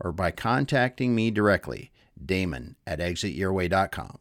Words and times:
or 0.00 0.12
by 0.12 0.30
contacting 0.30 1.14
me 1.14 1.30
directly, 1.30 1.90
Damon 2.24 2.76
at 2.86 2.98
exityourway.com. 2.98 4.18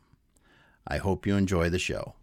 I 0.87 0.97
hope 0.97 1.25
you 1.25 1.35
enjoy 1.35 1.69
the 1.69 1.79
show. 1.79 2.15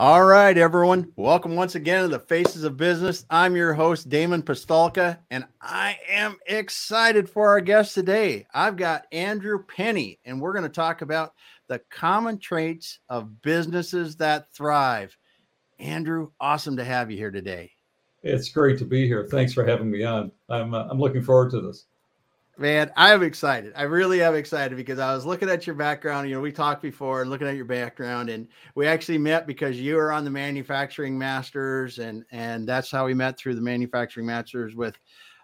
All 0.00 0.24
right, 0.24 0.56
everyone. 0.56 1.12
Welcome 1.16 1.56
once 1.56 1.74
again 1.74 2.04
to 2.04 2.08
the 2.08 2.18
Faces 2.18 2.64
of 2.64 2.78
Business. 2.78 3.26
I'm 3.28 3.54
your 3.54 3.74
host, 3.74 4.08
Damon 4.08 4.42
Pistulka, 4.42 5.18
and 5.30 5.44
I 5.60 5.98
am 6.08 6.38
excited 6.46 7.28
for 7.28 7.48
our 7.48 7.60
guest 7.60 7.94
today. 7.94 8.46
I've 8.54 8.76
got 8.76 9.04
Andrew 9.12 9.62
Penny, 9.62 10.18
and 10.24 10.40
we're 10.40 10.54
going 10.54 10.62
to 10.62 10.70
talk 10.70 11.02
about 11.02 11.34
the 11.68 11.82
common 11.90 12.38
traits 12.38 12.98
of 13.10 13.42
businesses 13.42 14.16
that 14.16 14.50
thrive. 14.54 15.18
Andrew, 15.80 16.30
awesome 16.40 16.76
to 16.76 16.84
have 16.84 17.10
you 17.10 17.16
here 17.16 17.30
today. 17.30 17.70
It's 18.22 18.50
great 18.50 18.78
to 18.78 18.84
be 18.84 19.06
here. 19.06 19.26
Thanks 19.30 19.54
for 19.54 19.64
having 19.64 19.90
me 19.90 20.04
on. 20.04 20.30
I'm 20.48 20.74
uh, 20.74 20.86
I'm 20.90 20.98
looking 20.98 21.22
forward 21.22 21.50
to 21.52 21.60
this. 21.60 21.86
Man, 22.58 22.92
I 22.94 23.14
am 23.14 23.22
excited. 23.22 23.72
I 23.74 23.84
really 23.84 24.22
am 24.22 24.34
excited 24.34 24.76
because 24.76 24.98
I 24.98 25.14
was 25.14 25.24
looking 25.24 25.48
at 25.48 25.66
your 25.66 25.76
background. 25.76 26.28
You 26.28 26.34
know, 26.34 26.42
we 26.42 26.52
talked 26.52 26.82
before 26.82 27.22
and 27.22 27.30
looking 27.30 27.46
at 27.46 27.56
your 27.56 27.64
background, 27.64 28.28
and 28.28 28.46
we 28.74 28.86
actually 28.86 29.16
met 29.16 29.46
because 29.46 29.80
you 29.80 29.94
were 29.96 30.12
on 30.12 30.24
the 30.24 30.30
manufacturing 30.30 31.16
masters, 31.16 31.98
and 31.98 32.24
and 32.30 32.68
that's 32.68 32.90
how 32.90 33.06
we 33.06 33.14
met 33.14 33.38
through 33.38 33.54
the 33.54 33.62
manufacturing 33.62 34.26
masters 34.26 34.74
with 34.74 34.96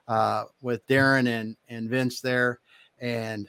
uh, 0.08 0.44
with 0.60 0.86
Darren 0.86 1.26
and 1.28 1.56
and 1.68 1.88
Vince 1.88 2.20
there. 2.20 2.60
And 2.98 3.48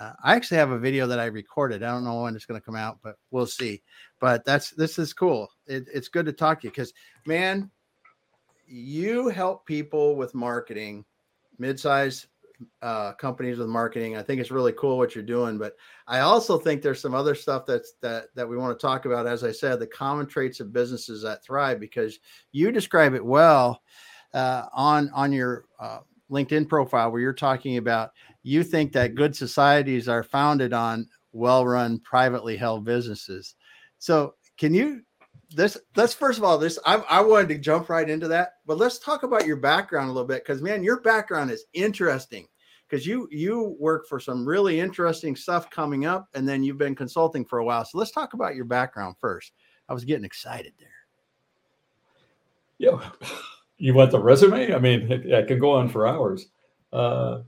uh, 0.00 0.12
I 0.22 0.34
actually 0.34 0.56
have 0.56 0.70
a 0.70 0.78
video 0.78 1.06
that 1.06 1.20
I 1.20 1.26
recorded. 1.26 1.82
I 1.82 1.90
don't 1.90 2.04
know 2.04 2.22
when 2.22 2.34
it's 2.34 2.46
going 2.46 2.58
to 2.58 2.64
come 2.64 2.76
out, 2.76 3.00
but 3.02 3.16
we'll 3.30 3.46
see. 3.46 3.82
But 4.18 4.46
that's 4.46 4.70
this 4.70 4.98
is 4.98 5.12
cool. 5.12 5.50
It, 5.66 5.86
it's 5.92 6.08
good 6.08 6.26
to 6.26 6.32
talk 6.32 6.60
to 6.60 6.66
you 6.66 6.70
because, 6.70 6.92
man, 7.26 7.70
you 8.66 9.28
help 9.28 9.66
people 9.66 10.16
with 10.16 10.34
marketing, 10.34 11.04
mid-size 11.58 12.26
uh, 12.82 13.12
companies 13.14 13.58
with 13.58 13.68
marketing. 13.68 14.16
I 14.16 14.22
think 14.22 14.40
it's 14.40 14.50
really 14.50 14.72
cool 14.72 14.98
what 14.98 15.14
you're 15.14 15.24
doing. 15.24 15.58
But 15.58 15.76
I 16.06 16.20
also 16.20 16.58
think 16.58 16.82
there's 16.82 17.00
some 17.00 17.14
other 17.14 17.34
stuff 17.34 17.66
that's 17.66 17.94
that 18.00 18.26
that 18.34 18.48
we 18.48 18.56
want 18.56 18.78
to 18.78 18.86
talk 18.86 19.04
about. 19.04 19.26
As 19.26 19.44
I 19.44 19.52
said, 19.52 19.80
the 19.80 19.86
common 19.86 20.26
traits 20.26 20.60
of 20.60 20.72
businesses 20.72 21.22
that 21.22 21.44
thrive 21.44 21.80
because 21.80 22.18
you 22.52 22.70
describe 22.70 23.14
it 23.14 23.24
well 23.24 23.82
uh, 24.32 24.66
on 24.72 25.10
on 25.14 25.32
your 25.32 25.66
uh, 25.78 25.98
LinkedIn 26.30 26.68
profile 26.68 27.10
where 27.10 27.20
you're 27.20 27.32
talking 27.32 27.76
about 27.76 28.12
you 28.42 28.62
think 28.62 28.92
that 28.92 29.14
good 29.14 29.34
societies 29.34 30.08
are 30.08 30.22
founded 30.22 30.72
on 30.72 31.08
well-run 31.32 31.98
privately 32.00 32.56
held 32.56 32.84
businesses. 32.84 33.56
So 33.98 34.34
can 34.58 34.74
you 34.74 35.02
this 35.50 35.76
let's 35.96 36.14
first 36.14 36.38
of 36.38 36.44
all 36.44 36.58
this 36.58 36.78
I, 36.84 36.96
I 37.08 37.20
wanted 37.20 37.48
to 37.50 37.58
jump 37.58 37.88
right 37.88 38.08
into 38.08 38.28
that, 38.28 38.54
but 38.66 38.78
let's 38.78 38.98
talk 38.98 39.22
about 39.22 39.46
your 39.46 39.56
background 39.56 40.10
a 40.10 40.12
little 40.12 40.26
bit 40.26 40.44
because 40.44 40.62
man, 40.62 40.82
your 40.82 41.00
background 41.00 41.50
is 41.50 41.64
interesting 41.72 42.46
because 42.88 43.06
you 43.06 43.28
you 43.30 43.76
work 43.78 44.06
for 44.08 44.20
some 44.20 44.46
really 44.46 44.78
interesting 44.78 45.34
stuff 45.36 45.70
coming 45.70 46.06
up, 46.06 46.28
and 46.34 46.48
then 46.48 46.62
you've 46.62 46.78
been 46.78 46.94
consulting 46.94 47.44
for 47.44 47.58
a 47.58 47.64
while. 47.64 47.84
So 47.84 47.98
let's 47.98 48.10
talk 48.10 48.34
about 48.34 48.54
your 48.54 48.64
background 48.64 49.16
first. 49.20 49.52
I 49.88 49.94
was 49.94 50.04
getting 50.04 50.24
excited 50.24 50.72
there. 50.78 50.88
Yeah, 52.78 53.10
you 53.78 53.94
want 53.94 54.10
the 54.10 54.20
resume? 54.20 54.74
I 54.74 54.78
mean, 54.78 55.32
I 55.34 55.42
can 55.42 55.58
go 55.58 55.72
on 55.72 55.88
for 55.88 56.06
hours. 56.06 56.46
Uh, 56.92 57.40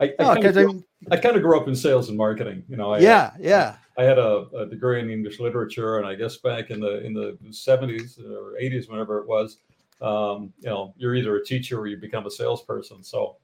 I, 0.00 0.12
I, 0.18 0.34
kind 0.34 0.46
of 0.46 0.54
grew, 0.54 0.84
I 1.10 1.16
kind 1.16 1.36
of 1.36 1.42
grew 1.42 1.58
up 1.58 1.68
in 1.68 1.74
sales 1.74 2.08
and 2.08 2.18
marketing. 2.18 2.64
You 2.68 2.76
know, 2.76 2.92
I, 2.92 2.98
yeah, 2.98 3.32
yeah. 3.38 3.76
I 3.98 4.04
had 4.04 4.18
a, 4.18 4.46
a, 4.54 4.66
degree 4.66 5.00
in 5.00 5.10
English 5.10 5.40
literature, 5.40 5.98
and 5.98 6.06
I 6.06 6.14
guess 6.14 6.36
back 6.36 6.70
in 6.70 6.80
the 6.80 7.04
in 7.04 7.14
the 7.14 7.38
seventies 7.50 8.18
or 8.18 8.58
eighties, 8.58 8.88
whenever 8.88 9.18
it 9.18 9.26
was, 9.26 9.58
um, 10.02 10.52
you 10.60 10.68
know, 10.68 10.92
you're 10.98 11.14
either 11.14 11.36
a 11.36 11.44
teacher 11.44 11.80
or 11.80 11.86
you 11.86 11.96
become 11.96 12.26
a 12.26 12.30
salesperson. 12.30 13.02
So 13.02 13.36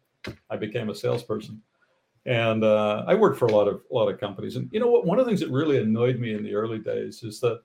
I 0.50 0.56
became 0.56 0.90
a 0.90 0.94
salesperson, 0.94 1.62
and 2.26 2.64
uh, 2.64 3.04
I 3.06 3.14
worked 3.14 3.38
for 3.38 3.46
a 3.46 3.52
lot 3.52 3.66
of 3.66 3.80
a 3.90 3.94
lot 3.94 4.08
of 4.08 4.20
companies. 4.20 4.56
And 4.56 4.68
you 4.72 4.80
know 4.80 4.88
what? 4.88 5.06
One 5.06 5.18
of 5.18 5.24
the 5.24 5.30
things 5.30 5.40
that 5.40 5.50
really 5.50 5.78
annoyed 5.78 6.18
me 6.18 6.34
in 6.34 6.42
the 6.42 6.54
early 6.54 6.78
days 6.78 7.22
is 7.22 7.40
that, 7.40 7.60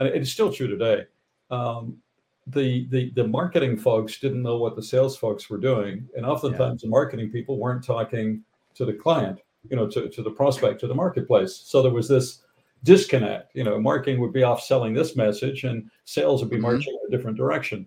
and 0.00 0.08
it's 0.08 0.32
still 0.32 0.52
true 0.52 0.66
today. 0.66 1.04
Um, 1.50 1.98
the, 2.46 2.86
the 2.90 3.10
the 3.14 3.26
marketing 3.26 3.76
folks 3.76 4.18
didn't 4.18 4.42
know 4.42 4.56
what 4.56 4.74
the 4.76 4.82
sales 4.82 5.16
folks 5.16 5.48
were 5.48 5.58
doing, 5.58 6.08
and 6.16 6.26
oftentimes 6.26 6.82
yeah. 6.82 6.86
the 6.86 6.90
marketing 6.90 7.30
people 7.30 7.58
weren't 7.58 7.84
talking 7.84 8.42
to 8.74 8.84
the 8.84 8.92
client, 8.92 9.40
you 9.70 9.76
know, 9.76 9.86
to, 9.88 10.08
to 10.08 10.22
the 10.22 10.30
prospect, 10.30 10.80
to 10.80 10.86
the 10.86 10.94
marketplace. 10.94 11.62
So 11.64 11.82
there 11.82 11.92
was 11.92 12.08
this 12.08 12.42
disconnect. 12.84 13.54
You 13.54 13.64
know, 13.64 13.80
marketing 13.80 14.20
would 14.20 14.32
be 14.32 14.42
off 14.42 14.62
selling 14.62 14.92
this 14.92 15.14
message, 15.14 15.64
and 15.64 15.88
sales 16.04 16.42
would 16.42 16.50
be 16.50 16.56
mm-hmm. 16.56 16.64
marching 16.64 16.94
in 16.94 17.14
a 17.14 17.16
different 17.16 17.36
direction, 17.36 17.86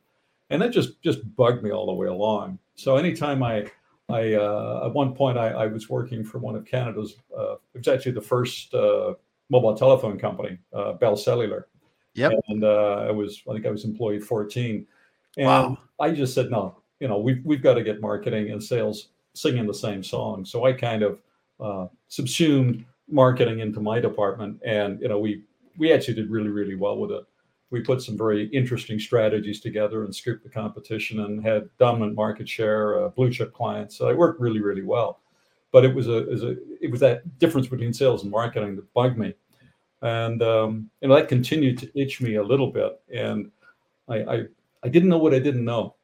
and 0.49 0.61
that 0.61 0.71
just 0.71 1.01
just 1.01 1.19
bugged 1.35 1.63
me 1.63 1.71
all 1.71 1.85
the 1.85 1.93
way 1.93 2.07
along. 2.07 2.59
So 2.75 2.95
anytime 2.95 3.43
I 3.43 3.69
I 4.09 4.35
uh, 4.35 4.83
at 4.85 4.93
one 4.93 5.13
point 5.13 5.37
I, 5.37 5.49
I, 5.49 5.67
was 5.67 5.89
working 5.89 6.23
for 6.23 6.37
one 6.37 6.55
of 6.55 6.65
Canada's 6.65 7.15
uh, 7.37 7.55
it 7.73 7.79
was 7.79 7.87
actually 7.87 8.11
the 8.11 8.21
first 8.21 8.73
uh, 8.73 9.15
mobile 9.49 9.75
telephone 9.75 10.17
company, 10.17 10.57
uh, 10.73 10.93
Bell 10.93 11.17
Cellular, 11.17 11.67
Yep. 12.15 12.31
And 12.47 12.63
uh, 12.63 13.05
I 13.07 13.11
was, 13.11 13.43
I 13.49 13.53
think 13.53 13.65
I 13.65 13.69
was 13.69 13.83
employee 13.85 14.19
14. 14.19 14.87
And 15.37 15.47
wow. 15.47 15.77
I 15.99 16.11
just 16.11 16.33
said, 16.33 16.49
no, 16.49 16.77
you 16.99 17.07
know, 17.07 17.19
we've, 17.19 17.41
we've 17.45 17.61
got 17.61 17.75
to 17.75 17.83
get 17.83 18.01
marketing 18.01 18.51
and 18.51 18.63
sales 18.63 19.09
singing 19.33 19.67
the 19.67 19.73
same 19.73 20.01
song. 20.01 20.45
So 20.45 20.65
I 20.65 20.73
kind 20.73 21.03
of 21.03 21.19
uh, 21.59 21.87
subsumed 22.07 22.85
marketing 23.09 23.59
into 23.59 23.81
my 23.81 23.99
department. 23.99 24.59
And, 24.65 25.01
you 25.01 25.09
know, 25.09 25.19
we, 25.19 25.43
we 25.77 25.91
actually 25.91 26.15
did 26.15 26.29
really, 26.29 26.49
really 26.49 26.75
well 26.75 26.97
with 26.97 27.11
it. 27.11 27.25
We 27.69 27.81
put 27.81 28.01
some 28.01 28.17
very 28.17 28.45
interesting 28.47 28.97
strategies 28.97 29.59
together 29.59 30.05
and 30.05 30.15
scooped 30.15 30.43
the 30.43 30.49
competition 30.49 31.19
and 31.19 31.43
had 31.43 31.69
dominant 31.79 32.15
market 32.15 32.47
share, 32.47 33.03
uh, 33.03 33.09
blue 33.09 33.31
chip 33.31 33.53
clients. 33.53 33.97
So 33.97 34.07
it 34.07 34.17
worked 34.17 34.39
really, 34.39 34.61
really 34.61 34.83
well. 34.83 35.19
But 35.73 35.83
it 35.83 35.93
was 35.93 36.07
a, 36.07 36.19
it 36.19 36.29
was 36.29 36.43
a, 36.43 36.55
it 36.79 36.89
was 36.89 37.01
that 37.01 37.37
difference 37.39 37.67
between 37.67 37.91
sales 37.91 38.21
and 38.21 38.31
marketing 38.31 38.77
that 38.77 38.93
bugged 38.93 39.17
me 39.17 39.33
and 40.01 40.41
um, 40.41 40.89
you 41.01 41.07
know 41.07 41.15
that 41.15 41.27
continued 41.27 41.77
to 41.79 41.99
itch 41.99 42.21
me 42.21 42.35
a 42.35 42.43
little 42.43 42.71
bit, 42.71 42.99
and 43.13 43.51
I 44.07 44.15
I, 44.17 44.43
I 44.83 44.89
didn't 44.89 45.09
know 45.09 45.17
what 45.17 45.33
I 45.33 45.39
didn't 45.39 45.65
know. 45.65 45.95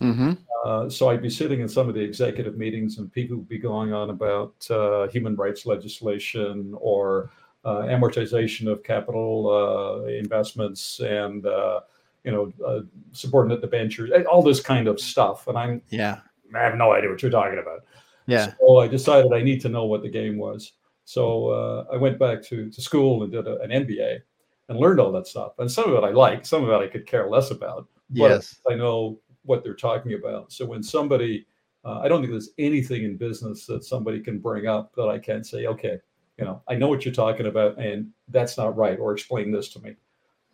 Mm-hmm. 0.00 0.32
Uh, 0.64 0.88
so 0.88 1.08
I'd 1.08 1.22
be 1.22 1.30
sitting 1.30 1.60
in 1.60 1.68
some 1.68 1.88
of 1.88 1.94
the 1.94 2.00
executive 2.00 2.56
meetings, 2.56 2.98
and 2.98 3.12
people 3.12 3.36
would 3.36 3.48
be 3.48 3.58
going 3.58 3.92
on 3.92 4.10
about 4.10 4.54
uh, 4.70 5.06
human 5.08 5.36
rights 5.36 5.66
legislation 5.66 6.74
or 6.78 7.30
uh, 7.64 7.82
amortization 7.82 8.70
of 8.70 8.82
capital 8.82 9.50
uh, 9.50 10.06
investments 10.06 11.00
and 11.00 11.46
uh, 11.46 11.80
you 12.24 12.32
know 12.32 12.52
uh, 12.66 12.80
subordinate 13.12 13.60
debentures, 13.60 14.10
all 14.30 14.42
this 14.42 14.60
kind 14.60 14.88
of 14.88 15.00
stuff. 15.00 15.46
And 15.48 15.58
I'm 15.58 15.82
yeah, 15.90 16.20
I 16.54 16.60
have 16.60 16.76
no 16.76 16.92
idea 16.92 17.10
what 17.10 17.22
you're 17.22 17.30
talking 17.30 17.58
about. 17.58 17.84
Yeah. 18.26 18.52
So 18.60 18.78
I 18.78 18.88
decided 18.88 19.32
I 19.32 19.42
need 19.42 19.60
to 19.62 19.68
know 19.68 19.84
what 19.86 20.02
the 20.02 20.10
game 20.10 20.36
was. 20.36 20.72
So 21.08 21.48
uh, 21.48 21.86
I 21.90 21.96
went 21.96 22.18
back 22.18 22.42
to, 22.48 22.68
to 22.68 22.82
school 22.82 23.22
and 23.22 23.32
did 23.32 23.46
a, 23.46 23.58
an 23.62 23.70
MBA 23.70 24.18
and 24.68 24.78
learned 24.78 25.00
all 25.00 25.10
that 25.12 25.26
stuff. 25.26 25.52
And 25.58 25.72
some 25.72 25.90
of 25.90 25.96
it 25.96 26.06
I 26.06 26.10
like, 26.10 26.44
some 26.44 26.62
of 26.62 26.68
it 26.68 26.84
I 26.84 26.86
could 26.86 27.06
care 27.06 27.30
less 27.30 27.50
about. 27.50 27.88
But 28.10 28.30
yes. 28.30 28.60
I 28.70 28.74
know 28.74 29.18
what 29.44 29.64
they're 29.64 29.72
talking 29.72 30.12
about. 30.12 30.52
So 30.52 30.66
when 30.66 30.82
somebody, 30.82 31.46
uh, 31.82 32.00
I 32.00 32.08
don't 32.08 32.20
think 32.20 32.32
there's 32.32 32.50
anything 32.58 33.04
in 33.04 33.16
business 33.16 33.64
that 33.64 33.84
somebody 33.84 34.20
can 34.20 34.38
bring 34.38 34.66
up 34.66 34.94
that 34.96 35.08
I 35.08 35.18
can't 35.18 35.46
say, 35.46 35.66
okay, 35.66 35.98
you 36.36 36.44
know, 36.44 36.60
I 36.68 36.74
know 36.74 36.88
what 36.88 37.06
you're 37.06 37.14
talking 37.14 37.46
about, 37.46 37.78
and 37.78 38.10
that's 38.28 38.58
not 38.58 38.76
right, 38.76 38.98
or 38.98 39.14
explain 39.14 39.50
this 39.50 39.70
to 39.70 39.80
me. 39.80 39.96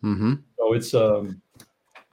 Mm-hmm. 0.05 0.35
So 0.57 0.73
it's, 0.73 0.93
um, 0.93 1.41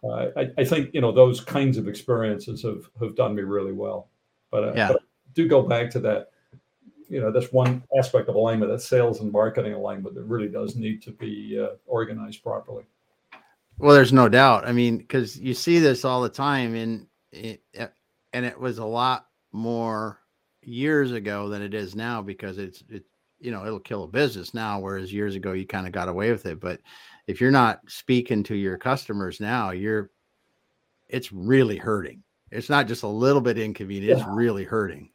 uh, 0.02 0.30
I, 0.36 0.50
I 0.58 0.64
think 0.64 0.92
you 0.92 1.00
know 1.00 1.12
those 1.12 1.40
kinds 1.40 1.78
of 1.78 1.86
experiences 1.86 2.62
have 2.62 2.90
have 3.00 3.14
done 3.14 3.36
me 3.36 3.42
really 3.42 3.72
well. 3.72 4.10
But, 4.50 4.64
uh, 4.64 4.72
yeah. 4.74 4.88
but 4.88 5.02
do 5.32 5.46
go 5.46 5.62
back 5.62 5.90
to 5.90 6.00
that 6.00 6.31
you 7.12 7.20
know 7.20 7.30
that's 7.30 7.52
one 7.52 7.82
aspect 7.98 8.28
of 8.28 8.34
alignment 8.34 8.70
that 8.70 8.80
sales 8.80 9.20
and 9.20 9.30
marketing 9.30 9.74
alignment 9.74 10.14
that 10.14 10.24
really 10.24 10.48
does 10.48 10.76
need 10.76 11.02
to 11.02 11.10
be 11.10 11.58
uh, 11.60 11.76
organized 11.86 12.42
properly 12.42 12.84
well 13.78 13.94
there's 13.94 14.12
no 14.12 14.28
doubt 14.28 14.66
i 14.66 14.72
mean 14.72 14.96
because 14.96 15.38
you 15.38 15.54
see 15.54 15.78
this 15.78 16.04
all 16.04 16.22
the 16.22 16.28
time 16.28 16.74
and 16.74 17.06
it, 17.32 17.62
and 18.32 18.44
it 18.44 18.58
was 18.58 18.78
a 18.78 18.84
lot 18.84 19.26
more 19.52 20.18
years 20.62 21.12
ago 21.12 21.48
than 21.48 21.62
it 21.62 21.74
is 21.74 21.94
now 21.94 22.22
because 22.22 22.58
it's 22.58 22.82
it 22.88 23.04
you 23.40 23.50
know 23.50 23.66
it'll 23.66 23.80
kill 23.80 24.04
a 24.04 24.08
business 24.08 24.54
now 24.54 24.78
whereas 24.78 25.12
years 25.12 25.34
ago 25.34 25.52
you 25.52 25.66
kind 25.66 25.86
of 25.86 25.92
got 25.92 26.08
away 26.08 26.30
with 26.30 26.46
it 26.46 26.60
but 26.60 26.80
if 27.26 27.40
you're 27.40 27.50
not 27.50 27.80
speaking 27.88 28.42
to 28.42 28.54
your 28.54 28.78
customers 28.78 29.40
now 29.40 29.70
you're 29.70 30.10
it's 31.12 31.30
really 31.30 31.76
hurting. 31.76 32.22
It's 32.50 32.68
not 32.68 32.88
just 32.88 33.04
a 33.04 33.08
little 33.08 33.40
bit 33.40 33.58
inconvenient, 33.58 34.18
yeah. 34.18 34.24
it's 34.24 34.34
really 34.34 34.64
hurting. 34.64 35.10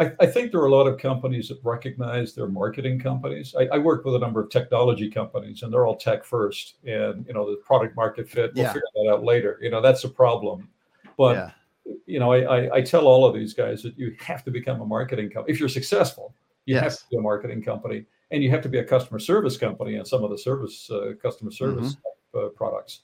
I, 0.00 0.12
I, 0.20 0.26
think 0.26 0.50
there 0.50 0.60
are 0.60 0.66
a 0.66 0.74
lot 0.74 0.88
of 0.88 0.98
companies 0.98 1.48
that 1.48 1.60
recognize 1.62 2.34
their 2.34 2.48
marketing 2.48 2.98
companies. 2.98 3.54
I, 3.56 3.66
I, 3.72 3.78
work 3.78 4.04
with 4.04 4.16
a 4.16 4.18
number 4.18 4.40
of 4.40 4.50
technology 4.50 5.08
companies, 5.08 5.62
and 5.62 5.72
they're 5.72 5.86
all 5.86 5.96
tech 5.96 6.24
first. 6.24 6.76
And 6.84 7.24
you 7.26 7.32
know, 7.32 7.48
the 7.48 7.58
product 7.58 7.94
market 7.94 8.28
fit, 8.28 8.52
we'll 8.54 8.64
yeah. 8.64 8.72
figure 8.72 8.88
that 8.94 9.12
out 9.12 9.22
later. 9.22 9.58
You 9.62 9.70
know, 9.70 9.80
that's 9.80 10.02
a 10.02 10.08
problem. 10.08 10.68
But 11.16 11.36
yeah. 11.36 11.94
you 12.06 12.18
know, 12.18 12.32
I, 12.32 12.76
I, 12.76 12.80
tell 12.82 13.06
all 13.06 13.24
of 13.24 13.34
these 13.34 13.54
guys 13.54 13.84
that 13.84 13.96
you 13.96 14.16
have 14.18 14.44
to 14.44 14.50
become 14.50 14.80
a 14.80 14.86
marketing 14.86 15.30
company 15.30 15.52
if 15.52 15.60
you're 15.60 15.68
successful. 15.68 16.34
You 16.66 16.74
yes. 16.74 16.82
have 16.82 16.98
to 16.98 17.04
be 17.10 17.16
a 17.18 17.20
marketing 17.20 17.62
company, 17.62 18.04
and 18.32 18.42
you 18.42 18.50
have 18.50 18.62
to 18.62 18.68
be 18.68 18.78
a 18.78 18.84
customer 18.84 19.20
service 19.20 19.56
company 19.56 19.94
and 19.94 20.06
some 20.06 20.24
of 20.24 20.30
the 20.30 20.38
service 20.38 20.90
uh, 20.90 21.12
customer 21.22 21.52
service 21.52 21.96
mm-hmm. 22.34 22.46
uh, 22.46 22.48
products. 22.48 23.00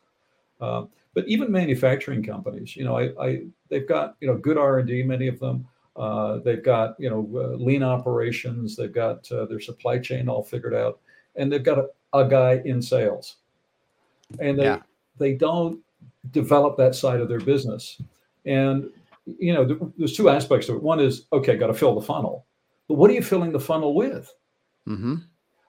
Um, 0.60 0.88
but 1.14 1.26
even 1.28 1.52
manufacturing 1.52 2.22
companies, 2.22 2.74
you 2.76 2.84
know, 2.84 2.98
I, 2.98 3.10
I 3.22 3.42
they've 3.68 3.86
got 3.86 4.16
you 4.20 4.26
know 4.26 4.36
good 4.36 4.58
R 4.58 4.80
and 4.80 4.88
D, 4.88 5.04
many 5.04 5.28
of 5.28 5.38
them 5.38 5.68
uh, 5.96 6.38
they've 6.38 6.62
got 6.62 6.94
you 6.98 7.10
know 7.10 7.28
uh, 7.34 7.56
lean 7.56 7.82
operations. 7.82 8.76
They've 8.76 8.92
got 8.92 9.30
uh, 9.32 9.46
their 9.46 9.60
supply 9.60 9.98
chain 9.98 10.28
all 10.28 10.42
figured 10.42 10.74
out, 10.74 11.00
and 11.36 11.50
they've 11.50 11.64
got 11.64 11.78
a, 11.78 11.88
a 12.18 12.28
guy 12.28 12.62
in 12.64 12.80
sales, 12.80 13.36
and 14.38 14.58
they 14.58 14.64
yeah. 14.64 14.80
they 15.18 15.34
don't 15.34 15.80
develop 16.30 16.76
that 16.76 16.94
side 16.94 17.20
of 17.20 17.28
their 17.28 17.40
business. 17.40 18.00
And 18.46 18.90
you 19.26 19.52
know, 19.52 19.92
there's 19.96 20.16
two 20.16 20.28
aspects 20.28 20.66
to 20.66 20.74
it. 20.74 20.82
One 20.82 21.00
is 21.00 21.26
okay, 21.32 21.56
got 21.56 21.68
to 21.68 21.74
fill 21.74 21.94
the 21.94 22.06
funnel, 22.06 22.46
but 22.88 22.94
what 22.94 23.10
are 23.10 23.14
you 23.14 23.22
filling 23.22 23.52
the 23.52 23.60
funnel 23.60 23.94
with? 23.94 24.32
Mm-hmm. 24.88 25.16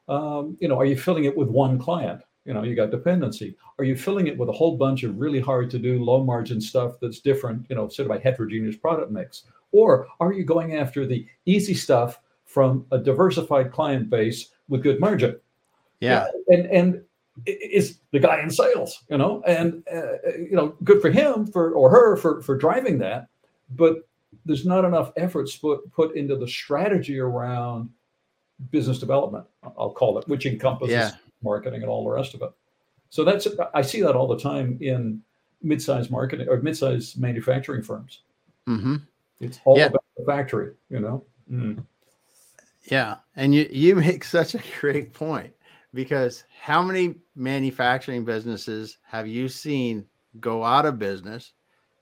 Um, 0.07 0.57
you 0.59 0.67
know, 0.67 0.79
are 0.79 0.85
you 0.85 0.97
filling 0.97 1.25
it 1.25 1.37
with 1.37 1.49
one 1.49 1.79
client? 1.79 2.21
You 2.45 2.53
know, 2.53 2.63
you 2.63 2.75
got 2.75 2.91
dependency. 2.91 3.55
Are 3.77 3.83
you 3.83 3.95
filling 3.95 4.27
it 4.27 4.37
with 4.37 4.49
a 4.49 4.53
whole 4.53 4.75
bunch 4.75 5.03
of 5.03 5.19
really 5.19 5.39
hard 5.39 5.69
to 5.71 5.79
do, 5.79 6.03
low 6.03 6.23
margin 6.23 6.59
stuff 6.59 6.93
that's 6.99 7.19
different? 7.19 7.67
You 7.69 7.75
know, 7.75 7.87
sort 7.87 8.09
of 8.09 8.17
a 8.17 8.19
heterogeneous 8.19 8.77
product 8.77 9.11
mix 9.11 9.43
or 9.71 10.07
are 10.19 10.33
you 10.33 10.43
going 10.43 10.75
after 10.75 11.05
the 11.05 11.25
easy 11.45 11.73
stuff 11.73 12.19
from 12.45 12.85
a 12.91 12.97
diversified 12.97 13.71
client 13.71 14.09
base 14.09 14.49
with 14.67 14.83
good 14.83 14.99
margin? 14.99 15.39
Yeah. 15.99 16.27
And 16.47 16.65
and 16.67 17.01
is 17.45 17.99
the 18.11 18.19
guy 18.19 18.41
in 18.41 18.49
sales, 18.49 19.03
you 19.09 19.17
know, 19.17 19.41
and 19.47 19.83
uh, 19.93 20.31
you 20.37 20.55
know, 20.55 20.75
good 20.83 21.01
for 21.01 21.09
him 21.09 21.47
for 21.47 21.71
or 21.71 21.89
her 21.89 22.17
for 22.17 22.41
for 22.41 22.57
driving 22.57 22.97
that, 22.99 23.27
but 23.75 24.07
there's 24.45 24.65
not 24.65 24.83
enough 24.83 25.11
efforts 25.15 25.55
put 25.55 25.89
put 25.93 26.15
into 26.15 26.35
the 26.35 26.47
strategy 26.47 27.19
around 27.19 27.89
business 28.71 28.99
development. 28.99 29.45
I'll 29.63 29.91
call 29.91 30.17
it, 30.17 30.27
which 30.27 30.45
encompasses 30.45 30.93
yeah. 30.93 31.11
Marketing 31.43 31.81
and 31.81 31.89
all 31.89 32.03
the 32.03 32.09
rest 32.09 32.33
of 32.33 32.41
it. 32.41 32.51
So 33.09 33.23
that's 33.23 33.47
I 33.73 33.81
see 33.81 34.01
that 34.01 34.15
all 34.15 34.27
the 34.27 34.39
time 34.39 34.77
in 34.81 35.21
mid-sized 35.61 36.09
marketing 36.09 36.47
or 36.49 36.61
mid-sized 36.61 37.19
manufacturing 37.19 37.83
firms. 37.83 38.21
Mm-hmm. 38.67 38.95
It's 39.39 39.59
all 39.65 39.77
yeah. 39.77 39.87
about 39.87 40.03
the 40.17 40.25
factory, 40.25 40.73
you 40.89 40.99
know. 40.99 41.25
Mm. 41.51 41.83
Yeah, 42.85 43.17
and 43.35 43.53
you 43.53 43.67
you 43.71 43.95
make 43.95 44.23
such 44.23 44.55
a 44.55 44.61
great 44.79 45.13
point 45.13 45.53
because 45.93 46.45
how 46.59 46.81
many 46.81 47.15
manufacturing 47.35 48.23
businesses 48.23 48.97
have 49.03 49.27
you 49.27 49.49
seen 49.49 50.05
go 50.39 50.63
out 50.63 50.85
of 50.85 50.99
business 50.99 51.53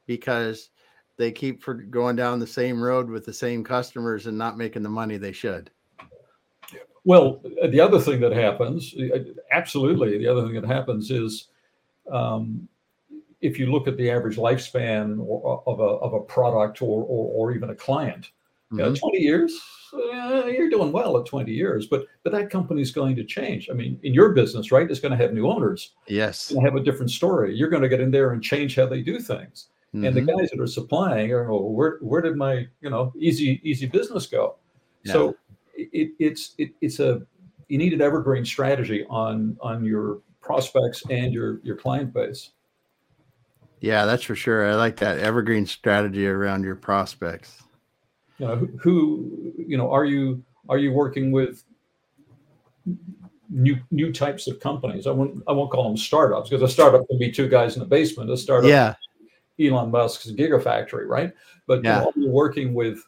because 0.05 0.69
they 1.17 1.31
keep 1.31 1.63
for 1.63 1.73
going 1.73 2.15
down 2.15 2.39
the 2.39 2.47
same 2.47 2.81
road 2.81 3.09
with 3.09 3.25
the 3.25 3.33
same 3.33 3.63
customers 3.63 4.27
and 4.27 4.37
not 4.37 4.57
making 4.57 4.83
the 4.83 4.89
money 4.89 5.17
they 5.17 5.31
should? 5.31 5.71
Well, 7.09 7.41
the 7.67 7.79
other 7.79 7.99
thing 7.99 8.19
that 8.19 8.33
happens, 8.33 8.93
absolutely, 9.51 10.19
the 10.19 10.27
other 10.27 10.43
thing 10.43 10.53
that 10.61 10.67
happens 10.67 11.09
is 11.09 11.47
um, 12.11 12.67
if 13.41 13.57
you 13.57 13.71
look 13.71 13.87
at 13.87 13.97
the 13.97 14.11
average 14.11 14.37
lifespan 14.37 15.13
of 15.65 15.79
a, 15.79 15.83
of 15.83 16.13
a 16.13 16.19
product 16.19 16.83
or, 16.83 17.01
or, 17.01 17.31
or 17.33 17.51
even 17.51 17.71
a 17.71 17.75
client, 17.75 18.29
mm-hmm. 18.71 18.77
you 18.77 18.85
know, 18.85 18.93
20 18.93 19.17
years, 19.17 19.59
uh, 19.91 20.45
you're 20.45 20.69
doing 20.69 20.91
well 20.91 21.17
at 21.17 21.25
20 21.25 21.51
years, 21.51 21.87
but 21.87 22.05
but 22.21 22.31
that 22.31 22.51
company 22.51 22.83
is 22.83 22.91
going 22.91 23.15
to 23.15 23.23
change. 23.23 23.71
I 23.71 23.73
mean, 23.73 23.99
in 24.03 24.13
your 24.13 24.29
business, 24.33 24.71
right, 24.71 24.87
it's 24.87 24.99
going 24.99 25.17
to 25.17 25.17
have 25.17 25.33
new 25.33 25.47
owners. 25.47 25.95
Yes. 26.05 26.49
To 26.49 26.59
have 26.59 26.75
a 26.75 26.83
different 26.83 27.09
story. 27.09 27.55
You're 27.55 27.69
going 27.69 27.81
to 27.81 27.89
get 27.89 28.01
in 28.01 28.11
there 28.11 28.33
and 28.33 28.43
change 28.43 28.75
how 28.75 28.85
they 28.85 29.01
do 29.01 29.19
things. 29.19 29.69
Mm-hmm. 29.95 30.05
And 30.05 30.15
the 30.15 30.21
mm-hmm. 30.21 30.37
guys 30.37 30.51
that 30.51 30.59
are 30.59 30.67
supplying 30.67 31.31
are, 31.31 31.49
oh, 31.49 31.71
where, 31.71 31.97
where 32.01 32.21
did 32.21 32.35
my, 32.35 32.67
you 32.81 32.91
know, 32.91 33.11
easy, 33.17 33.59
easy 33.63 33.87
business 33.87 34.27
go? 34.27 34.57
Yeah. 35.03 35.13
So 35.13 35.35
it, 35.93 36.11
it's, 36.19 36.55
it, 36.57 36.71
it's 36.81 36.99
a, 36.99 37.21
you 37.67 37.77
need 37.77 37.93
an 37.93 38.01
evergreen 38.01 38.45
strategy 38.45 39.05
on, 39.09 39.57
on 39.61 39.83
your 39.83 40.19
prospects 40.41 41.03
and 41.09 41.33
your, 41.33 41.59
your 41.63 41.75
client 41.75 42.13
base. 42.13 42.51
Yeah, 43.81 44.05
that's 44.05 44.23
for 44.23 44.35
sure. 44.35 44.69
I 44.69 44.75
like 44.75 44.97
that 44.97 45.19
evergreen 45.19 45.65
strategy 45.65 46.27
around 46.27 46.63
your 46.63 46.75
prospects. 46.75 47.63
You 48.37 48.47
know, 48.47 48.55
who, 48.55 48.67
who 48.81 49.53
you 49.57 49.77
know, 49.77 49.91
are 49.91 50.05
you 50.05 50.43
are 50.67 50.77
you 50.77 50.91
working 50.91 51.31
with 51.31 51.63
new 53.49 53.77
new 53.91 54.11
types 54.11 54.47
of 54.47 54.59
companies? 54.59 55.07
I 55.07 55.11
won't 55.11 55.43
I 55.47 55.53
won't 55.53 55.71
call 55.71 55.83
them 55.83 55.97
startups 55.97 56.49
because 56.49 56.61
a 56.61 56.71
startup 56.71 57.07
can 57.07 57.17
be 57.17 57.31
two 57.31 57.47
guys 57.47 57.75
in 57.75 57.79
the 57.79 57.85
basement. 57.85 58.29
A 58.29 58.37
startup, 58.37 58.69
yeah, 58.69 58.95
Elon 59.59 59.91
Musk's 59.91 60.29
Gigafactory, 60.31 61.07
right? 61.07 61.33
But 61.67 61.83
yeah. 61.83 61.99
you 61.99 62.05
know, 62.05 62.11
you're 62.15 62.31
working 62.31 62.73
with 62.73 62.99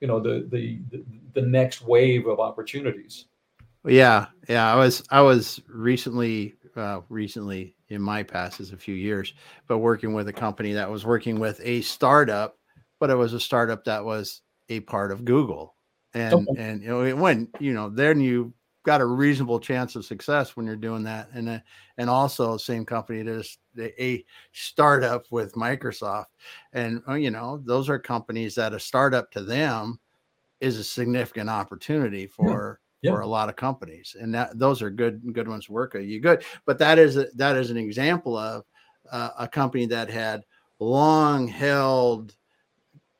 you 0.00 0.08
know 0.08 0.20
the, 0.20 0.46
the 0.50 0.80
the 0.90 1.04
the 1.34 1.42
next 1.42 1.82
wave 1.82 2.26
of 2.26 2.40
opportunities. 2.40 3.26
Yeah, 3.84 4.26
yeah. 4.48 4.72
I 4.72 4.76
was 4.76 5.02
I 5.10 5.20
was 5.20 5.60
recently 5.68 6.54
uh, 6.76 7.00
recently 7.08 7.74
in 7.88 8.00
my 8.00 8.22
past 8.22 8.60
is 8.60 8.72
a 8.72 8.76
few 8.76 8.94
years, 8.94 9.34
but 9.66 9.78
working 9.78 10.14
with 10.14 10.28
a 10.28 10.32
company 10.32 10.72
that 10.72 10.90
was 10.90 11.04
working 11.04 11.40
with 11.40 11.60
a 11.62 11.82
startup, 11.82 12.58
but 13.00 13.10
it 13.10 13.16
was 13.16 13.32
a 13.32 13.40
startup 13.40 13.84
that 13.84 14.04
was 14.04 14.42
a 14.68 14.80
part 14.80 15.10
of 15.10 15.24
Google. 15.24 15.74
And 16.14 16.34
okay. 16.34 16.62
and 16.62 16.82
you 16.82 16.88
know 16.88 17.16
when 17.16 17.48
you 17.58 17.72
know 17.72 17.88
then 17.88 18.20
you 18.20 18.52
got 18.84 19.00
a 19.00 19.06
reasonable 19.06 19.60
chance 19.60 19.94
of 19.94 20.04
success 20.04 20.56
when 20.56 20.66
you're 20.66 20.76
doing 20.76 21.04
that. 21.04 21.28
And 21.32 21.48
uh, 21.48 21.58
and 21.98 22.10
also 22.10 22.56
same 22.56 22.84
company 22.84 23.22
that 23.22 23.46
a 23.78 24.24
startup 24.52 25.24
with 25.30 25.54
Microsoft. 25.54 26.26
And 26.72 27.02
uh, 27.08 27.14
you 27.14 27.30
know, 27.30 27.60
those 27.64 27.88
are 27.88 27.98
companies 27.98 28.54
that 28.56 28.74
a 28.74 28.80
startup 28.80 29.30
to 29.32 29.42
them 29.42 29.98
is 30.62 30.78
a 30.78 30.84
significant 30.84 31.50
opportunity 31.50 32.26
for 32.26 32.80
for 33.10 33.20
a 33.22 33.26
lot 33.26 33.48
of 33.48 33.56
companies, 33.56 34.16
and 34.18 34.32
that 34.32 34.56
those 34.58 34.80
are 34.80 34.88
good 34.88 35.20
good 35.34 35.48
ones 35.48 35.68
work 35.68 35.94
with. 35.94 36.04
You 36.04 36.20
good, 36.20 36.44
but 36.64 36.78
that 36.78 36.98
is 36.98 37.16
a, 37.16 37.26
that 37.34 37.56
is 37.56 37.70
an 37.70 37.76
example 37.76 38.36
of 38.36 38.64
uh, 39.10 39.30
a 39.40 39.48
company 39.48 39.86
that 39.86 40.08
had 40.08 40.44
long 40.78 41.48
held 41.48 42.36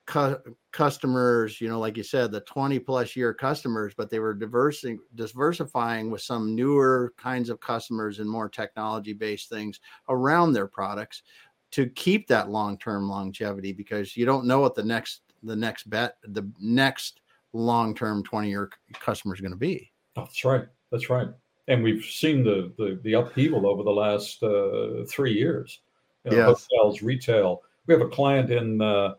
cu- 0.07 0.39
customers. 0.73 1.61
You 1.61 1.69
know, 1.69 1.81
like 1.81 1.97
you 1.97 2.05
said, 2.05 2.31
the 2.31 2.43
twenty 2.43 2.79
plus 2.79 3.17
year 3.17 3.35
customers, 3.35 3.93
but 3.97 4.09
they 4.09 4.21
were 4.21 4.35
diversing 4.35 5.01
diversifying 5.17 6.13
with 6.13 6.23
some 6.23 6.55
newer 6.55 7.13
kinds 7.17 7.51
of 7.51 7.59
customers 7.59 8.21
and 8.21 8.31
more 8.31 8.49
technology 8.49 9.13
based 9.13 9.49
things 9.49 9.81
around 10.09 10.53
their 10.53 10.69
products 10.69 11.25
to 11.73 11.89
keep 11.89 12.29
that 12.29 12.51
long 12.51 12.79
term 12.79 13.09
longevity 13.09 13.73
because 13.73 14.17
you 14.17 14.27
don't 14.27 14.47
know 14.47 14.61
what 14.61 14.77
the 14.77 14.85
next 14.85 15.23
the 15.43 15.57
next 15.57 15.91
bet 15.91 16.19
the 16.23 16.49
next 16.61 17.22
long 17.53 17.95
term 17.95 18.23
20 18.23 18.49
year 18.49 18.71
customer 19.01 19.35
is 19.35 19.41
going 19.41 19.53
to 19.53 19.59
be. 19.59 19.91
That's 20.17 20.45
right. 20.45 20.67
That's 20.91 21.09
right. 21.11 21.29
And 21.69 21.83
we've 21.83 22.05
seen 22.05 22.45
the 22.45 22.73
the, 22.77 23.01
the 23.03 23.15
upheaval 23.15 23.67
over 23.67 23.83
the 23.83 23.91
last 23.91 24.43
uh, 24.43 25.05
three 25.09 25.33
years. 25.33 25.81
You 26.25 26.33
know, 26.33 26.49
yes. 26.49 26.69
Hotels, 26.71 27.03
retail. 27.03 27.63
We 27.87 27.95
have 27.95 28.01
a 28.01 28.09
client 28.09 28.51
in 28.51 28.81
uh, 28.81 29.15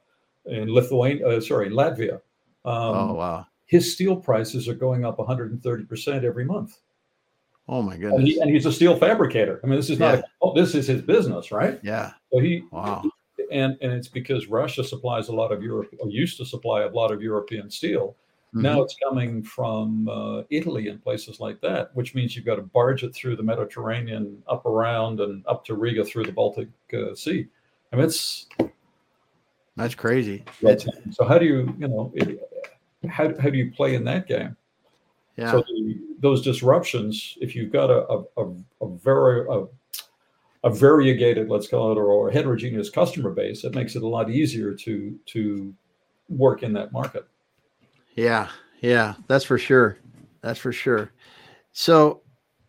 in 0.46 0.72
Lithuania, 0.72 1.28
uh, 1.28 1.42
sorry, 1.42 1.68
in 1.68 1.74
Latvia. 1.74 2.16
Um, 2.66 2.96
oh 2.96 3.14
wow! 3.14 3.48
His 3.66 3.92
steel 3.92 4.16
prices 4.16 4.68
are 4.68 4.74
going 4.74 5.06
up 5.06 5.20
130 5.20 5.84
percent 5.86 6.24
every 6.24 6.46
month. 6.46 6.80
Oh 7.68 7.82
my 7.82 7.96
goodness! 7.96 8.20
And, 8.20 8.28
he, 8.28 8.40
and, 8.40 8.50
he's 8.52 8.66
a 8.66 8.72
steel 8.72 8.98
fabricator. 8.98 9.60
I 9.64 9.68
mean, 9.68 9.78
this 9.78 9.90
is 9.90 10.00
not. 10.00 10.16
Yeah. 10.16 10.20
A, 10.20 10.24
oh, 10.42 10.54
this 10.54 10.76
is 10.76 10.88
his 10.88 11.02
business, 11.02 11.52
right? 11.52 11.80
Yeah. 11.84 12.12
So 12.32 12.40
he. 12.40 12.64
Wow. 12.72 13.04
And 13.52 13.78
and 13.82 13.92
it's 13.92 14.08
because 14.08 14.48
Russia 14.48 14.84
supplies 14.84 15.28
a 15.28 15.34
lot 15.34 15.52
of 15.52 15.62
Europe, 15.62 15.94
or 16.00 16.10
used 16.10 16.38
to 16.38 16.46
supply 16.46 16.84
a 16.84 16.90
lot 16.90 17.12
of 17.12 17.22
European 17.22 17.70
steel, 17.70 18.16
Mm-hmm. 18.54 18.62
Now 18.62 18.84
it's 18.84 18.96
coming 19.04 19.42
from 19.42 20.08
uh, 20.08 20.44
Italy 20.52 20.88
and 20.90 21.02
places 21.02 21.40
like 21.40 21.60
that, 21.62 21.90
which 21.96 22.14
means 22.14 22.36
you've 22.36 22.46
got 22.46 22.58
to 22.58 22.62
barge 22.62 23.04
it 23.04 23.16
through 23.16 23.36
the 23.36 23.42
Mediterranean, 23.42 24.44
up 24.48 24.68
around 24.68 25.22
and 25.22 25.44
up 25.48 25.66
to 25.66 25.76
Riga 25.76 26.06
through 26.06 26.26
the 26.26 26.32
Baltic 26.32 26.70
uh, 26.94 27.16
Sea. 27.16 27.48
I 27.92 27.96
mean, 27.96 28.06
it's 28.06 28.48
that's 29.76 29.96
crazy. 29.96 30.44
so 30.62 31.26
how 31.26 31.40
do 31.40 31.46
you, 31.46 31.76
you 31.80 31.88
know, 31.88 32.12
it, 32.14 32.40
how 33.10 33.36
how 33.40 33.50
do 33.50 33.58
you 33.58 33.72
play 33.72 33.96
in 33.96 34.04
that 34.04 34.28
game? 34.28 34.56
Yeah. 35.36 35.52
So 35.52 35.64
the, 35.68 36.00
those 36.20 36.44
disruptions, 36.44 37.36
if 37.42 37.56
you've 37.56 37.72
got 37.72 37.90
a 37.90 38.06
a, 38.08 38.24
a, 38.38 38.54
a 38.82 38.98
very 38.98 39.48
a, 39.50 39.66
a 40.64 40.70
variegated, 40.70 41.50
let's 41.50 41.68
call 41.68 41.92
it, 41.92 41.98
or, 41.98 42.06
or 42.06 42.30
heterogeneous 42.30 42.92
customer 42.92 43.32
base, 43.32 43.64
it 43.64 43.74
makes 43.74 43.96
it 43.96 44.04
a 44.04 44.08
lot 44.08 44.30
easier 44.30 44.76
to 44.76 45.20
to 45.26 45.74
work 46.30 46.62
in 46.62 46.72
that 46.74 46.92
market. 46.92 47.26
Yeah, 48.16 48.50
yeah, 48.82 49.16
that's 49.28 49.46
for 49.46 49.58
sure. 49.58 49.98
That's 50.42 50.60
for 50.60 50.72
sure. 50.72 51.12
So, 51.72 52.22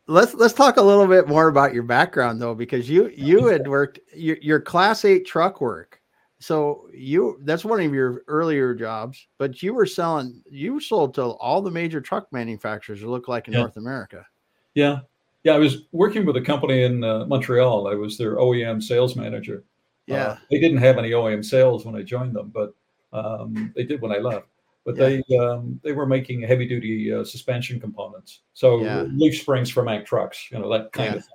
let's 0.06 0.34
let's 0.34 0.54
talk 0.54 0.76
a 0.76 0.82
little 0.82 1.06
bit 1.06 1.28
more 1.28 1.48
about 1.48 1.74
your 1.74 1.82
background 1.82 2.40
though, 2.40 2.54
because 2.54 2.88
you 2.88 3.08
you 3.16 3.46
had 3.46 3.66
worked 3.68 4.00
your, 4.14 4.36
your 4.40 4.60
class 4.60 5.04
eight 5.04 5.26
truck 5.26 5.60
work. 5.60 6.00
So 6.38 6.88
you 6.92 7.38
that's 7.44 7.64
one 7.64 7.80
of 7.80 7.94
your 7.94 8.22
earlier 8.28 8.74
jobs, 8.74 9.26
but 9.38 9.62
you 9.62 9.72
were 9.72 9.86
selling 9.86 10.42
you 10.50 10.80
sold 10.80 11.14
to 11.14 11.22
all 11.22 11.62
the 11.62 11.70
major 11.70 12.00
truck 12.00 12.30
manufacturers. 12.32 13.02
It 13.02 13.06
looked 13.06 13.28
like 13.28 13.48
in 13.48 13.54
yeah. 13.54 13.60
North 13.60 13.76
America. 13.76 14.26
Yeah, 14.74 15.00
yeah. 15.44 15.54
I 15.54 15.58
was 15.58 15.84
working 15.92 16.26
with 16.26 16.36
a 16.36 16.42
company 16.42 16.82
in 16.82 17.02
uh, 17.02 17.24
Montreal. 17.26 17.88
I 17.88 17.94
was 17.94 18.18
their 18.18 18.36
OEM 18.36 18.82
sales 18.82 19.16
manager. 19.16 19.64
Uh, 20.10 20.14
yeah, 20.14 20.26
uh, 20.26 20.36
they 20.50 20.60
didn't 20.60 20.78
have 20.78 20.98
any 20.98 21.12
OEM 21.12 21.44
sales 21.44 21.86
when 21.86 21.96
I 21.96 22.02
joined 22.02 22.34
them, 22.34 22.52
but 22.52 22.74
um, 23.12 23.72
they 23.74 23.84
did 23.84 24.02
when 24.02 24.12
I 24.12 24.18
left 24.18 24.48
but 24.84 24.96
yeah. 24.96 25.20
they 25.28 25.36
um, 25.36 25.80
they 25.82 25.92
were 25.92 26.06
making 26.06 26.42
heavy 26.42 26.66
duty 26.66 27.12
uh, 27.12 27.24
suspension 27.24 27.80
components. 27.80 28.40
So 28.52 28.82
yeah. 28.82 29.02
leaf 29.02 29.40
springs 29.40 29.70
for 29.70 29.82
Mack 29.82 30.06
trucks, 30.06 30.50
you 30.50 30.58
know 30.58 30.70
that 30.70 30.92
kind 30.92 31.12
yeah. 31.12 31.16
of 31.16 31.24
thing. 31.24 31.34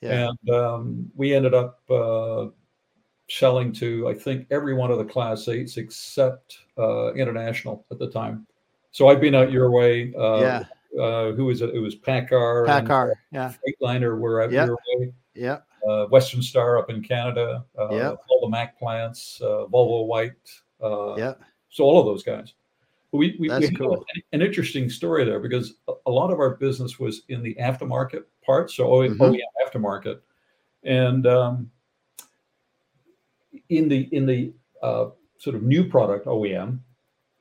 Yeah. 0.00 0.28
And 0.28 0.50
um, 0.50 1.10
we 1.16 1.34
ended 1.34 1.54
up 1.54 1.80
uh, 1.90 2.46
selling 3.28 3.72
to 3.74 4.08
I 4.08 4.14
think 4.14 4.46
every 4.50 4.74
one 4.74 4.90
of 4.90 4.98
the 4.98 5.04
class 5.04 5.48
eights 5.48 5.76
except 5.76 6.58
uh, 6.78 7.12
international 7.14 7.84
at 7.90 7.98
the 7.98 8.10
time. 8.10 8.46
So 8.92 9.08
I've 9.08 9.20
been 9.20 9.34
out 9.34 9.52
your 9.52 9.70
way. 9.70 10.14
Uh, 10.14 10.40
yeah. 10.40 10.64
Uh, 10.98 11.32
who 11.32 11.44
was 11.44 11.60
it? 11.60 11.74
It 11.74 11.80
was 11.80 11.94
Packard. 11.94 12.66
PACCAR. 12.66 13.12
yeah. 13.30 13.52
Freightliner 13.52 14.18
were 14.18 14.42
out 14.42 14.50
yep. 14.50 14.66
your 14.66 14.78
way. 14.96 15.12
Yeah. 15.34 15.58
Uh, 15.86 16.06
Western 16.06 16.42
Star 16.42 16.78
up 16.78 16.90
in 16.90 17.02
Canada. 17.02 17.64
Uh, 17.78 17.90
yep. 17.90 18.16
All 18.28 18.40
the 18.40 18.48
Mack 18.48 18.78
plants. 18.78 19.40
Uh, 19.42 19.66
Volvo 19.70 20.06
White. 20.06 20.32
Uh, 20.82 21.14
yeah. 21.16 21.34
So 21.70 21.84
all 21.84 22.00
of 22.00 22.06
those 22.06 22.22
guys. 22.22 22.54
We, 23.12 23.36
we, 23.38 23.48
That's 23.48 23.70
we 23.70 23.76
cool. 23.76 24.04
an 24.32 24.42
interesting 24.42 24.90
story 24.90 25.24
there 25.24 25.40
because 25.40 25.74
a 26.06 26.10
lot 26.10 26.30
of 26.30 26.40
our 26.40 26.56
business 26.56 26.98
was 26.98 27.22
in 27.28 27.42
the 27.42 27.54
aftermarket 27.54 28.24
part, 28.44 28.70
so 28.70 28.86
OEM 28.86 29.16
mm-hmm. 29.16 29.78
aftermarket, 29.78 30.20
and 30.84 31.26
um, 31.26 31.70
in 33.70 33.88
the 33.88 34.08
in 34.12 34.26
the 34.26 34.52
uh, 34.82 35.06
sort 35.38 35.56
of 35.56 35.62
new 35.62 35.88
product 35.88 36.26
OEM, 36.26 36.80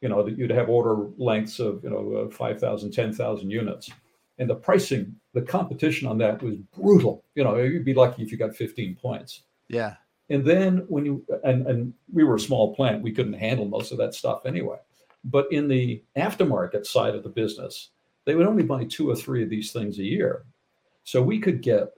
you 0.02 0.08
know, 0.08 0.24
that 0.24 0.38
you'd 0.38 0.52
have 0.52 0.70
order 0.70 1.10
lengths 1.18 1.60
of 1.60 1.84
you 1.84 1.90
know 1.90 2.28
uh, 2.28 2.30
5,000, 2.30 2.92
10,000 2.92 3.50
units, 3.50 3.90
and 4.38 4.50
the 4.50 4.56
pricing, 4.56 5.16
the 5.34 5.42
competition 5.42 6.08
on 6.08 6.18
that 6.20 6.42
was 6.42 6.56
brutal. 6.78 7.26
You 7.36 7.44
know, 7.44 7.58
you'd 7.58 7.86
be 7.86 7.94
lucky 7.94 8.24
if 8.24 8.32
you 8.32 8.38
got 8.38 8.56
15 8.56 8.96
points. 8.96 9.44
Yeah. 9.68 9.96
And 10.30 10.46
then 10.46 10.86
when 10.88 11.06
you 11.06 11.26
and 11.44 11.66
and 11.68 11.94
we 12.12 12.24
were 12.24 12.36
a 12.36 12.40
small 12.40 12.76
plant, 12.76 13.02
we 13.02 13.12
couldn't 13.12 13.34
handle 13.34 13.66
most 13.66 13.92
of 13.92 13.98
that 13.98 14.14
stuff 14.14 14.46
anyway. 14.46 14.78
But 15.30 15.52
in 15.52 15.68
the 15.68 16.02
aftermarket 16.16 16.86
side 16.86 17.16
of 17.16 17.24
the 17.24 17.30
business, 17.30 17.90
they 18.26 18.36
would 18.36 18.48
only 18.48 18.64
buy 18.64 18.86
two 18.86 19.10
or 19.10 19.16
three 19.16 19.44
of 19.44 19.50
these 19.50 19.72
things 19.72 20.00
a 20.00 20.04
year. 20.04 20.46
So 21.04 21.22
we 21.22 21.40
could 21.40 21.62
get 21.62 21.94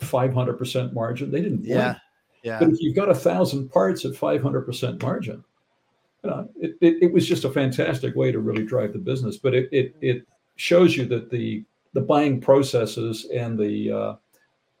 500% 0.00 0.92
margin. 0.92 1.30
They 1.30 1.42
didn't. 1.42 1.64
Yeah. 1.64 1.96
Yeah. 2.42 2.58
But 2.58 2.70
if 2.70 2.80
you've 2.80 2.96
got 2.96 3.10
a 3.10 3.14
thousand 3.14 3.68
parts 3.68 4.04
at 4.04 4.12
500% 4.12 5.02
margin, 5.02 5.44
you 6.24 6.30
know, 6.30 6.48
it, 6.60 6.76
it, 6.80 7.02
it, 7.02 7.12
was 7.12 7.26
just 7.26 7.44
a 7.44 7.50
fantastic 7.50 8.14
way 8.14 8.32
to 8.32 8.38
really 8.38 8.64
drive 8.64 8.92
the 8.92 8.98
business. 8.98 9.36
But 9.36 9.54
it, 9.54 9.68
it, 9.72 9.94
it 10.00 10.26
shows 10.56 10.96
you 10.96 11.06
that 11.06 11.30
the, 11.30 11.64
the 11.92 12.00
buying 12.00 12.40
processes 12.40 13.26
and 13.34 13.58
the, 13.58 13.92
uh, 13.92 14.14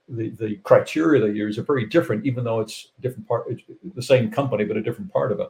the, 0.08 0.30
the 0.30 0.56
criteria 0.64 1.20
they 1.26 1.32
use 1.32 1.58
are 1.58 1.62
very 1.62 1.86
different, 1.86 2.26
even 2.26 2.44
though 2.44 2.60
it's 2.60 2.92
different 3.00 3.28
part, 3.28 3.46
it's 3.48 3.62
the 3.94 4.02
same 4.02 4.30
company, 4.30 4.64
but 4.64 4.76
a 4.76 4.82
different 4.82 5.12
part 5.12 5.32
of 5.32 5.40
it. 5.40 5.48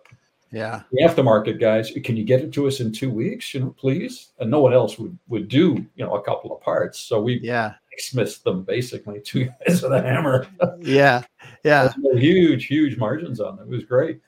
Yeah. 0.52 0.82
We 0.92 1.02
have 1.02 1.14
the 1.14 1.22
aftermarket 1.22 1.60
guys, 1.60 1.92
can 2.04 2.16
you 2.16 2.24
get 2.24 2.40
it 2.40 2.52
to 2.54 2.66
us 2.66 2.80
in 2.80 2.92
two 2.92 3.10
weeks? 3.10 3.54
You 3.54 3.60
know, 3.60 3.70
please. 3.78 4.32
And 4.40 4.50
no 4.50 4.60
one 4.60 4.72
else 4.72 4.98
would 4.98 5.16
would 5.28 5.48
do, 5.48 5.86
you 5.94 6.04
know, 6.04 6.14
a 6.14 6.22
couple 6.22 6.54
of 6.54 6.60
parts. 6.60 6.98
So 6.98 7.20
we 7.20 7.40
yeah 7.40 7.74
dismissed 7.96 8.44
them 8.44 8.62
basically 8.62 9.20
two 9.24 9.46
guys 9.46 9.82
with 9.82 9.92
a 9.92 10.02
hammer. 10.02 10.46
yeah. 10.80 11.22
Yeah. 11.64 11.92
huge, 12.14 12.66
huge 12.66 12.96
margins 12.96 13.40
on 13.40 13.56
them. 13.56 13.68
It 13.68 13.76
was 13.76 13.84
great. 13.84 14.20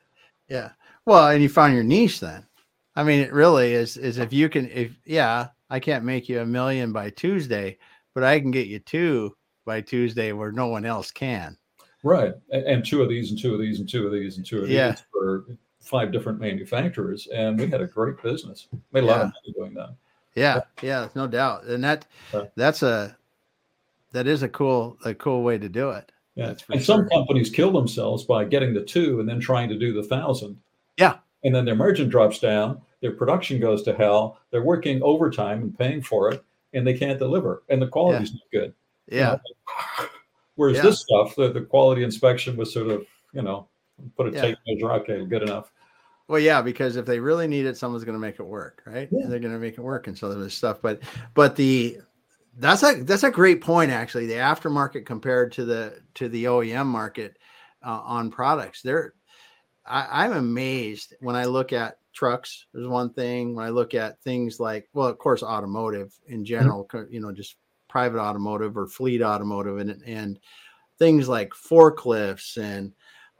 Yeah. 0.48 0.70
Well, 1.06 1.28
and 1.28 1.42
you 1.42 1.48
found 1.48 1.74
your 1.74 1.82
niche 1.82 2.20
then. 2.20 2.46
I 2.94 3.02
mean, 3.02 3.20
it 3.20 3.32
really 3.32 3.72
is 3.72 3.96
is 3.96 4.18
if 4.18 4.32
you 4.32 4.48
can 4.48 4.70
if 4.70 4.92
yeah, 5.04 5.48
I 5.70 5.80
can't 5.80 6.04
make 6.04 6.28
you 6.28 6.40
a 6.40 6.46
million 6.46 6.92
by 6.92 7.10
Tuesday, 7.10 7.78
but 8.14 8.22
I 8.22 8.38
can 8.38 8.50
get 8.50 8.66
you 8.66 8.78
two 8.78 9.34
by 9.64 9.80
Tuesday 9.80 10.32
where 10.32 10.52
no 10.52 10.66
one 10.66 10.84
else 10.84 11.10
can. 11.10 11.56
Right. 12.04 12.34
And, 12.50 12.64
and 12.64 12.84
two 12.84 13.02
of 13.02 13.08
these 13.08 13.30
and 13.30 13.40
two 13.40 13.54
of 13.54 13.60
these 13.60 13.80
and 13.80 13.88
two 13.88 14.06
of 14.06 14.12
these 14.12 14.36
and 14.36 14.44
two 14.44 14.58
of 14.58 14.68
these 14.68 14.74
yeah. 14.74 14.94
for 15.10 15.46
five 15.82 16.12
different 16.12 16.40
manufacturers, 16.40 17.26
and 17.28 17.58
we 17.58 17.68
had 17.68 17.80
a 17.80 17.86
great 17.86 18.22
business. 18.22 18.68
Made 18.92 19.04
a 19.04 19.06
lot 19.06 19.20
of 19.20 19.26
money 19.26 19.54
doing 19.54 19.74
that. 19.74 19.94
Yeah, 20.34 20.60
yeah, 20.80 21.08
no 21.14 21.26
doubt, 21.26 21.64
and 21.64 21.84
that 21.84 22.06
that's 22.56 22.82
a 22.82 23.16
that 24.12 24.26
is 24.26 24.42
a 24.42 24.48
cool 24.48 24.96
a 25.04 25.14
cool 25.14 25.42
way 25.42 25.58
to 25.58 25.68
do 25.68 25.90
it. 25.90 26.10
Yeah, 26.34 26.48
and 26.48 26.60
sure. 26.60 26.80
some 26.80 27.08
companies 27.08 27.50
kill 27.50 27.72
themselves 27.72 28.24
by 28.24 28.44
getting 28.44 28.72
the 28.72 28.82
two 28.82 29.20
and 29.20 29.28
then 29.28 29.40
trying 29.40 29.68
to 29.68 29.78
do 29.78 29.92
the 29.92 30.02
thousand. 30.02 30.58
Yeah, 30.96 31.18
and 31.44 31.54
then 31.54 31.64
their 31.64 31.74
margin 31.76 32.08
drops 32.08 32.38
down, 32.38 32.80
their 33.00 33.12
production 33.12 33.60
goes 33.60 33.82
to 33.82 33.94
hell. 33.94 34.38
They're 34.50 34.62
working 34.62 35.02
overtime 35.02 35.62
and 35.62 35.78
paying 35.78 36.02
for 36.02 36.32
it, 36.32 36.42
and 36.72 36.86
they 36.86 36.96
can't 36.96 37.18
deliver, 37.18 37.62
and 37.68 37.82
the 37.82 37.88
quality's 37.88 38.30
yeah. 38.30 38.34
not 38.34 38.50
good. 38.52 38.74
Yeah. 39.08 39.18
You 39.18 40.04
know? 40.04 40.08
Whereas 40.54 40.76
yeah. 40.76 40.82
this 40.82 41.00
stuff, 41.00 41.34
the, 41.34 41.50
the 41.50 41.62
quality 41.62 42.04
inspection 42.04 42.56
was 42.56 42.72
sort 42.72 42.88
of, 42.88 43.06
you 43.32 43.42
know, 43.42 43.68
put 44.16 44.28
a 44.28 44.32
yeah. 44.32 44.42
tape 44.42 44.58
measure. 44.66 44.92
Okay, 44.92 45.24
good 45.24 45.42
enough. 45.42 45.72
Well, 46.28 46.40
yeah, 46.40 46.62
because 46.62 46.96
if 46.96 47.04
they 47.04 47.20
really 47.20 47.46
need 47.46 47.66
it, 47.66 47.76
someone's 47.76 48.04
going 48.04 48.16
to 48.16 48.20
make 48.20 48.38
it 48.38 48.44
work, 48.44 48.82
right? 48.86 49.08
Yeah. 49.10 49.26
They're 49.26 49.40
going 49.40 49.52
to 49.52 49.58
make 49.58 49.74
it 49.74 49.82
work, 49.82 50.06
and 50.06 50.16
so 50.16 50.32
there's 50.32 50.54
stuff. 50.54 50.80
But 50.80 51.02
but 51.34 51.56
the 51.56 51.98
that's 52.58 52.82
a 52.82 53.02
that's 53.02 53.24
a 53.24 53.30
great 53.30 53.60
point 53.60 53.90
actually. 53.90 54.26
The 54.26 54.34
aftermarket 54.34 55.06
compared 55.06 55.52
to 55.52 55.64
the 55.64 56.00
to 56.14 56.28
the 56.28 56.44
OEM 56.44 56.86
market 56.86 57.38
uh, 57.84 58.00
on 58.04 58.30
products, 58.30 58.82
there, 58.82 59.14
I'm 59.86 60.32
amazed 60.32 61.14
when 61.20 61.36
I 61.36 61.46
look 61.46 61.72
at 61.72 61.98
trucks. 62.12 62.66
There's 62.72 62.88
one 62.88 63.12
thing 63.12 63.54
when 63.54 63.64
I 63.64 63.70
look 63.70 63.94
at 63.94 64.20
things 64.22 64.60
like, 64.60 64.88
well, 64.92 65.08
of 65.08 65.18
course, 65.18 65.42
automotive 65.42 66.12
in 66.26 66.36
mm-hmm. 66.36 66.44
general, 66.44 66.86
mm-hmm. 66.86 67.12
you 67.12 67.20
know, 67.20 67.32
just 67.32 67.56
private 67.88 68.20
automotive 68.20 68.76
or 68.76 68.86
fleet 68.86 69.22
automotive, 69.22 69.78
and 69.78 70.02
and 70.06 70.38
things 70.98 71.28
like 71.28 71.50
forklifts 71.50 72.58
and 72.58 72.92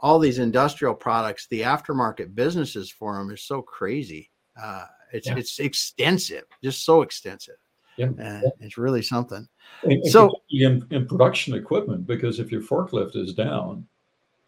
all 0.02 0.18
these 0.18 0.38
industrial 0.38 0.94
products, 0.94 1.46
the 1.46 1.60
aftermarket 1.60 2.34
businesses 2.34 2.90
for 2.90 3.16
them 3.16 3.30
is 3.30 3.42
so 3.42 3.62
crazy. 3.62 4.30
Uh, 4.60 4.84
it's 5.12 5.28
yeah. 5.28 5.36
it's 5.36 5.58
extensive, 5.60 6.44
just 6.62 6.84
so 6.84 7.02
extensive. 7.02 7.54
Yeah, 7.96 8.10
uh, 8.22 8.40
it's 8.60 8.78
really 8.78 9.02
something. 9.02 9.46
And, 9.82 10.04
so 10.06 10.32
in, 10.50 10.84
in, 10.90 11.06
production 11.06 11.54
equipment, 11.54 12.06
because 12.06 12.40
if 12.40 12.50
your 12.50 12.62
forklift 12.62 13.16
is 13.16 13.34
down, 13.34 13.86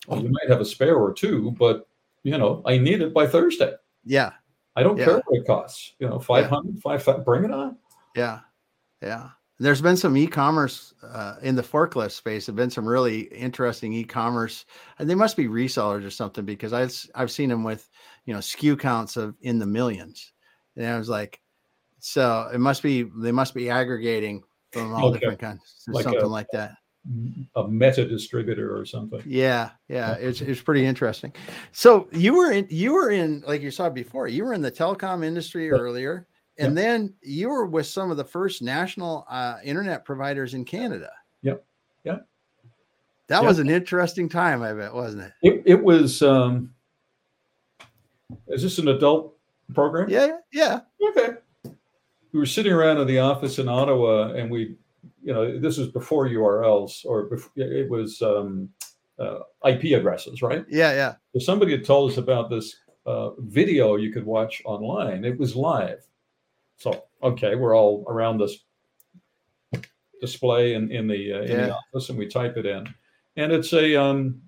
well, 0.08 0.22
you 0.22 0.30
might 0.30 0.48
have 0.50 0.62
a 0.62 0.64
spare 0.64 0.96
or 0.96 1.12
two, 1.12 1.54
but 1.58 1.86
you 2.22 2.36
know 2.36 2.62
I 2.66 2.78
need 2.78 3.00
it 3.00 3.14
by 3.14 3.26
Thursday. 3.26 3.74
Yeah, 4.04 4.32
I 4.76 4.82
don't 4.82 4.96
yeah. 4.96 5.04
care 5.04 5.22
what 5.26 5.38
it 5.38 5.46
costs. 5.46 5.92
You 5.98 6.08
know, 6.08 6.18
500, 6.18 6.74
yeah. 6.74 6.80
500, 6.82 7.24
bring 7.24 7.44
it 7.44 7.50
on. 7.50 7.76
Yeah, 8.16 8.40
yeah. 9.02 9.30
There's 9.60 9.80
been 9.80 9.96
some 9.96 10.16
e-commerce 10.16 10.94
uh, 11.02 11.36
in 11.42 11.54
the 11.54 11.62
forklift 11.62 12.10
space. 12.10 12.46
Have 12.46 12.56
been 12.56 12.70
some 12.70 12.86
really 12.86 13.20
interesting 13.20 13.92
e-commerce, 13.92 14.66
and 14.98 15.08
they 15.08 15.14
must 15.14 15.36
be 15.36 15.46
resellers 15.46 16.04
or 16.04 16.10
something 16.10 16.44
because 16.44 16.72
I've 16.72 16.94
I've 17.14 17.30
seen 17.30 17.50
them 17.50 17.62
with 17.62 17.88
you 18.24 18.34
know 18.34 18.40
SKU 18.40 18.78
counts 18.78 19.16
of 19.16 19.36
in 19.42 19.60
the 19.60 19.66
millions, 19.66 20.32
and 20.76 20.86
I 20.86 20.98
was 20.98 21.08
like, 21.08 21.40
so 22.00 22.50
it 22.52 22.58
must 22.58 22.82
be 22.82 23.04
they 23.04 23.30
must 23.30 23.54
be 23.54 23.70
aggregating 23.70 24.42
from 24.72 24.92
all 24.92 25.10
okay. 25.10 25.20
different 25.20 25.40
kinds, 25.40 25.84
like 25.86 26.02
something 26.02 26.22
a, 26.22 26.26
like 26.26 26.48
that. 26.52 26.72
A 27.54 27.68
meta 27.68 28.08
distributor 28.08 28.76
or 28.76 28.84
something. 28.84 29.22
Yeah, 29.24 29.70
yeah, 29.88 30.14
it's 30.14 30.40
it's 30.40 30.62
pretty 30.62 30.84
interesting. 30.84 31.32
So 31.70 32.08
you 32.10 32.34
were 32.34 32.50
in 32.50 32.66
you 32.70 32.92
were 32.92 33.10
in 33.10 33.44
like 33.46 33.62
you 33.62 33.70
saw 33.70 33.88
before. 33.88 34.26
You 34.26 34.44
were 34.44 34.52
in 34.52 34.62
the 34.62 34.72
telecom 34.72 35.24
industry 35.24 35.70
earlier 35.70 36.26
and 36.58 36.76
yep. 36.76 36.84
then 36.84 37.14
you 37.20 37.48
were 37.48 37.66
with 37.66 37.86
some 37.86 38.10
of 38.10 38.16
the 38.16 38.24
first 38.24 38.62
national 38.62 39.26
uh, 39.28 39.56
internet 39.64 40.04
providers 40.04 40.54
in 40.54 40.64
Canada. 40.64 41.10
Yep. 41.42 41.64
Yep. 42.04 42.26
That 43.26 43.38
yep. 43.38 43.44
was 43.44 43.58
an 43.58 43.68
interesting 43.68 44.28
time, 44.28 44.62
I 44.62 44.72
bet, 44.72 44.94
wasn't 44.94 45.24
it? 45.24 45.32
It, 45.42 45.62
it 45.66 45.82
was. 45.82 46.22
Um, 46.22 46.72
is 48.48 48.62
this 48.62 48.78
an 48.78 48.88
adult 48.88 49.36
program? 49.74 50.08
Yeah. 50.08 50.38
Yeah. 50.52 50.80
Okay. 51.10 51.34
We 52.32 52.38
were 52.38 52.46
sitting 52.46 52.72
around 52.72 52.98
in 52.98 53.06
the 53.06 53.18
office 53.18 53.58
in 53.58 53.68
Ottawa, 53.68 54.32
and 54.32 54.50
we, 54.50 54.76
you 55.22 55.32
know, 55.32 55.58
this 55.58 55.78
was 55.78 55.88
before 55.88 56.28
URLs, 56.28 57.04
or 57.04 57.24
before, 57.24 57.52
it 57.56 57.88
was 57.88 58.22
um, 58.22 58.68
uh, 59.18 59.40
IP 59.66 59.98
addresses, 59.98 60.42
right? 60.42 60.64
Yeah. 60.68 60.92
Yeah. 60.92 61.14
So 61.32 61.40
somebody 61.40 61.72
had 61.72 61.84
told 61.84 62.12
us 62.12 62.18
about 62.18 62.48
this 62.48 62.76
uh, 63.06 63.30
video 63.38 63.96
you 63.96 64.12
could 64.12 64.24
watch 64.24 64.62
online. 64.64 65.24
It 65.24 65.38
was 65.38 65.56
live 65.56 66.06
so, 66.76 67.04
okay, 67.22 67.54
we're 67.54 67.76
all 67.76 68.04
around 68.08 68.38
this 68.38 68.58
display 70.20 70.74
in, 70.74 70.90
in, 70.90 71.06
the, 71.06 71.32
uh, 71.32 71.42
in 71.42 71.56
the 71.56 71.76
office 71.76 72.08
and 72.08 72.18
we 72.18 72.26
type 72.26 72.56
it 72.56 72.66
in. 72.66 72.92
And 73.36 73.52
it's 73.52 73.72
a, 73.72 73.96
um, 73.96 74.40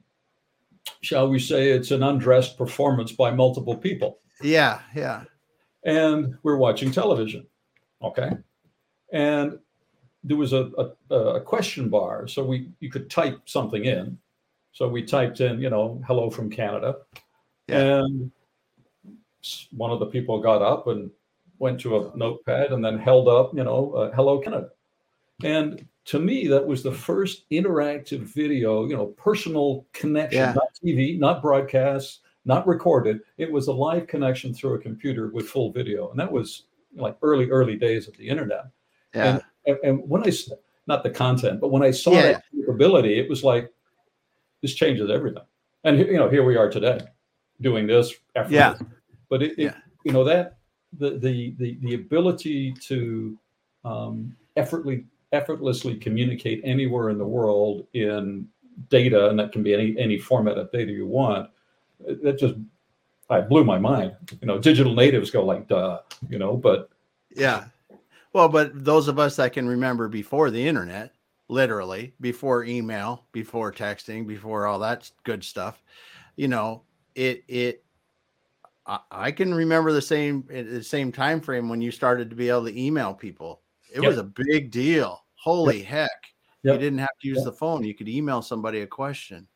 shall 1.03 1.29
we 1.29 1.39
say, 1.39 1.71
it's 1.71 1.91
an 1.91 2.03
undressed 2.03 2.57
performance 2.57 3.13
by 3.13 3.31
multiple 3.31 3.77
people. 3.77 4.19
Yeah, 4.43 4.81
yeah. 4.95 5.25
And 5.85 6.37
we're 6.43 6.57
watching 6.57 6.91
television. 6.91 7.47
Okay. 8.03 8.31
And 9.13 9.59
there 10.27 10.37
was 10.37 10.53
a, 10.53 10.71
a, 11.11 11.15
a 11.15 11.41
question 11.41 11.89
bar, 11.89 12.27
so 12.27 12.45
we 12.45 12.69
you 12.81 12.91
could 12.91 13.09
type 13.09 13.41
something 13.47 13.85
in. 13.85 14.19
So 14.73 14.89
we 14.89 15.05
typed 15.05 15.41
in, 15.41 15.61
you 15.61 15.71
know, 15.71 16.03
hello 16.07 16.29
from 16.29 16.51
Canada, 16.51 16.97
yeah. 17.69 18.01
and 18.01 18.31
one 19.71 19.93
of 19.93 20.01
the 20.01 20.07
people 20.07 20.41
got 20.41 20.61
up 20.61 20.89
and 20.89 21.11
went 21.59 21.81
to 21.81 21.97
a 21.97 22.17
notepad 22.17 22.73
and 22.73 22.85
then 22.85 22.99
held 22.99 23.29
up, 23.29 23.55
you 23.55 23.65
know, 23.65 23.93
uh, 23.93 24.13
hello 24.15 24.39
Canada. 24.39 24.69
And 25.43 25.87
to 26.07 26.19
me, 26.19 26.47
that 26.49 26.67
was 26.67 26.83
the 26.83 26.93
first 26.93 27.49
interactive 27.51 28.21
video, 28.21 28.87
you 28.87 28.97
know, 28.97 29.07
personal 29.07 29.87
connection, 29.93 30.39
yeah. 30.39 30.53
not 30.53 30.69
TV, 30.85 31.19
not 31.19 31.43
broadcast, 31.43 32.21
not 32.45 32.67
recorded. 32.67 33.21
It 33.39 33.51
was 33.51 33.67
a 33.67 33.73
live 33.73 34.07
connection 34.07 34.55
through 34.55 34.75
a 34.75 34.79
computer 34.79 35.29
with 35.29 35.49
full 35.49 35.73
video. 35.73 36.11
And 36.11 36.19
that 36.21 36.31
was 36.31 36.65
like 36.95 37.17
early, 37.23 37.51
early 37.51 37.77
days 37.77 38.09
of 38.09 38.17
the 38.17 38.29
internet. 38.29 38.67
Yeah. 39.15 39.41
And, 39.67 39.79
and 39.83 40.09
when 40.09 40.23
I, 40.23 40.33
not 40.87 41.03
the 41.03 41.11
content, 41.11 41.61
but 41.61 41.73
when 41.73 41.83
I 41.83 41.91
saw 41.91 42.13
yeah. 42.13 42.23
that 42.23 42.45
capability, 42.55 43.19
it 43.19 43.29
was 43.29 43.43
like, 43.43 43.73
this 44.63 44.75
changes 44.75 45.11
everything. 45.11 45.43
And, 45.85 45.99
you 45.99 46.17
know, 46.17 46.31
here 46.31 46.45
we 46.45 46.57
are 46.57 46.71
today 46.71 47.01
doing 47.61 47.87
this. 47.87 48.15
Yeah. 48.49 48.79
But 49.29 49.43
it, 49.43 49.59
yeah. 49.59 49.75
you 50.05 50.13
know, 50.13 50.25
that 50.25 50.59
the, 50.99 51.19
the, 51.19 51.55
the, 51.59 51.79
the 51.81 51.95
ability 51.95 52.73
to 52.73 53.39
um, 53.85 54.37
effortlessly, 54.57 55.05
effortlessly 55.33 55.97
communicate 55.97 56.61
anywhere 56.65 57.11
in 57.11 57.19
the 57.19 57.25
world 57.25 57.87
in 57.95 58.49
data, 58.89 59.29
and 59.29 59.39
that 59.39 59.53
can 59.53 59.63
be 59.63 59.75
any, 59.75 59.97
any 59.99 60.19
format 60.19 60.59
of 60.59 60.71
data 60.71 60.93
you 60.93 61.07
want, 61.07 61.51
that 62.23 62.39
just 62.39 62.55
I 63.31 63.41
blew 63.41 63.65
my 63.65 63.79
mind. 63.79 64.15
You 64.41 64.47
know, 64.47 64.59
digital 64.59 64.95
natives 64.95 65.31
go 65.31 65.45
like, 65.45 65.67
duh, 65.69 66.01
you 66.29 66.39
know, 66.39 66.57
but 66.57 66.91
yeah. 67.35 67.67
Well, 68.33 68.49
but 68.49 68.85
those 68.85 69.09
of 69.09 69.19
us 69.19 69.37
that 69.37 69.55
can 69.55 69.67
remember 69.67 70.09
before 70.09 70.51
the 70.51 70.69
internet, 70.69 71.15
literally 71.49 72.13
before 72.21 72.65
email, 72.65 73.25
before 73.33 73.73
texting, 73.73 74.27
before 74.27 74.67
all 74.67 74.79
that 74.81 75.11
good 75.25 75.43
stuff, 75.43 75.83
you 76.37 76.49
know, 76.49 76.83
it 77.15 77.43
it 77.49 77.83
I, 78.87 79.01
I 79.11 79.31
can 79.31 79.55
remember 79.55 79.93
the 79.93 80.03
same 80.03 80.45
the 80.49 80.83
same 80.83 81.13
time 81.13 81.41
frame 81.41 81.69
when 81.69 81.81
you 81.81 81.91
started 81.91 82.31
to 82.31 82.37
be 82.37 82.49
able 82.49 82.67
to 82.67 82.81
email 82.81 83.15
people. 83.15 83.63
It 83.93 84.03
yep. 84.03 84.09
was 84.09 84.19
a 84.19 84.25
big 84.25 84.71
deal. 84.71 85.25
Holy 85.35 85.79
yep. 85.79 85.87
heck. 85.87 86.11
Yep. 86.63 86.75
You 86.75 86.81
didn't 86.81 86.99
have 86.99 87.19
to 87.23 87.29
use 87.29 87.45
the 87.45 87.53
phone. 87.53 87.85
You 87.85 87.95
could 87.95 88.09
email 88.09 88.43
somebody 88.43 88.81
a 88.81 88.87
question 88.87 89.47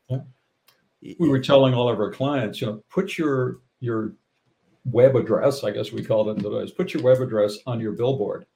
we 1.02 1.28
were 1.28 1.40
telling 1.40 1.74
all 1.74 1.88
of 1.88 1.98
our 1.98 2.10
clients, 2.10 2.60
you 2.60 2.66
know, 2.66 2.82
put 2.90 3.16
your 3.16 3.60
your 3.80 4.14
web 4.84 5.16
address, 5.16 5.64
I 5.64 5.70
guess 5.70 5.92
we 5.92 6.04
called 6.04 6.28
it 6.28 6.36
in 6.36 6.42
the 6.42 6.50
days, 6.50 6.72
put 6.72 6.92
your 6.92 7.02
web 7.02 7.20
address 7.20 7.58
on 7.66 7.80
your 7.80 7.92
billboard. 7.92 8.46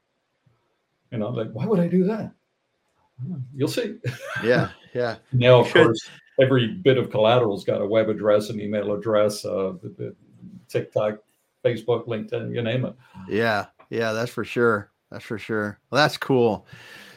You 1.11 1.19
know, 1.19 1.31
like 1.31 1.51
why 1.53 1.67
would 1.67 1.81
I 1.81 1.89
do 1.89 2.05
that? 2.05 2.33
You'll 3.55 3.69
see. 3.69 3.97
Yeah, 4.43 4.71
yeah. 4.95 5.17
now, 5.33 5.61
of 5.61 5.73
course, 5.73 6.01
every 6.41 6.67
bit 6.67 6.99
of 6.99 7.11
collateral's 7.11 7.65
got 7.65 7.81
a 7.81 7.87
web 7.87 8.09
address, 8.09 8.51
an 8.51 8.61
email 8.61 8.93
address, 8.93 9.45
uh, 9.45 9.73
TikTok, 10.75 11.21
Facebook, 11.65 12.07
LinkedIn, 12.07 12.55
you 12.55 12.61
name 12.61 12.85
it. 12.85 12.95
Yeah, 13.29 13.67
yeah, 13.91 14.13
that's 14.13 14.31
for 14.31 14.45
sure. 14.45 14.91
That's 15.11 15.25
for 15.25 15.39
sure. 15.39 15.79
Well, 15.91 16.03
that's 16.03 16.17
cool. 16.17 16.67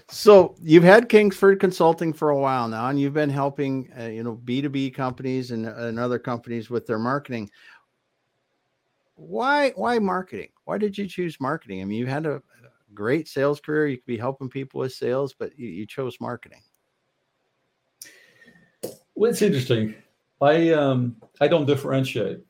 So 0.10 0.56
you've 0.62 0.84
had 0.84 1.10
Kingsford 1.10 1.60
Consulting 1.60 2.14
for 2.14 2.30
a 2.30 2.40
while 2.40 2.68
now, 2.70 2.88
and 2.88 3.00
you've 3.00 3.16
been 3.16 3.30
helping, 3.30 3.92
uh, 4.00 4.06
you 4.06 4.24
know, 4.24 4.36
B 4.36 4.62
two 4.62 4.70
B 4.70 4.90
companies 4.90 5.52
and, 5.52 5.66
and 5.66 6.00
other 6.00 6.20
companies 6.20 6.70
with 6.70 6.86
their 6.86 7.00
marketing. 7.00 7.50
Why 9.16 9.72
why 9.72 10.00
marketing? 10.00 10.50
Why 10.66 10.78
did 10.78 10.98
you 10.98 11.08
choose 11.08 11.42
marketing? 11.42 11.82
I 11.82 11.86
mean, 11.86 11.98
you 11.98 12.06
had 12.06 12.26
a 12.26 12.42
great 12.94 13.28
sales 13.28 13.60
career. 13.60 13.88
You 13.88 13.98
could 13.98 14.06
be 14.06 14.18
helping 14.18 14.50
people 14.50 14.80
with 14.80 14.94
sales, 14.94 15.34
but 15.34 15.58
you, 15.58 15.68
you 15.68 15.86
chose 15.86 16.18
marketing. 16.22 16.62
Well, 19.16 19.32
it's 19.32 19.42
interesting. 19.42 19.96
I 20.40 20.72
um 20.72 21.16
I 21.42 21.48
don't 21.48 21.66
differentiate. 21.66 22.46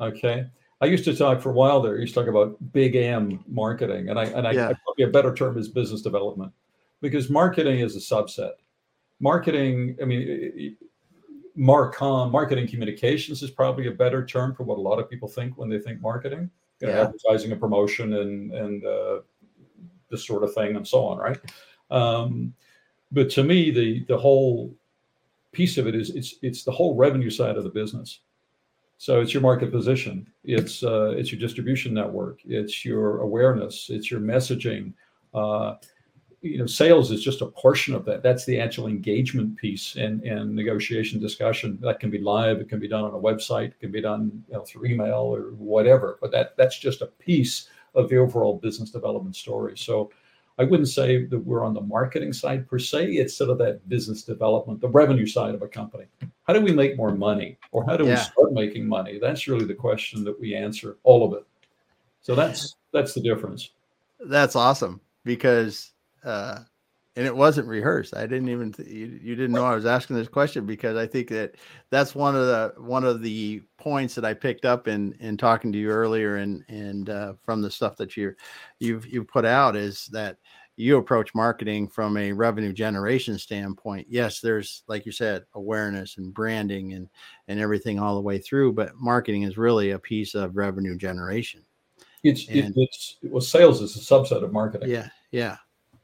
Okay. 0.00 0.46
I 0.80 0.86
used 0.86 1.04
to 1.04 1.16
talk 1.16 1.40
for 1.40 1.50
a 1.50 1.54
while 1.54 1.80
there. 1.80 1.96
I 1.96 2.00
used 2.00 2.14
to 2.14 2.20
talk 2.20 2.28
about 2.28 2.56
big 2.72 2.96
M 2.96 3.42
marketing, 3.46 4.10
and 4.10 4.18
I 4.18 4.24
and 4.24 4.46
I, 4.46 4.52
yeah. 4.52 4.68
I 4.68 4.74
probably 4.84 5.04
a 5.04 5.08
better 5.08 5.34
term 5.34 5.56
is 5.56 5.68
business 5.68 6.02
development 6.02 6.52
because 7.00 7.30
marketing 7.30 7.80
is 7.80 7.96
a 7.96 8.00
subset. 8.00 8.52
Marketing, 9.20 9.96
I 10.02 10.04
mean, 10.04 10.76
Marcom, 11.56 12.30
marketing 12.30 12.66
communications 12.66 13.42
is 13.42 13.50
probably 13.50 13.86
a 13.86 13.92
better 13.92 14.26
term 14.26 14.54
for 14.54 14.64
what 14.64 14.78
a 14.78 14.80
lot 14.80 14.98
of 14.98 15.08
people 15.08 15.28
think 15.28 15.56
when 15.56 15.68
they 15.68 15.78
think 15.78 16.00
marketing, 16.00 16.50
you 16.80 16.88
know, 16.88 16.94
yeah. 16.94 17.02
advertising 17.02 17.52
and 17.52 17.60
promotion 17.60 18.14
and 18.14 18.52
and 18.52 18.84
uh, 18.84 19.20
this 20.10 20.26
sort 20.26 20.42
of 20.42 20.52
thing 20.52 20.76
and 20.76 20.86
so 20.86 21.04
on, 21.04 21.18
right? 21.18 21.38
Um, 21.90 22.52
but 23.12 23.30
to 23.30 23.44
me, 23.44 23.70
the 23.70 24.04
the 24.06 24.18
whole 24.18 24.74
piece 25.52 25.78
of 25.78 25.86
it 25.86 25.94
is 25.94 26.10
it's 26.10 26.34
it's 26.42 26.64
the 26.64 26.72
whole 26.72 26.96
revenue 26.96 27.30
side 27.30 27.56
of 27.56 27.64
the 27.64 27.70
business. 27.70 28.20
So 29.04 29.20
it's 29.20 29.34
your 29.34 29.42
market 29.42 29.70
position, 29.70 30.26
it's 30.44 30.82
uh, 30.82 31.10
it's 31.10 31.30
your 31.30 31.38
distribution 31.38 31.92
network, 31.92 32.40
it's 32.46 32.86
your 32.86 33.18
awareness, 33.20 33.90
it's 33.90 34.10
your 34.10 34.18
messaging. 34.18 34.94
Uh, 35.34 35.74
you 36.40 36.56
know, 36.56 36.64
sales 36.64 37.10
is 37.10 37.22
just 37.22 37.42
a 37.42 37.46
portion 37.48 37.94
of 37.94 38.06
that. 38.06 38.22
That's 38.22 38.46
the 38.46 38.58
actual 38.58 38.86
engagement 38.86 39.58
piece 39.58 39.96
and, 39.96 40.22
and 40.22 40.54
negotiation 40.54 41.20
discussion. 41.20 41.78
That 41.82 42.00
can 42.00 42.08
be 42.08 42.16
live. 42.16 42.62
It 42.62 42.70
can 42.70 42.80
be 42.80 42.88
done 42.88 43.04
on 43.04 43.12
a 43.12 43.18
website. 43.18 43.72
It 43.72 43.80
can 43.80 43.92
be 43.92 44.00
done 44.00 44.42
you 44.48 44.54
know, 44.54 44.62
through 44.62 44.86
email 44.86 45.34
or 45.36 45.50
whatever. 45.58 46.16
But 46.22 46.30
that 46.30 46.56
that's 46.56 46.78
just 46.78 47.02
a 47.02 47.06
piece 47.06 47.68
of 47.94 48.08
the 48.08 48.16
overall 48.16 48.56
business 48.56 48.88
development 48.88 49.36
story. 49.36 49.76
So 49.76 50.12
I 50.58 50.64
wouldn't 50.64 50.88
say 50.88 51.24
that 51.24 51.38
we're 51.38 51.64
on 51.64 51.74
the 51.74 51.80
marketing 51.80 52.32
side 52.32 52.68
per 52.68 52.78
se. 52.78 53.12
It's 53.12 53.36
sort 53.36 53.50
of 53.50 53.58
that 53.58 53.88
business 53.88 54.22
development, 54.22 54.80
the 54.80 54.88
revenue 54.88 55.26
side 55.26 55.54
of 55.54 55.62
a 55.62 55.68
company. 55.68 56.04
How 56.44 56.52
do 56.52 56.60
we 56.60 56.72
make 56.72 56.96
more 56.96 57.14
money, 57.14 57.58
or 57.72 57.84
how 57.84 57.96
do 57.96 58.04
yeah. 58.04 58.10
we 58.10 58.16
start 58.16 58.52
making 58.52 58.86
money? 58.86 59.18
That's 59.18 59.48
really 59.48 59.64
the 59.64 59.74
question 59.74 60.22
that 60.24 60.38
we 60.38 60.54
answer. 60.54 60.96
All 61.02 61.26
of 61.26 61.36
it. 61.38 61.44
So 62.20 62.34
that's 62.34 62.76
that's 62.92 63.14
the 63.14 63.20
difference. 63.20 63.70
That's 64.20 64.54
awesome 64.54 65.00
because 65.24 65.92
uh, 66.24 66.60
and 67.16 67.26
it 67.26 67.34
wasn't 67.34 67.68
rehearsed. 67.68 68.16
I 68.16 68.26
didn't 68.26 68.48
even 68.48 68.72
th- 68.72 68.88
you, 68.88 69.18
you 69.22 69.36
didn't 69.36 69.52
know 69.52 69.64
I 69.64 69.74
was 69.74 69.86
asking 69.86 70.16
this 70.16 70.28
question 70.28 70.66
because 70.66 70.96
I 70.96 71.06
think 71.06 71.28
that 71.28 71.54
that's 71.90 72.14
one 72.14 72.34
of 72.34 72.46
the 72.46 72.74
one 72.78 73.04
of 73.04 73.22
the 73.22 73.62
points 73.78 74.14
that 74.16 74.24
I 74.24 74.34
picked 74.34 74.64
up 74.64 74.88
in 74.88 75.12
in 75.20 75.36
talking 75.36 75.72
to 75.72 75.78
you 75.78 75.90
earlier 75.90 76.36
and 76.36 76.64
and 76.68 77.10
uh, 77.10 77.34
from 77.42 77.62
the 77.62 77.70
stuff 77.70 77.96
that 77.98 78.16
you 78.16 78.34
you've 78.80 79.06
you've 79.06 79.28
put 79.28 79.44
out 79.44 79.76
is 79.76 80.06
that 80.06 80.38
you 80.76 80.96
approach 80.96 81.32
marketing 81.36 81.86
from 81.86 82.16
a 82.16 82.32
revenue 82.32 82.72
generation 82.72 83.38
standpoint. 83.38 84.08
Yes, 84.10 84.40
there's 84.40 84.82
like 84.88 85.06
you 85.06 85.12
said 85.12 85.44
awareness 85.54 86.18
and 86.18 86.34
branding 86.34 86.94
and 86.94 87.08
and 87.46 87.60
everything 87.60 88.00
all 88.00 88.16
the 88.16 88.20
way 88.20 88.38
through, 88.38 88.72
but 88.72 88.96
marketing 88.96 89.44
is 89.44 89.56
really 89.56 89.90
a 89.90 89.98
piece 89.98 90.34
of 90.34 90.56
revenue 90.56 90.96
generation. 90.96 91.62
It's 92.24 92.48
and, 92.48 92.58
it, 92.58 92.72
it's 92.76 93.18
well, 93.22 93.40
sales 93.40 93.82
is 93.82 93.96
a 93.96 94.00
subset 94.00 94.42
of 94.42 94.52
marketing. 94.52 94.90
Yeah, 94.90 95.10
yeah. 95.30 95.58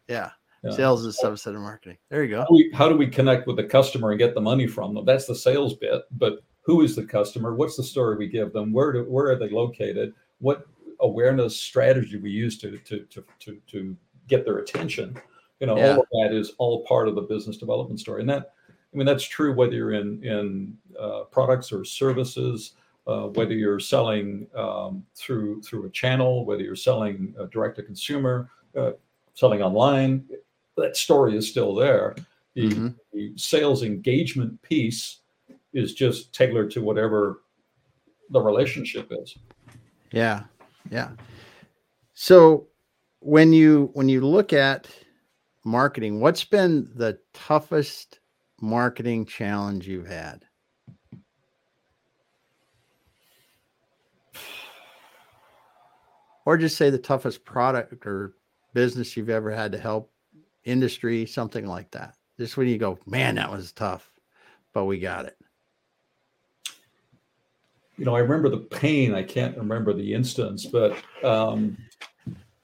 Yeah. 0.07 0.31
Yeah. 0.62 0.70
Sales 0.73 1.05
is 1.05 1.18
a 1.18 1.27
subset 1.27 1.55
of 1.55 1.62
marketing. 1.62 1.96
There 2.11 2.23
you 2.23 2.31
go. 2.31 2.40
How 2.40 2.46
do, 2.46 2.55
we, 2.55 2.70
how 2.75 2.88
do 2.88 2.96
we 2.96 3.07
connect 3.07 3.46
with 3.46 3.57
the 3.57 3.64
customer 3.64 4.11
and 4.11 4.18
get 4.18 4.35
the 4.35 4.40
money 4.40 4.66
from 4.66 4.94
them? 4.94 5.05
That's 5.05 5.27
the 5.27 5.35
sales 5.35 5.75
bit. 5.75 6.03
But 6.12 6.40
who 6.62 6.83
is 6.83 6.94
the 6.94 7.05
customer? 7.05 7.55
What's 7.55 7.77
the 7.77 7.83
story 7.83 8.16
we 8.16 8.29
give 8.29 8.53
them? 8.53 8.73
Where 8.73 8.92
do, 8.92 9.05
where 9.05 9.31
are 9.31 9.37
they 9.37 9.49
located? 9.49 10.12
What 10.38 10.66
awareness 11.01 11.57
strategy 11.57 12.18
we 12.18 12.31
use 12.31 12.59
to 12.59 12.77
to 12.79 13.05
to 13.05 13.25
to, 13.38 13.61
to 13.68 13.96
get 14.29 14.44
their 14.44 14.59
attention? 14.59 15.18
You 15.61 15.66
know, 15.66 15.77
yeah. 15.77 15.94
all 15.94 16.01
of 16.01 16.07
that 16.12 16.33
is 16.33 16.53
all 16.59 16.85
part 16.85 17.09
of 17.09 17.14
the 17.14 17.23
business 17.23 17.57
development 17.57 18.01
story. 18.01 18.20
And 18.20 18.31
that, 18.31 18.53
I 18.68 18.96
mean, 18.96 19.07
that's 19.07 19.25
true 19.25 19.55
whether 19.55 19.73
you're 19.73 19.94
in 19.94 20.23
in 20.23 20.77
uh, 20.99 21.23
products 21.31 21.73
or 21.73 21.85
services. 21.85 22.75
Uh, 23.07 23.29
whether 23.29 23.55
you're 23.55 23.81
selling 23.81 24.46
um, 24.55 25.05
through 25.16 25.62
through 25.62 25.87
a 25.87 25.90
channel, 25.90 26.44
whether 26.44 26.62
you're 26.62 26.77
selling 26.77 27.35
uh, 27.40 27.46
direct 27.46 27.75
to 27.75 27.83
consumer, 27.83 28.51
uh, 28.77 28.92
selling 29.35 29.62
online, 29.62 30.29
that 30.81 30.97
story 30.97 31.37
is 31.37 31.49
still 31.49 31.75
there. 31.75 32.16
The, 32.55 32.69
mm-hmm. 32.69 32.88
the 33.12 33.33
sales 33.37 33.83
engagement 33.83 34.61
piece 34.62 35.21
is 35.73 35.95
just 35.95 36.35
tailored 36.35 36.71
to 36.73 36.83
whatever 36.83 37.43
the 38.31 38.40
relationship 38.40 39.11
is. 39.11 39.37
Yeah. 40.11 40.45
Yeah. 40.90 41.11
So 42.14 42.66
when 43.21 43.53
you 43.53 43.90
when 43.95 44.09
you 44.09 44.21
look 44.23 44.53
at 44.53 44.88
marketing, 45.64 46.21
what's 46.21 46.45
been 46.45 46.90
the 46.95 47.19
toughest 47.33 48.19
marketing 48.61 49.27
challenge 49.27 49.87
you've 49.87 50.07
had? 50.07 50.45
Or 56.47 56.57
just 56.57 56.77
say 56.77 56.90
the 56.90 56.99
toughest 56.99 57.45
product 57.45 58.07
or 58.07 58.35
business 58.75 59.16
you've 59.16 59.29
ever 59.29 59.51
had 59.51 59.73
to 59.73 59.79
help, 59.79 60.11
industry, 60.64 61.27
something 61.27 61.66
like 61.66 61.90
that? 61.92 62.14
Just 62.38 62.57
when 62.57 62.68
you 62.68 62.79
go, 62.79 62.99
man, 63.07 63.35
that 63.37 63.51
was 63.51 63.73
tough, 63.73 64.11
but 64.73 64.87
we 64.87 64.99
got 64.99 65.27
it. 65.27 65.37
You 67.96 68.07
know, 68.07 68.16
I 68.16 68.20
remember 68.20 68.49
the 68.49 68.59
pain. 68.59 69.14
I 69.14 69.23
can't 69.23 69.57
remember 69.59 69.92
the 69.92 70.14
instance, 70.14 70.64
but 70.64 70.96
um, 71.23 71.77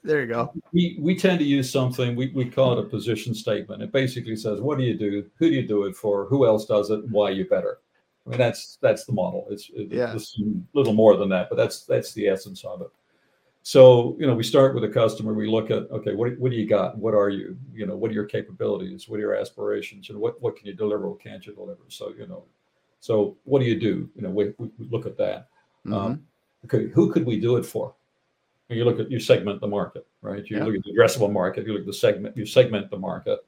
there 0.03 0.23
you 0.23 0.29
go. 0.29 0.53
We 0.73 0.97
we 0.99 1.15
tend 1.15 1.41
to 1.41 1.45
use 1.45 1.71
something 1.71 2.17
we, 2.17 2.31
we 2.31 2.47
call 2.47 2.79
it 2.79 2.85
a 2.85 2.89
position 2.89 3.35
statement. 3.35 3.83
It 3.83 3.93
basically 3.93 4.37
says, 4.37 4.61
what 4.61 4.79
do 4.79 4.85
you 4.85 4.97
do? 4.97 5.29
Who 5.39 5.51
do 5.51 5.55
you 5.55 5.67
do 5.67 5.85
it 5.85 5.95
for? 5.95 6.25
Who 6.27 6.47
else 6.47 6.65
does 6.65 6.91
it? 6.91 7.07
Why 7.11 7.31
you 7.31 7.47
better? 7.47 7.81
I 8.27 8.31
mean, 8.31 8.39
that's 8.39 8.79
that's 8.81 9.05
the 9.05 9.13
model. 9.13 9.47
It's, 9.51 9.69
yeah. 9.75 10.15
it's 10.15 10.41
a 10.41 10.45
little 10.73 10.95
more 10.95 11.17
than 11.17 11.29
that, 11.31 11.49
but 11.51 11.57
that's 11.57 11.85
that's 11.85 12.13
the 12.13 12.29
essence 12.29 12.65
of 12.65 12.83
it. 12.83 12.89
So 13.67 14.17
you 14.21 14.29
know, 14.29 14.35
we 14.37 14.45
start 14.45 14.77
with 14.77 14.85
a 14.85 14.89
customer. 14.89 15.35
We 15.35 15.49
look 15.49 15.73
at 15.73 15.91
okay, 15.91 16.15
what 16.15 16.39
what 16.39 16.53
do 16.53 16.57
you 16.57 16.69
got? 16.69 16.97
What 16.97 17.15
are 17.15 17.31
you? 17.31 17.59
You 17.75 17.85
know, 17.85 17.97
what 17.97 18.13
are 18.13 18.15
your 18.15 18.25
capabilities? 18.25 19.09
What 19.09 19.17
are 19.17 19.23
your 19.23 19.35
aspirations? 19.35 20.09
And 20.09 20.21
what 20.21 20.41
what 20.41 20.55
can 20.55 20.69
you 20.69 20.73
deliver? 20.73 21.09
What 21.09 21.19
can't 21.19 21.45
you 21.45 21.53
deliver? 21.53 21.81
So 21.89 22.15
you 22.17 22.29
know, 22.29 22.45
so 23.01 23.37
what 23.43 23.59
do 23.59 23.65
you 23.65 23.75
do? 23.75 24.09
You 24.15 24.23
know, 24.23 24.31
we, 24.31 24.55
we 24.59 24.71
look 24.79 25.05
at 25.05 25.19
that. 25.19 25.49
Mm-hmm. 25.85 25.95
Um, 25.95 26.23
okay, 26.67 26.87
who 26.91 27.11
could 27.13 27.27
we 27.27 27.41
do 27.41 27.57
it 27.57 27.67
for? 27.67 27.93
And 28.69 28.79
you 28.79 28.85
look 28.85 29.01
at 29.01 29.11
you 29.11 29.19
segment 29.19 29.61
the 29.61 29.67
market, 29.67 30.07
right? 30.23 30.49
You 30.49 30.59
yeah. 30.59 30.65
look 30.65 30.77
at 30.77 30.85
the 30.85 30.93
addressable 30.93 31.33
market. 31.33 31.67
You 31.67 31.73
look 31.73 31.81
at 31.81 31.87
the 31.87 31.93
segment. 31.93 32.37
You 32.37 32.47
segment 32.47 32.89
the 32.89 32.99
market, 32.99 33.41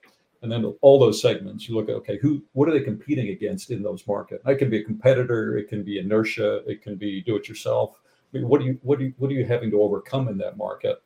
and 0.43 0.51
then 0.51 0.65
all 0.81 0.99
those 0.99 1.23
segments. 1.23 1.69
You 1.69 1.77
look 1.77 1.89
at 1.89 1.95
okay, 1.95 2.19
who 2.19 2.43
what 2.55 2.69
are 2.69 2.73
they 2.73 2.83
competing 2.85 3.29
against 3.29 3.71
in 3.71 3.85
those 3.85 4.05
market? 4.09 4.43
That 4.45 4.59
can 4.59 4.69
be 4.69 4.79
a 4.79 4.85
competitor. 4.85 5.59
It 5.59 5.69
can 5.69 5.85
be 5.85 6.01
inertia. 6.01 6.69
It 6.69 6.83
can 6.83 6.97
be 6.97 7.23
do 7.23 7.37
it 7.37 7.49
yourself 7.49 8.01
I 8.33 8.39
mean, 8.39 8.49
what 8.49 8.61
do 8.61 8.67
you 8.67 8.79
what 8.83 8.99
do 8.99 9.07
you 9.07 9.15
what 9.19 9.31
are 9.31 9.35
you 9.35 9.45
having 9.45 9.71
to 9.71 9.83
overcome 9.83 10.29
in 10.29 10.39
that 10.39 10.57
market? 10.57 11.03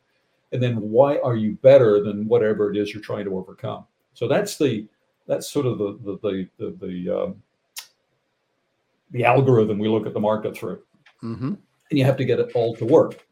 And 0.52 0.62
then 0.62 0.76
why 0.76 1.18
are 1.18 1.36
you 1.36 1.52
better 1.62 2.02
than 2.02 2.28
whatever 2.28 2.70
it 2.70 2.76
is 2.76 2.92
you're 2.92 3.02
trying 3.02 3.24
to 3.24 3.36
overcome? 3.36 3.86
So 4.14 4.28
that's 4.28 4.58
the 4.58 4.86
that's 5.26 5.50
sort 5.50 5.66
of 5.66 5.78
the 5.78 5.98
the 6.04 6.18
the 6.22 6.48
the, 6.58 6.86
the, 6.86 7.22
um, 7.22 7.42
the 9.12 9.24
algorithm 9.24 9.78
we 9.78 9.88
look 9.88 10.06
at 10.06 10.14
the 10.14 10.20
market 10.20 10.56
through, 10.56 10.82
mm-hmm. 11.22 11.54
and 11.54 11.98
you 11.98 12.04
have 12.04 12.16
to 12.16 12.24
get 12.24 12.40
it 12.40 12.52
all 12.54 12.74
to 12.76 12.84
work, 12.84 13.24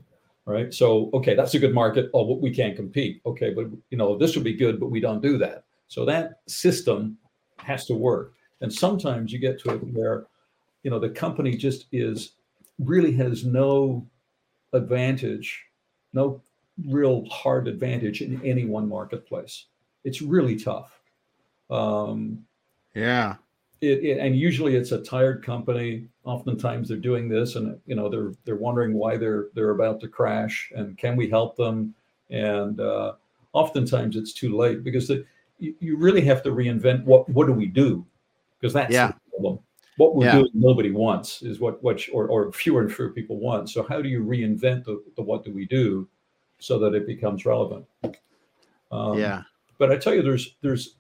right? 0.45 0.73
So 0.73 1.11
okay, 1.15 1.35
that's 1.35 1.55
a 1.55 1.59
good 1.59 1.75
market. 1.75 2.11
Oh, 2.15 2.37
we 2.37 2.51
can't 2.51 2.77
compete. 2.77 3.21
Okay, 3.27 3.53
but 3.53 3.67
you 3.91 3.99
know 3.99 4.17
this 4.17 4.35
would 4.35 4.45
be 4.45 4.55
good, 4.55 4.79
but 4.79 4.91
we 4.91 5.01
don't 5.01 5.21
do 5.21 5.37
that. 5.39 5.65
So 5.89 6.05
that 6.05 6.41
system 6.47 7.19
has 7.59 7.87
to 7.87 7.95
work. 7.95 8.35
And 8.61 8.73
sometimes 8.73 9.33
you 9.33 9.39
get 9.39 9.61
to 9.63 9.75
it 9.75 9.79
where, 9.93 10.27
you 10.83 10.91
know, 10.91 10.99
the 10.99 11.09
company 11.09 11.57
just 11.57 11.87
is 11.93 12.33
really 12.83 13.13
has 13.13 13.45
no 13.45 14.07
advantage, 14.73 15.65
no 16.13 16.41
real 16.87 17.25
hard 17.27 17.69
advantage 17.69 18.23
in 18.23 18.41
any 18.45 18.65
one 18.65 18.89
marketplace. 18.89 19.67
It's 20.05 20.23
really 20.23 20.57
tough. 20.57 21.01
Um, 21.69 22.45
yeah. 22.95 23.37
It, 23.81 24.05
it, 24.05 24.19
and 24.19 24.37
usually 24.37 24.77
it's 24.77 24.93
a 24.93 25.01
tired 25.01 25.45
company. 25.45 26.07
Oftentimes 26.25 26.89
they're 26.89 26.99
doing 26.99 27.29
this, 27.29 27.57
and 27.57 27.81
you 27.87 27.95
know 27.95 28.11
they're 28.11 28.35
they're 28.45 28.57
wondering 28.57 28.93
why 28.93 29.17
they're 29.17 29.47
they're 29.55 29.71
about 29.71 30.01
to 30.01 30.09
crash, 30.09 30.71
and 30.77 30.99
can 30.99 31.17
we 31.17 31.31
help 31.31 31.57
them? 31.57 31.95
And 32.29 32.79
uh, 32.79 33.15
oftentimes 33.55 34.17
it's 34.17 34.35
too 34.35 34.55
late 34.55 34.85
because 34.85 35.09
the, 35.09 35.25
you, 35.59 35.75
you 35.81 35.97
really 35.97 36.21
have 36.23 36.43
to 36.43 36.51
reinvent 36.51 37.05
what 37.05 37.27
what 37.31 37.47
do 37.47 37.55
we 37.55 37.67
do? 37.67 38.05
Because 38.61 38.75
that's 38.75 38.93
yeah. 38.93 39.13
What 40.01 40.17
we're 40.17 40.25
yeah. 40.25 40.37
doing 40.37 40.51
nobody 40.55 40.91
wants 40.91 41.43
is 41.43 41.61
what 41.61 41.83
what 41.83 42.01
or, 42.11 42.27
or 42.27 42.51
fewer 42.53 42.81
and 42.81 42.91
fewer 42.91 43.11
people 43.11 43.39
want. 43.39 43.69
So 43.69 43.83
how 43.83 44.01
do 44.01 44.09
you 44.09 44.25
reinvent 44.25 44.85
the, 44.85 45.03
the 45.15 45.21
what 45.23 45.45
do 45.45 45.53
we 45.53 45.67
do 45.67 46.09
so 46.59 46.79
that 46.79 46.95
it 46.95 47.07
becomes 47.07 47.45
relevant? 47.45 47.85
Um, 48.91 49.19
yeah. 49.19 49.43
but 49.79 49.93
i 49.93 49.97
tell 49.97 50.15
you 50.15 50.23
there's 50.23 50.57
there's 50.63 50.97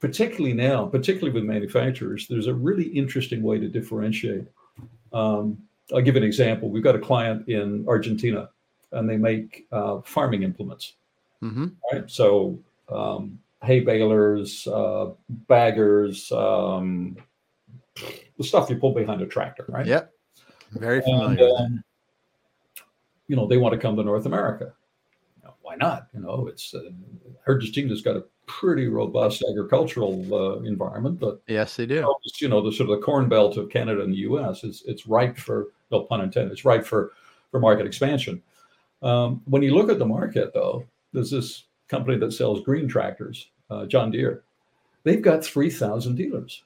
particularly 0.00 0.54
now 0.54 0.86
particularly 0.86 1.30
with 1.30 1.44
manufacturers 1.44 2.26
there's 2.26 2.46
a 2.46 2.54
really 2.54 2.84
interesting 2.84 3.42
way 3.42 3.58
to 3.58 3.68
differentiate. 3.68 4.46
Um, 5.12 5.58
i'll 5.92 6.00
give 6.00 6.16
an 6.16 6.22
example. 6.22 6.70
We've 6.70 6.84
got 6.84 6.94
a 6.94 7.00
client 7.00 7.48
in 7.48 7.84
argentina 7.88 8.48
and 8.92 9.10
they 9.10 9.16
make 9.16 9.66
uh, 9.72 10.00
farming 10.02 10.44
implements. 10.44 10.94
Mm-hmm. 11.42 11.66
right? 11.92 12.08
So 12.08 12.58
um, 12.88 13.40
hay 13.62 13.80
balers 13.80 14.66
uh, 14.68 15.10
baggers 15.48 16.30
um, 16.30 17.16
the 17.94 18.44
stuff 18.44 18.70
you 18.70 18.76
pull 18.76 18.94
behind 18.94 19.20
a 19.20 19.26
tractor, 19.26 19.64
right? 19.68 19.86
Yep. 19.86 20.12
Very 20.72 21.00
familiar. 21.02 21.44
And, 21.44 21.58
um, 21.58 21.84
you 23.28 23.36
know, 23.36 23.46
they 23.46 23.56
want 23.56 23.72
to 23.72 23.78
come 23.78 23.96
to 23.96 24.02
North 24.02 24.26
America. 24.26 24.72
You 25.38 25.48
know, 25.48 25.54
why 25.62 25.76
not? 25.76 26.08
You 26.14 26.20
know, 26.20 26.46
it's 26.48 26.74
uh, 26.74 26.90
Argentina's 27.46 28.02
got 28.02 28.16
a 28.16 28.24
pretty 28.46 28.88
robust 28.88 29.44
agricultural 29.48 30.34
uh, 30.34 30.60
environment, 30.60 31.18
but 31.20 31.42
yes, 31.46 31.76
they 31.76 31.86
do. 31.86 31.94
You 31.94 32.00
know, 32.02 32.16
you 32.40 32.48
know, 32.48 32.62
the 32.62 32.72
sort 32.72 32.90
of 32.90 32.98
the 32.98 33.04
corn 33.04 33.28
belt 33.28 33.56
of 33.56 33.70
Canada 33.70 34.02
and 34.02 34.12
the 34.12 34.18
U.S. 34.18 34.64
is 34.64 34.82
it's 34.86 35.06
ripe 35.06 35.38
for 35.38 35.68
no 35.90 36.00
pun 36.00 36.20
intended. 36.20 36.52
It's 36.52 36.64
ripe 36.64 36.84
for 36.84 37.12
for 37.50 37.60
market 37.60 37.86
expansion. 37.86 38.42
Um, 39.02 39.42
when 39.46 39.62
you 39.62 39.74
look 39.74 39.90
at 39.90 39.98
the 39.98 40.06
market, 40.06 40.52
though, 40.54 40.86
there's 41.12 41.30
this 41.30 41.64
company 41.88 42.16
that 42.18 42.32
sells 42.32 42.62
green 42.62 42.88
tractors, 42.88 43.48
uh, 43.70 43.86
John 43.86 44.10
Deere. 44.10 44.42
They've 45.04 45.22
got 45.22 45.44
three 45.44 45.70
thousand 45.70 46.16
dealers. 46.16 46.62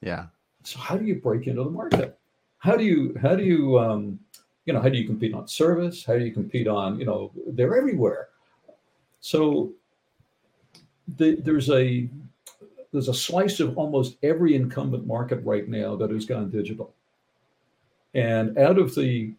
Yeah. 0.00 0.26
So 0.64 0.78
how 0.78 0.96
do 0.96 1.04
you 1.04 1.16
break 1.16 1.46
into 1.46 1.62
the 1.62 1.70
market? 1.70 2.18
How 2.58 2.76
do 2.76 2.84
you 2.84 3.14
how 3.20 3.36
do 3.36 3.44
you 3.44 3.78
um, 3.78 4.18
you 4.64 4.72
know 4.72 4.80
how 4.80 4.88
do 4.88 4.98
you 4.98 5.06
compete 5.06 5.34
on 5.34 5.46
service? 5.46 6.04
How 6.04 6.14
do 6.14 6.24
you 6.24 6.32
compete 6.32 6.66
on 6.66 6.98
you 6.98 7.06
know 7.06 7.30
they're 7.46 7.76
everywhere. 7.76 8.28
So 9.20 9.72
the, 11.16 11.36
there's 11.36 11.70
a 11.70 12.08
there's 12.92 13.08
a 13.08 13.14
slice 13.14 13.60
of 13.60 13.76
almost 13.76 14.16
every 14.22 14.54
incumbent 14.54 15.06
market 15.06 15.44
right 15.44 15.68
now 15.68 15.96
that 15.96 16.10
has 16.10 16.24
gone 16.24 16.50
digital. 16.50 16.94
And 18.14 18.56
out 18.56 18.78
of 18.78 18.94
the 18.94 19.32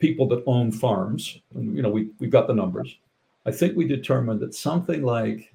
people 0.00 0.26
that 0.28 0.42
own 0.46 0.72
farms, 0.72 1.38
you 1.54 1.82
know, 1.82 1.90
we, 1.90 2.10
we've 2.18 2.30
got 2.30 2.48
the 2.48 2.54
numbers. 2.54 2.98
I 3.46 3.52
think 3.52 3.76
we 3.76 3.86
determined 3.86 4.40
that 4.40 4.54
something 4.54 5.02
like 5.02 5.54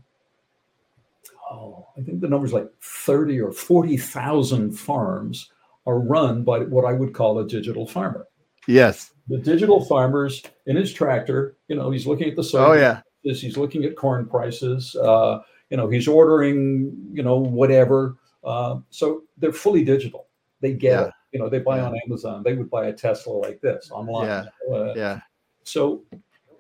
oh, 1.56 1.88
I 1.98 2.02
think 2.02 2.22
the 2.22 2.28
number's 2.28 2.54
like 2.54 2.70
30 2.82 3.40
or 3.42 3.52
40,000 3.52 4.72
farms 4.72 5.52
are 5.88 6.00
run 6.00 6.44
by 6.44 6.60
what 6.60 6.86
I 6.86 6.94
would 6.94 7.14
call 7.14 7.40
a 7.40 7.48
digital 7.48 7.88
farmer. 7.88 8.28
Yes. 8.68 9.12
The 9.28 9.38
digital 9.38 9.84
farmers 9.84 10.44
in 10.66 10.76
his 10.76 10.94
tractor, 10.94 11.58
you 11.68 11.76
know, 11.76 11.92
he's 11.92 12.08
looking 12.08 12.30
at 12.30 12.36
the 12.36 12.44
soil. 12.44 12.72
Oh, 12.72 12.74
yeah. 12.74 13.02
He's 13.22 13.58
looking 13.58 13.86
at 13.86 13.96
corn 13.96 14.28
prices. 14.28 14.96
Uh, 14.96 15.40
you 15.70 15.78
know, 15.78 15.88
he's 15.88 16.08
ordering, 16.08 16.96
you 17.12 17.24
know, 17.24 17.38
whatever. 17.38 18.18
Uh, 18.44 18.78
so 18.90 19.24
they're 19.38 19.52
fully 19.52 19.84
digital. 19.84 20.28
They 20.62 20.74
get 20.74 21.06
yeah. 21.06 21.12
You 21.32 21.40
know, 21.40 21.50
they 21.50 21.60
buy 21.60 21.78
yeah. 21.78 21.88
on 21.88 22.00
Amazon. 22.08 22.44
They 22.44 22.54
would 22.54 22.70
buy 22.70 22.86
a 22.86 22.94
Tesla 22.94 23.34
like 23.34 23.60
this 23.60 23.92
online. 23.92 24.48
Yeah. 24.70 24.74
Uh, 24.74 24.94
yeah. 24.96 25.20
So 25.64 26.04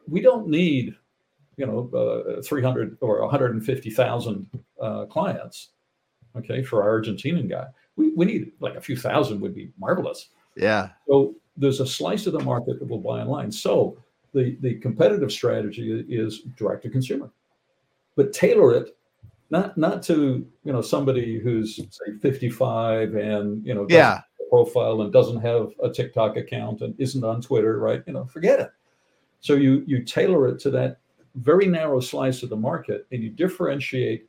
we 0.06 0.20
don't 0.20 0.50
need 0.50 0.96
you 1.58 1.66
know, 1.66 1.90
uh, 2.38 2.42
300 2.42 2.98
or 3.02 3.22
150,000 3.22 4.50
uh, 4.82 5.06
clients, 5.06 5.70
okay, 6.36 6.64
for 6.64 6.84
our 6.84 7.02
Argentinian 7.02 7.50
guy. 7.50 7.66
We, 7.96 8.12
we 8.12 8.26
need 8.26 8.52
like 8.60 8.76
a 8.76 8.82
few 8.82 8.98
thousand 8.98 9.40
would 9.42 9.56
be 9.56 9.72
marvelous. 9.80 10.30
Yeah. 10.56 10.90
So 11.08 11.36
there's 11.56 11.80
a 11.80 11.88
slice 11.88 12.28
of 12.28 12.34
the 12.34 12.42
market 12.42 12.80
that 12.80 12.88
will 12.88 13.00
buy 13.00 13.22
online. 13.22 13.52
So 13.52 13.98
the, 14.34 14.58
the 14.60 14.76
competitive 14.76 15.32
strategy 15.32 16.06
is 16.10 16.42
direct 16.58 16.84
to 16.84 16.90
consumer, 16.90 17.32
but 18.16 18.34
tailor 18.34 18.76
it 18.76 18.98
not 19.52 19.78
not 19.78 20.02
to 20.02 20.46
you 20.64 20.74
know 20.74 20.82
somebody 20.82 21.40
who's 21.40 21.76
say 21.76 22.18
55 22.20 23.14
and 23.14 23.64
you 23.64 23.76
know 23.76 23.86
yeah 23.90 24.22
profile 24.50 25.02
and 25.02 25.12
doesn't 25.12 25.42
have 25.42 25.70
a 25.84 25.90
TikTok 25.90 26.38
account 26.38 26.82
and 26.82 26.96
isn't 27.00 27.24
on 27.24 27.42
Twitter, 27.42 27.80
right? 27.80 28.04
You 28.08 28.14
know, 28.14 28.26
forget 28.26 28.60
it. 28.60 28.70
So 29.42 29.54
you 29.54 29.84
you 29.86 30.04
tailor 30.04 30.48
it 30.48 30.60
to 30.62 30.72
that 30.72 30.98
very 31.36 31.68
narrow 31.68 32.00
slice 32.00 32.44
of 32.44 32.50
the 32.50 32.56
market 32.56 33.06
and 33.12 33.22
you 33.22 33.30
differentiate 33.30 34.28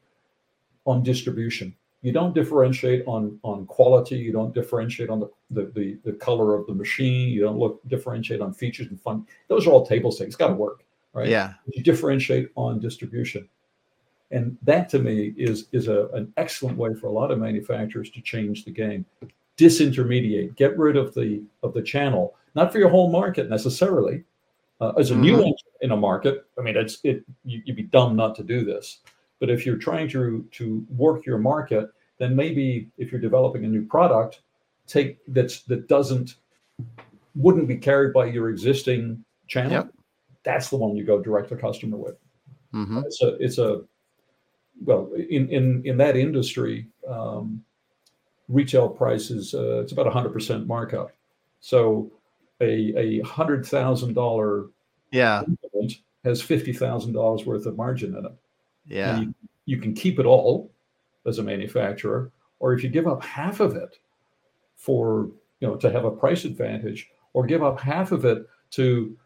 on 0.84 1.02
distribution. 1.02 1.74
You 2.02 2.12
don't 2.12 2.34
differentiate 2.34 3.04
on 3.06 3.38
on 3.42 3.66
quality. 3.66 4.16
You 4.16 4.32
don't 4.32 4.54
differentiate 4.54 5.10
on 5.10 5.20
the, 5.20 5.30
the 5.50 5.72
the, 5.74 5.98
the, 6.04 6.12
color 6.12 6.54
of 6.54 6.66
the 6.66 6.74
machine. 6.74 7.30
You 7.30 7.40
don't 7.40 7.58
look 7.58 7.80
differentiate 7.88 8.40
on 8.40 8.52
features 8.52 8.86
and 8.88 9.00
fun. 9.00 9.26
Those 9.48 9.66
are 9.66 9.70
all 9.70 9.84
table 9.84 10.12
stakes. 10.12 10.28
It's 10.28 10.36
got 10.36 10.48
to 10.48 10.54
work, 10.54 10.84
right? 11.14 11.28
Yeah. 11.28 11.54
You 11.72 11.82
differentiate 11.82 12.50
on 12.54 12.78
distribution, 12.78 13.48
and 14.30 14.56
that 14.62 14.88
to 14.90 15.00
me 15.00 15.34
is 15.36 15.66
is 15.72 15.88
a, 15.88 16.06
an 16.12 16.32
excellent 16.36 16.78
way 16.78 16.94
for 16.94 17.08
a 17.08 17.12
lot 17.12 17.32
of 17.32 17.38
manufacturers 17.38 18.10
to 18.10 18.20
change 18.20 18.64
the 18.64 18.70
game. 18.70 19.04
Disintermediate. 19.56 20.54
Get 20.54 20.78
rid 20.78 20.96
of 20.96 21.14
the 21.14 21.42
of 21.64 21.72
the 21.74 21.82
channel, 21.82 22.36
not 22.54 22.70
for 22.70 22.78
your 22.78 22.90
whole 22.90 23.10
market 23.10 23.48
necessarily, 23.48 24.22
uh, 24.80 24.92
as 24.98 25.10
a 25.10 25.14
mm-hmm. 25.14 25.22
new 25.22 25.34
entrant 25.36 25.60
in 25.80 25.90
a 25.92 25.96
market, 25.96 26.46
I 26.58 26.62
mean, 26.62 26.76
it's 26.76 26.98
it 27.04 27.24
you, 27.44 27.62
would 27.66 27.76
be 27.76 27.82
dumb 27.84 28.16
not 28.16 28.34
to 28.36 28.42
do 28.42 28.64
this. 28.64 28.98
But 29.40 29.50
if 29.50 29.66
you're 29.66 29.76
trying 29.76 30.08
to 30.10 30.46
to 30.52 30.86
work 30.90 31.26
your 31.26 31.38
market, 31.38 31.90
then 32.18 32.34
maybe 32.36 32.88
if 32.98 33.12
you're 33.12 33.20
developing 33.20 33.64
a 33.64 33.68
new 33.68 33.84
product, 33.84 34.40
take 34.86 35.18
that's 35.28 35.62
that 35.62 35.88
doesn't 35.88 36.36
wouldn't 37.34 37.68
be 37.68 37.76
carried 37.76 38.12
by 38.12 38.26
your 38.26 38.50
existing 38.50 39.24
channel. 39.46 39.72
Yep. 39.72 39.92
That's 40.42 40.70
the 40.70 40.76
one 40.76 40.96
you 40.96 41.04
go 41.04 41.20
direct 41.20 41.48
to 41.50 41.56
customer 41.56 41.96
with. 41.96 42.16
Mm-hmm. 42.72 42.98
It's 43.06 43.22
a 43.22 43.36
it's 43.36 43.58
a 43.58 43.82
well 44.84 45.10
in 45.14 45.48
in 45.48 45.82
in 45.84 45.96
that 45.98 46.16
industry, 46.16 46.86
um, 47.08 47.62
retail 48.48 48.88
prices 48.88 49.54
uh, 49.54 49.80
it's 49.80 49.92
about 49.92 50.06
a 50.06 50.10
hundred 50.10 50.32
percent 50.32 50.66
markup. 50.66 51.12
So 51.60 52.10
a 52.60 52.94
a 52.96 53.20
hundred 53.20 53.66
thousand 53.66 54.14
dollar 54.14 54.66
yeah 55.10 55.42
has 56.24 56.42
fifty 56.42 56.72
thousand 56.72 57.12
dollars 57.12 57.44
worth 57.44 57.66
of 57.66 57.76
margin 57.76 58.16
in 58.16 58.26
it. 58.26 58.32
Yeah, 58.86 59.20
you, 59.20 59.34
you 59.64 59.78
can 59.78 59.94
keep 59.94 60.18
it 60.18 60.26
all 60.26 60.70
as 61.26 61.38
a 61.38 61.42
manufacturer, 61.42 62.32
or 62.60 62.72
if 62.72 62.82
you 62.82 62.88
give 62.88 63.06
up 63.06 63.22
half 63.22 63.60
of 63.60 63.76
it 63.76 63.98
for 64.76 65.30
you 65.60 65.68
know 65.68 65.76
to 65.76 65.90
have 65.90 66.04
a 66.04 66.10
price 66.10 66.44
advantage, 66.44 67.08
or 67.32 67.46
give 67.46 67.62
up 67.62 67.80
half 67.80 68.12
of 68.12 68.24
it 68.24 68.46
to 68.70 69.16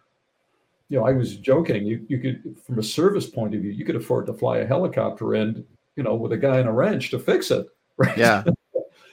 you 0.90 0.98
know, 0.98 1.06
I 1.06 1.12
was 1.12 1.36
joking. 1.36 1.86
You 1.86 2.04
you 2.08 2.18
could, 2.18 2.56
from 2.66 2.78
a 2.78 2.82
service 2.82 3.26
point 3.26 3.54
of 3.54 3.62
view, 3.62 3.70
you 3.70 3.84
could 3.84 3.96
afford 3.96 4.26
to 4.26 4.34
fly 4.34 4.58
a 4.58 4.66
helicopter 4.66 5.36
in, 5.36 5.64
you 5.96 6.02
know, 6.02 6.16
with 6.16 6.32
a 6.32 6.36
guy 6.36 6.58
in 6.58 6.66
a 6.66 6.72
wrench 6.72 7.10
to 7.10 7.18
fix 7.18 7.50
it, 7.50 7.66
right? 7.96 8.18
Yeah. 8.18 8.44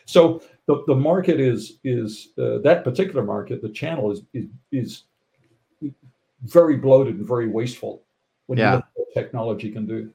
so 0.05 0.41
the, 0.67 0.83
the 0.87 0.95
market 0.95 1.39
is 1.39 1.79
is 1.83 2.29
uh, 2.37 2.59
that 2.59 2.83
particular 2.83 3.23
market. 3.23 3.61
The 3.61 3.69
channel 3.69 4.11
is 4.11 4.21
is, 4.33 4.45
is 4.71 5.03
very 6.43 6.77
bloated 6.77 7.15
and 7.15 7.27
very 7.27 7.47
wasteful 7.47 8.03
when 8.45 8.59
yeah. 8.59 8.75
you 8.75 8.83
what 8.95 9.13
technology 9.13 9.71
can 9.71 9.87
do. 9.87 10.11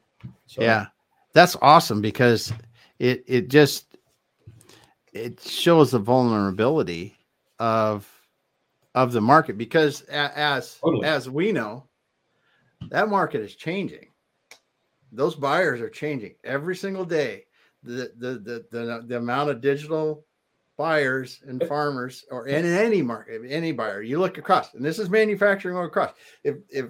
So. 0.46 0.62
Yeah, 0.62 0.86
that's 1.32 1.56
awesome 1.62 2.00
because 2.00 2.52
it 2.98 3.24
it 3.26 3.48
just 3.48 3.96
it 5.12 5.40
shows 5.40 5.90
the 5.90 5.98
vulnerability 5.98 7.16
of 7.58 8.08
of 8.94 9.12
the 9.12 9.20
market 9.20 9.56
because 9.56 10.02
as 10.02 10.78
totally. 10.78 11.06
as 11.06 11.28
we 11.28 11.50
know 11.50 11.84
that 12.90 13.08
market 13.08 13.40
is 13.40 13.54
changing 13.54 14.08
those 15.12 15.34
buyers 15.34 15.80
are 15.80 15.88
changing 15.88 16.34
every 16.44 16.76
single 16.76 17.04
day 17.04 17.44
the 17.82 18.12
the 18.18 18.32
the 18.38 18.66
the, 18.70 19.04
the 19.06 19.16
amount 19.16 19.48
of 19.48 19.60
digital 19.60 20.24
buyers 20.82 21.40
and 21.46 21.62
farmers 21.68 22.24
or 22.32 22.48
in 22.48 22.66
any 22.66 23.02
market 23.02 23.40
any 23.48 23.70
buyer 23.70 24.02
you 24.02 24.18
look 24.18 24.36
across 24.36 24.74
and 24.74 24.84
this 24.84 24.98
is 24.98 25.08
manufacturing 25.08 25.76
across. 25.76 26.10
If 26.42 26.56
if 26.70 26.86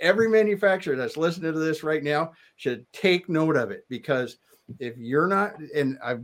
every 0.00 0.28
manufacturer 0.28 0.96
that's 0.96 1.16
listening 1.16 1.52
to 1.52 1.58
this 1.60 1.84
right 1.84 2.02
now 2.02 2.32
should 2.56 2.84
take 2.92 3.28
note 3.28 3.56
of 3.56 3.70
it 3.70 3.84
because 3.88 4.38
if 4.80 4.96
you're 4.98 5.28
not 5.28 5.52
and 5.76 5.96
i 6.02 6.16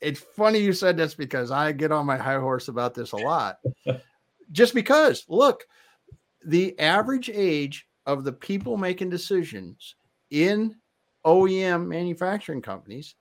it's 0.00 0.20
funny 0.20 0.58
you 0.58 0.72
said 0.72 0.96
this 0.96 1.14
because 1.14 1.50
i 1.50 1.70
get 1.70 1.92
on 1.92 2.06
my 2.06 2.16
high 2.16 2.38
horse 2.38 2.68
about 2.68 2.94
this 2.94 3.12
a 3.12 3.16
lot. 3.16 3.58
Just 4.52 4.72
because 4.72 5.26
look 5.28 5.64
the 6.46 6.78
average 6.80 7.28
age 7.28 7.86
of 8.06 8.24
the 8.24 8.32
people 8.32 8.78
making 8.78 9.10
decisions 9.10 9.96
in 10.30 10.76
OEM 11.26 11.86
manufacturing 11.88 12.62
companies 12.62 13.16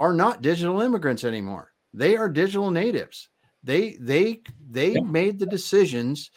are 0.00 0.12
not 0.12 0.42
digital 0.42 0.82
immigrants 0.82 1.22
anymore. 1.22 1.71
They 1.94 2.16
are 2.16 2.28
digital 2.28 2.70
natives. 2.70 3.28
They 3.62 3.96
they 4.00 4.42
they 4.70 4.92
yeah. 4.92 5.00
made 5.00 5.38
the 5.38 5.46
decisions 5.46 6.30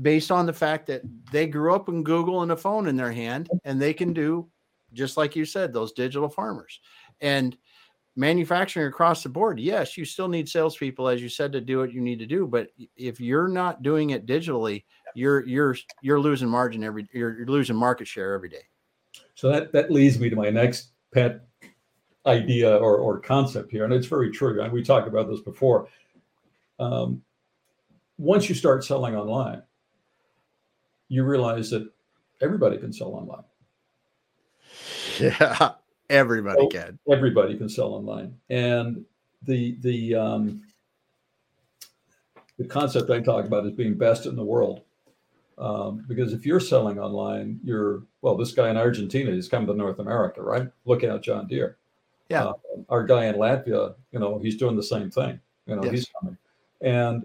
based 0.00 0.30
on 0.30 0.46
the 0.46 0.52
fact 0.52 0.86
that 0.86 1.02
they 1.30 1.46
grew 1.46 1.74
up 1.74 1.88
in 1.88 2.02
Google 2.02 2.42
and 2.42 2.52
a 2.52 2.56
phone 2.56 2.88
in 2.88 2.96
their 2.96 3.12
hand 3.12 3.50
and 3.64 3.80
they 3.80 3.92
can 3.92 4.12
do 4.12 4.48
just 4.92 5.16
like 5.16 5.36
you 5.36 5.44
said 5.44 5.72
those 5.72 5.92
digital 5.92 6.28
farmers. 6.28 6.80
And 7.20 7.56
manufacturing 8.16 8.86
across 8.86 9.22
the 9.22 9.28
board, 9.28 9.60
yes, 9.60 9.96
you 9.96 10.04
still 10.04 10.28
need 10.28 10.48
salespeople, 10.48 11.08
as 11.08 11.22
you 11.22 11.28
said, 11.28 11.52
to 11.52 11.60
do 11.60 11.78
what 11.78 11.92
you 11.92 12.00
need 12.00 12.18
to 12.18 12.26
do. 12.26 12.46
But 12.46 12.68
if 12.96 13.20
you're 13.20 13.48
not 13.48 13.82
doing 13.82 14.10
it 14.10 14.26
digitally, 14.26 14.84
you're 15.14 15.46
you're 15.46 15.76
you're 16.02 16.20
losing 16.20 16.48
margin 16.48 16.84
every 16.84 17.08
you're, 17.12 17.36
you're 17.36 17.46
losing 17.46 17.76
market 17.76 18.06
share 18.06 18.34
every 18.34 18.48
day. 18.48 18.64
So 19.34 19.50
that 19.50 19.72
that 19.72 19.90
leads 19.90 20.18
me 20.18 20.30
to 20.30 20.36
my 20.36 20.50
next 20.50 20.92
pet 21.12 21.46
idea 22.26 22.76
or, 22.76 22.96
or 22.96 23.18
concept 23.18 23.70
here, 23.70 23.84
and 23.84 23.92
it's 23.92 24.06
very 24.06 24.30
true. 24.30 24.60
And 24.60 24.72
we 24.72 24.82
talked 24.82 25.08
about 25.08 25.28
this 25.28 25.40
before. 25.40 25.88
Um, 26.78 27.22
once 28.18 28.48
you 28.48 28.54
start 28.54 28.84
selling 28.84 29.16
online, 29.16 29.62
you 31.08 31.24
realize 31.24 31.70
that 31.70 31.90
everybody 32.40 32.78
can 32.78 32.92
sell 32.92 33.14
online. 33.14 33.44
Yeah. 35.18 35.72
Everybody 36.10 36.62
so 36.62 36.66
can. 36.66 36.98
Everybody 37.08 37.56
can 37.56 37.68
sell 37.68 37.94
online, 37.94 38.34
and 38.48 39.04
the 39.44 39.76
the 39.80 40.16
um, 40.16 40.62
the 42.58 42.64
concept 42.64 43.10
I 43.10 43.20
talk 43.20 43.44
about 43.44 43.64
is 43.64 43.72
being 43.72 43.96
best 43.96 44.26
in 44.26 44.34
the 44.34 44.42
world. 44.42 44.82
Um, 45.56 46.04
because 46.08 46.32
if 46.32 46.44
you're 46.44 46.58
selling 46.58 46.98
online, 46.98 47.60
you're 47.62 48.02
well. 48.22 48.36
This 48.36 48.50
guy 48.50 48.70
in 48.70 48.76
Argentina, 48.76 49.30
he's 49.30 49.48
coming 49.48 49.68
to 49.68 49.74
North 49.74 50.00
America, 50.00 50.42
right? 50.42 50.68
Look 50.84 51.04
out, 51.04 51.22
John 51.22 51.46
Deere. 51.46 51.78
Yeah. 52.30 52.44
Uh, 52.44 52.52
our 52.88 53.04
guy 53.04 53.26
in 53.26 53.34
Latvia, 53.34 53.94
you 54.12 54.18
know, 54.18 54.38
he's 54.38 54.56
doing 54.56 54.76
the 54.76 54.82
same 54.82 55.10
thing. 55.10 55.38
You 55.66 55.76
know, 55.76 55.84
yes. 55.84 55.92
he's 55.92 56.06
coming. 56.18 56.38
And 56.80 57.24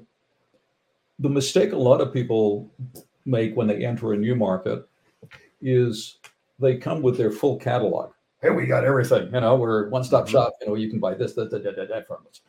the 1.20 1.30
mistake 1.30 1.72
a 1.72 1.78
lot 1.78 2.02
of 2.02 2.12
people 2.12 2.70
make 3.26 3.56
when 3.56 3.68
they 3.68 3.86
enter 3.86 4.14
a 4.14 4.18
new 4.18 4.36
market 4.36 4.88
is 5.62 6.18
they 6.60 6.78
come 6.78 7.02
with 7.02 7.18
their 7.18 7.32
full 7.32 7.58
catalog 7.58 8.12
hey, 8.46 8.52
we 8.52 8.66
got 8.66 8.84
everything. 8.84 9.34
You 9.34 9.42
know, 9.42 9.56
we're 9.56 9.90
one 9.90 10.04
stop 10.04 10.26
mm-hmm. 10.26 10.34
shop. 10.34 10.54
You 10.62 10.68
know, 10.68 10.76
you 10.76 10.90
can 10.90 11.00
buy 11.00 11.14
this, 11.16 11.34
that, 11.34 11.50
that, 11.52 11.64
that, 11.64 11.90
that 11.90 12.08
from 12.08 12.26
us. 12.30 12.42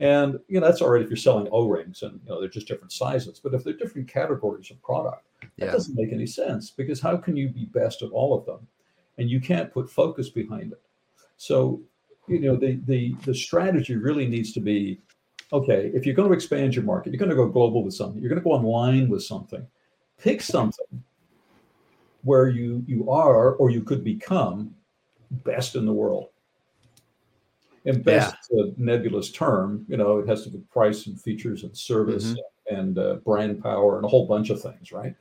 And 0.00 0.38
you 0.48 0.58
know, 0.58 0.66
that's 0.66 0.80
all 0.80 0.90
right 0.90 1.02
if 1.02 1.08
you're 1.08 1.16
selling 1.16 1.48
O 1.52 1.68
rings 1.68 2.02
and 2.02 2.20
you 2.24 2.28
know 2.28 2.40
they're 2.40 2.48
just 2.48 2.66
different 2.66 2.92
sizes. 2.92 3.38
But 3.38 3.54
if 3.54 3.62
they're 3.62 3.72
different 3.72 4.08
categories 4.08 4.70
of 4.70 4.82
product, 4.82 5.26
that 5.58 5.66
yeah. 5.66 5.70
doesn't 5.70 5.94
make 5.94 6.12
any 6.12 6.26
sense 6.26 6.70
because 6.70 7.00
how 7.00 7.16
can 7.16 7.36
you 7.36 7.50
be 7.50 7.66
best 7.66 8.02
of 8.02 8.12
all 8.12 8.36
of 8.36 8.44
them? 8.44 8.66
And 9.18 9.30
you 9.30 9.40
can't 9.40 9.72
put 9.72 9.88
focus 9.88 10.28
behind 10.28 10.72
it. 10.72 10.82
So, 11.36 11.80
you 12.28 12.40
know, 12.40 12.56
the 12.56 12.80
the 12.86 13.14
the 13.24 13.34
strategy 13.34 13.96
really 13.96 14.26
needs 14.26 14.52
to 14.52 14.60
be 14.60 15.00
okay, 15.52 15.90
if 15.94 16.06
you're 16.06 16.14
going 16.14 16.28
to 16.28 16.34
expand 16.34 16.74
your 16.74 16.84
market, 16.84 17.12
you're 17.12 17.18
going 17.18 17.30
to 17.30 17.36
go 17.36 17.46
global 17.46 17.84
with 17.84 17.94
something, 17.94 18.20
you're 18.20 18.30
going 18.30 18.40
to 18.40 18.44
go 18.44 18.52
online 18.52 19.08
with 19.08 19.22
something, 19.22 19.66
pick 20.18 20.40
something 20.40 21.02
where 22.22 22.48
you 22.48 22.84
you 22.86 23.10
are 23.10 23.54
or 23.54 23.70
you 23.70 23.82
could 23.82 24.04
become 24.04 24.74
best 25.30 25.76
in 25.76 25.84
the 25.84 25.92
world. 25.92 26.28
And 27.84 28.04
best 28.04 28.36
yeah. 28.50 28.62
is 28.62 28.68
a 28.68 28.80
nebulous 28.80 29.30
term. 29.32 29.84
You 29.88 29.96
know, 29.96 30.18
it 30.18 30.28
has 30.28 30.44
to 30.44 30.50
do 30.50 30.58
with 30.58 30.70
price 30.70 31.08
and 31.08 31.20
features 31.20 31.64
and 31.64 31.76
service 31.76 32.26
mm-hmm. 32.26 32.76
and 32.76 32.98
uh, 32.98 33.14
brand 33.14 33.60
power 33.60 33.96
and 33.96 34.04
a 34.04 34.08
whole 34.08 34.26
bunch 34.26 34.50
of 34.50 34.62
things, 34.62 34.92
right? 34.92 35.16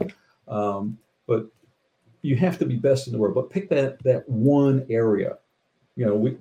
Um, 0.47 0.99
but 1.25 1.47
you 2.21 2.35
have 2.35 2.59
to 2.59 2.65
be 2.65 2.75
best 2.75 3.07
in 3.07 3.13
the 3.13 3.19
world. 3.19 3.33
But 3.33 3.49
pick 3.49 3.67
that 3.69 4.01
that 4.03 4.29
one 4.29 4.85
area. 4.91 5.37
You 5.95 6.05
know, 6.05 6.15
we 6.15 6.37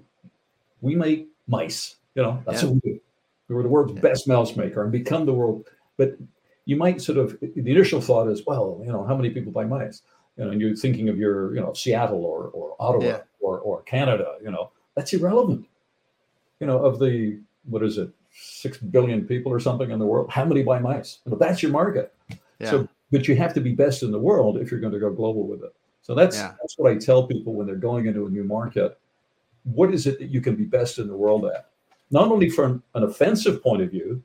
we 0.80 0.94
make 0.94 1.28
mice. 1.46 1.96
You 2.14 2.22
know, 2.22 2.42
that's 2.46 2.62
yeah. 2.62 2.68
what 2.68 2.84
we 2.84 2.92
do. 2.92 3.00
We 3.48 3.54
were 3.54 3.62
the 3.62 3.68
world's 3.68 3.94
yeah. 3.94 4.00
best 4.00 4.28
mouse 4.28 4.56
maker 4.56 4.82
and 4.82 4.92
become 4.92 5.26
the 5.26 5.34
world. 5.34 5.66
But 5.96 6.16
you 6.64 6.76
might 6.76 7.00
sort 7.00 7.18
of 7.18 7.38
the 7.40 7.52
initial 7.56 8.00
thought 8.00 8.28
is, 8.28 8.44
well, 8.46 8.80
you 8.84 8.92
know, 8.92 9.04
how 9.04 9.16
many 9.16 9.30
people 9.30 9.52
buy 9.52 9.64
mice? 9.64 10.02
You 10.36 10.44
know, 10.44 10.50
and 10.50 10.60
you're 10.60 10.76
thinking 10.76 11.08
of 11.08 11.18
your, 11.18 11.54
you 11.54 11.60
know, 11.60 11.72
Seattle 11.72 12.24
or 12.24 12.48
or 12.48 12.76
Ottawa. 12.78 13.04
Yeah 13.04 13.20
or, 13.40 13.58
or 13.58 13.82
Canada, 13.82 14.36
you 14.42 14.50
know, 14.50 14.70
that's 14.94 15.12
irrelevant. 15.12 15.66
You 16.60 16.66
know, 16.66 16.78
of 16.84 16.98
the, 16.98 17.38
what 17.64 17.82
is 17.82 17.98
it, 17.98 18.10
six 18.32 18.78
billion 18.78 19.26
people 19.26 19.50
or 19.50 19.58
something 19.58 19.90
in 19.90 19.98
the 19.98 20.06
world, 20.06 20.30
how 20.30 20.44
many 20.44 20.62
buy 20.62 20.78
mice? 20.78 21.18
You 21.24 21.32
know, 21.32 21.38
that's 21.38 21.62
your 21.62 21.72
market. 21.72 22.14
So, 22.62 22.86
but 23.10 23.26
you 23.26 23.34
have 23.36 23.54
to 23.54 23.60
be 23.60 23.72
best 23.72 24.02
in 24.02 24.12
the 24.12 24.18
world 24.18 24.58
if 24.58 24.70
you're 24.70 24.80
going 24.80 24.92
to 24.92 24.98
go 24.98 25.10
global 25.10 25.46
with 25.46 25.62
it. 25.64 25.74
So 26.02 26.14
that's 26.14 26.38
that's 26.38 26.76
what 26.76 26.92
I 26.92 26.96
tell 26.96 27.26
people 27.26 27.54
when 27.54 27.66
they're 27.66 27.76
going 27.76 28.06
into 28.06 28.26
a 28.26 28.30
new 28.30 28.44
market. 28.44 28.98
What 29.64 29.92
is 29.92 30.06
it 30.06 30.18
that 30.18 30.30
you 30.30 30.40
can 30.40 30.56
be 30.56 30.64
best 30.64 30.98
in 30.98 31.08
the 31.08 31.16
world 31.16 31.44
at? 31.46 31.70
Not 32.10 32.30
only 32.30 32.50
from 32.50 32.82
an 32.94 33.04
offensive 33.04 33.62
point 33.62 33.82
of 33.82 33.90
view, 33.90 34.22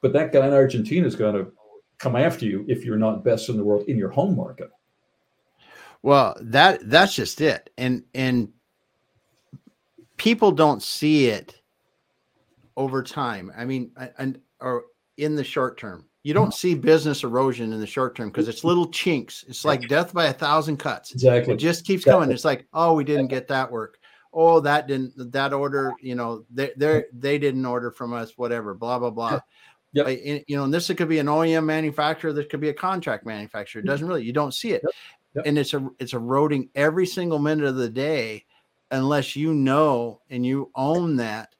but 0.00 0.12
that 0.12 0.32
guy 0.32 0.46
in 0.46 0.52
Argentina 0.52 1.06
is 1.06 1.16
going 1.16 1.34
to 1.34 1.52
come 1.98 2.16
after 2.16 2.46
you 2.46 2.64
if 2.68 2.84
you're 2.84 2.96
not 2.96 3.24
best 3.24 3.48
in 3.48 3.56
the 3.56 3.64
world 3.64 3.84
in 3.86 3.96
your 3.96 4.08
home 4.08 4.36
market. 4.36 4.70
Well, 6.02 6.36
that 6.40 6.88
that's 6.88 7.14
just 7.14 7.40
it. 7.40 7.70
And 7.76 8.04
and 8.14 8.52
people 10.16 10.50
don't 10.50 10.82
see 10.82 11.26
it 11.26 11.60
over 12.76 13.02
time. 13.02 13.52
I 13.56 13.64
mean, 13.64 13.92
and 14.18 14.40
or 14.60 14.84
in 15.16 15.36
the 15.36 15.44
short 15.44 15.78
term. 15.78 16.06
You 16.22 16.34
don't 16.34 16.52
see 16.52 16.74
business 16.74 17.24
erosion 17.24 17.72
in 17.72 17.80
the 17.80 17.86
short 17.86 18.14
term 18.14 18.28
because 18.28 18.48
it's 18.48 18.62
little 18.62 18.86
chinks. 18.88 19.44
It's 19.48 19.64
like 19.64 19.88
death 19.88 20.12
by 20.12 20.26
a 20.26 20.32
thousand 20.32 20.76
cuts. 20.76 21.12
Exactly. 21.12 21.54
It 21.54 21.56
just 21.56 21.86
keeps 21.86 22.02
exactly. 22.02 22.20
coming. 22.20 22.34
It's 22.34 22.44
like, 22.44 22.66
oh, 22.74 22.92
we 22.92 23.04
didn't 23.04 23.28
get 23.28 23.48
that 23.48 23.70
work. 23.70 23.98
Oh, 24.32 24.60
that 24.60 24.86
didn't 24.86 25.32
that 25.32 25.52
order, 25.52 25.92
you 26.00 26.14
know, 26.14 26.44
they 26.50 26.72
they 26.76 27.04
they 27.12 27.38
didn't 27.38 27.64
order 27.64 27.90
from 27.90 28.12
us, 28.12 28.36
whatever, 28.36 28.74
blah, 28.74 28.98
blah, 28.98 29.10
blah. 29.10 29.40
Yep. 29.92 30.44
you 30.46 30.56
know, 30.56 30.64
and 30.64 30.72
this 30.72 30.86
could 30.86 31.08
be 31.08 31.18
an 31.18 31.26
OEM 31.26 31.64
manufacturer, 31.64 32.32
this 32.32 32.46
could 32.46 32.60
be 32.60 32.68
a 32.68 32.74
contract 32.74 33.26
manufacturer. 33.26 33.80
It 33.80 33.82
mm-hmm. 33.82 33.90
doesn't 33.90 34.06
really, 34.06 34.22
you 34.22 34.32
don't 34.32 34.54
see 34.54 34.70
it. 34.70 34.82
Yep. 34.84 34.92
Yep. 35.34 35.46
And 35.46 35.58
it's 35.58 35.74
a 35.74 35.88
it's 35.98 36.12
eroding 36.12 36.68
every 36.74 37.06
single 37.06 37.38
minute 37.38 37.64
of 37.64 37.76
the 37.76 37.88
day 37.88 38.44
unless 38.90 39.36
you 39.36 39.54
know 39.54 40.20
and 40.28 40.44
you 40.44 40.70
own 40.74 41.16
that 41.16 41.54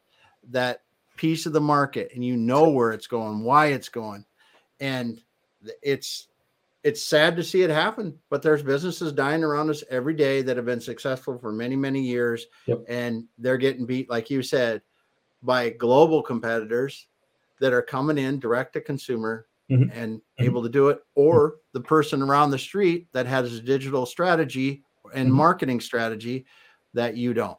that 0.48 0.82
piece 1.16 1.46
of 1.46 1.52
the 1.52 1.60
market 1.60 2.10
and 2.14 2.24
you 2.24 2.36
know 2.36 2.70
where 2.70 2.92
it's 2.92 3.06
going, 3.06 3.42
why 3.42 3.66
it's 3.66 3.88
going. 3.88 4.24
And 4.80 5.20
it's 5.82 6.28
it's 6.82 7.02
sad 7.02 7.36
to 7.36 7.44
see 7.44 7.62
it 7.62 7.70
happen, 7.70 8.18
but 8.30 8.40
there's 8.40 8.62
businesses 8.62 9.12
dying 9.12 9.44
around 9.44 9.68
us 9.68 9.84
every 9.90 10.14
day 10.14 10.40
that 10.42 10.56
have 10.56 10.64
been 10.64 10.80
successful 10.80 11.38
for 11.38 11.52
many, 11.52 11.76
many 11.76 12.00
years. 12.00 12.46
Yep. 12.66 12.84
And 12.88 13.24
they're 13.36 13.58
getting 13.58 13.84
beat, 13.84 14.08
like 14.08 14.30
you 14.30 14.42
said, 14.42 14.80
by 15.42 15.70
global 15.70 16.22
competitors 16.22 17.06
that 17.60 17.74
are 17.74 17.82
coming 17.82 18.16
in 18.16 18.38
direct 18.38 18.72
to 18.72 18.80
consumer 18.80 19.46
mm-hmm. 19.70 19.90
and 19.92 20.18
mm-hmm. 20.18 20.44
able 20.44 20.62
to 20.62 20.70
do 20.70 20.88
it, 20.88 21.00
or 21.14 21.56
the 21.72 21.80
person 21.80 22.22
around 22.22 22.50
the 22.50 22.58
street 22.58 23.08
that 23.12 23.26
has 23.26 23.54
a 23.54 23.60
digital 23.60 24.06
strategy 24.06 24.82
and 25.14 25.28
mm-hmm. 25.28 25.36
marketing 25.36 25.80
strategy 25.80 26.46
that 26.94 27.16
you 27.16 27.34
don't. 27.34 27.58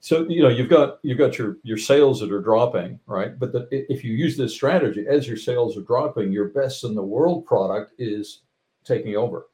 So 0.00 0.26
you 0.28 0.42
know 0.42 0.48
you've 0.48 0.68
got 0.68 0.98
you've 1.02 1.18
got 1.18 1.38
your 1.38 1.56
your 1.64 1.78
sales 1.78 2.20
that 2.20 2.30
are 2.30 2.40
dropping, 2.40 3.00
right? 3.06 3.36
But 3.38 3.52
the, 3.52 3.68
if 3.70 4.04
you 4.04 4.14
use 4.14 4.36
this 4.36 4.54
strategy 4.54 5.06
as 5.08 5.26
your 5.26 5.36
sales 5.36 5.76
are 5.76 5.82
dropping, 5.82 6.30
your 6.30 6.48
best 6.48 6.84
in 6.84 6.94
the 6.94 7.02
world 7.02 7.44
product 7.46 7.92
is 7.98 8.42
taking 8.84 9.16
over. 9.16 9.48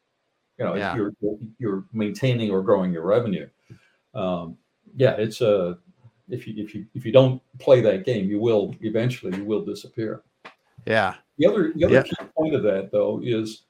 You 0.59 0.67
know, 0.67 0.75
yeah. 0.75 0.95
you're 0.95 1.13
you're 1.59 1.85
maintaining 1.93 2.51
or 2.51 2.63
growing 2.63 2.93
your 2.93 3.05
revenue. 3.05 3.49
Um, 4.15 4.59
yeah, 4.95 5.13
it's 5.13 5.41
a 5.41 5.79
if 6.29 6.47
you 6.47 6.63
if 6.63 6.75
you 6.75 6.87
if 6.95 7.05
you 7.05 7.13
don't 7.13 7.43
play 7.59 7.81
that 7.81 8.05
game, 8.05 8.29
you 8.29 8.39
will 8.39 8.75
eventually 8.81 9.37
you 9.37 9.45
will 9.45 9.65
disappear. 9.65 10.23
Yeah. 10.87 11.15
The 11.39 11.47
other 11.47 11.73
the 11.75 11.85
other 11.85 11.95
yeah. 11.95 12.03
key 12.03 12.17
point 12.37 12.55
of 12.55 12.63
that 12.63 12.91
though 12.93 13.21
is, 13.23 13.63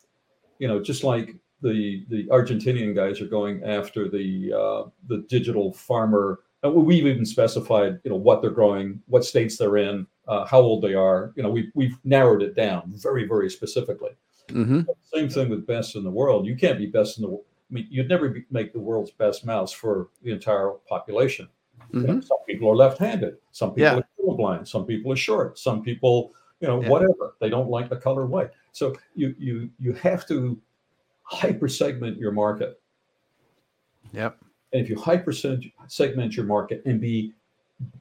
you 0.58 0.68
know, 0.68 0.82
just 0.82 1.04
like 1.04 1.34
the 1.62 2.04
the 2.10 2.24
Argentinian 2.26 2.94
guys 2.94 3.20
are 3.20 3.26
going 3.26 3.62
after 3.64 4.08
the 4.08 4.52
uh, 4.52 4.90
the 5.08 5.24
digital 5.28 5.72
farmer 5.72 6.40
we've 6.70 7.06
even 7.06 7.26
specified, 7.26 8.00
you 8.04 8.10
know, 8.10 8.16
what 8.16 8.40
they're 8.40 8.50
growing, 8.50 9.00
what 9.06 9.24
states 9.24 9.56
they're 9.58 9.76
in, 9.76 10.06
uh, 10.28 10.46
how 10.46 10.60
old 10.60 10.82
they 10.82 10.94
are. 10.94 11.32
You 11.36 11.42
know, 11.42 11.50
we've 11.50 11.70
we've 11.74 11.96
narrowed 12.04 12.42
it 12.42 12.54
down 12.54 12.92
very 12.96 13.26
very 13.26 13.50
specifically. 13.50 14.10
Mm-hmm. 14.48 14.82
Same 15.14 15.28
thing 15.28 15.48
with 15.48 15.66
best 15.66 15.96
in 15.96 16.04
the 16.04 16.10
world. 16.10 16.46
You 16.46 16.56
can't 16.56 16.78
be 16.78 16.86
best 16.86 17.18
in 17.18 17.24
the. 17.24 17.34
I 17.34 17.72
mean, 17.74 17.86
you'd 17.90 18.08
never 18.08 18.28
be, 18.28 18.44
make 18.50 18.72
the 18.72 18.80
world's 18.80 19.10
best 19.10 19.44
mouse 19.44 19.72
for 19.72 20.08
the 20.22 20.32
entire 20.32 20.72
population. 20.88 21.48
Mm-hmm. 21.92 22.00
You 22.00 22.06
know, 22.06 22.20
some 22.20 22.38
people 22.46 22.70
are 22.70 22.76
left-handed. 22.76 23.36
Some 23.52 23.70
people 23.70 23.82
yeah. 23.82 23.96
are 23.96 24.08
colorblind. 24.20 24.68
Some 24.68 24.84
people 24.86 25.12
are 25.12 25.16
short. 25.16 25.58
Some 25.58 25.82
people, 25.82 26.32
you 26.60 26.68
know, 26.68 26.82
yeah. 26.82 26.88
whatever. 26.88 27.36
They 27.40 27.48
don't 27.48 27.70
like 27.70 27.88
the 27.88 27.96
color 27.96 28.26
white. 28.26 28.50
So 28.72 28.94
you 29.14 29.34
you 29.38 29.70
you 29.78 29.92
have 29.94 30.26
to 30.28 30.60
hyper 31.22 31.68
segment 31.68 32.18
your 32.18 32.32
market. 32.32 32.80
Yep. 34.12 34.38
And 34.74 34.82
if 34.82 34.90
you 34.90 34.96
hyper 34.98 35.32
segment 35.32 36.36
your 36.36 36.46
market 36.46 36.82
and 36.84 37.00
be 37.00 37.32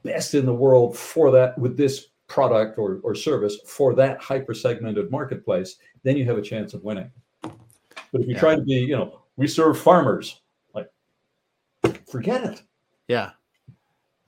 best 0.03 0.33
in 0.33 0.45
the 0.47 0.53
world 0.53 0.97
for 0.97 1.29
that 1.29 1.55
with 1.57 1.77
this 1.77 2.07
product 2.25 2.79
or, 2.79 2.99
or 3.03 3.13
service 3.13 3.57
for 3.67 3.93
that 3.93 4.19
hyper 4.19 4.55
segmented 4.55 5.11
marketplace, 5.11 5.75
then 6.01 6.17
you 6.17 6.25
have 6.25 6.37
a 6.37 6.41
chance 6.41 6.73
of 6.73 6.83
winning. 6.83 7.11
But 7.43 8.21
if 8.21 8.27
you 8.27 8.33
yeah. 8.33 8.39
try 8.39 8.55
to 8.55 8.61
be, 8.63 8.73
you 8.73 8.95
know, 8.95 9.19
we 9.37 9.47
serve 9.47 9.79
farmers, 9.79 10.41
like 10.73 10.89
forget 12.09 12.43
it. 12.43 12.63
Yeah. 13.07 13.31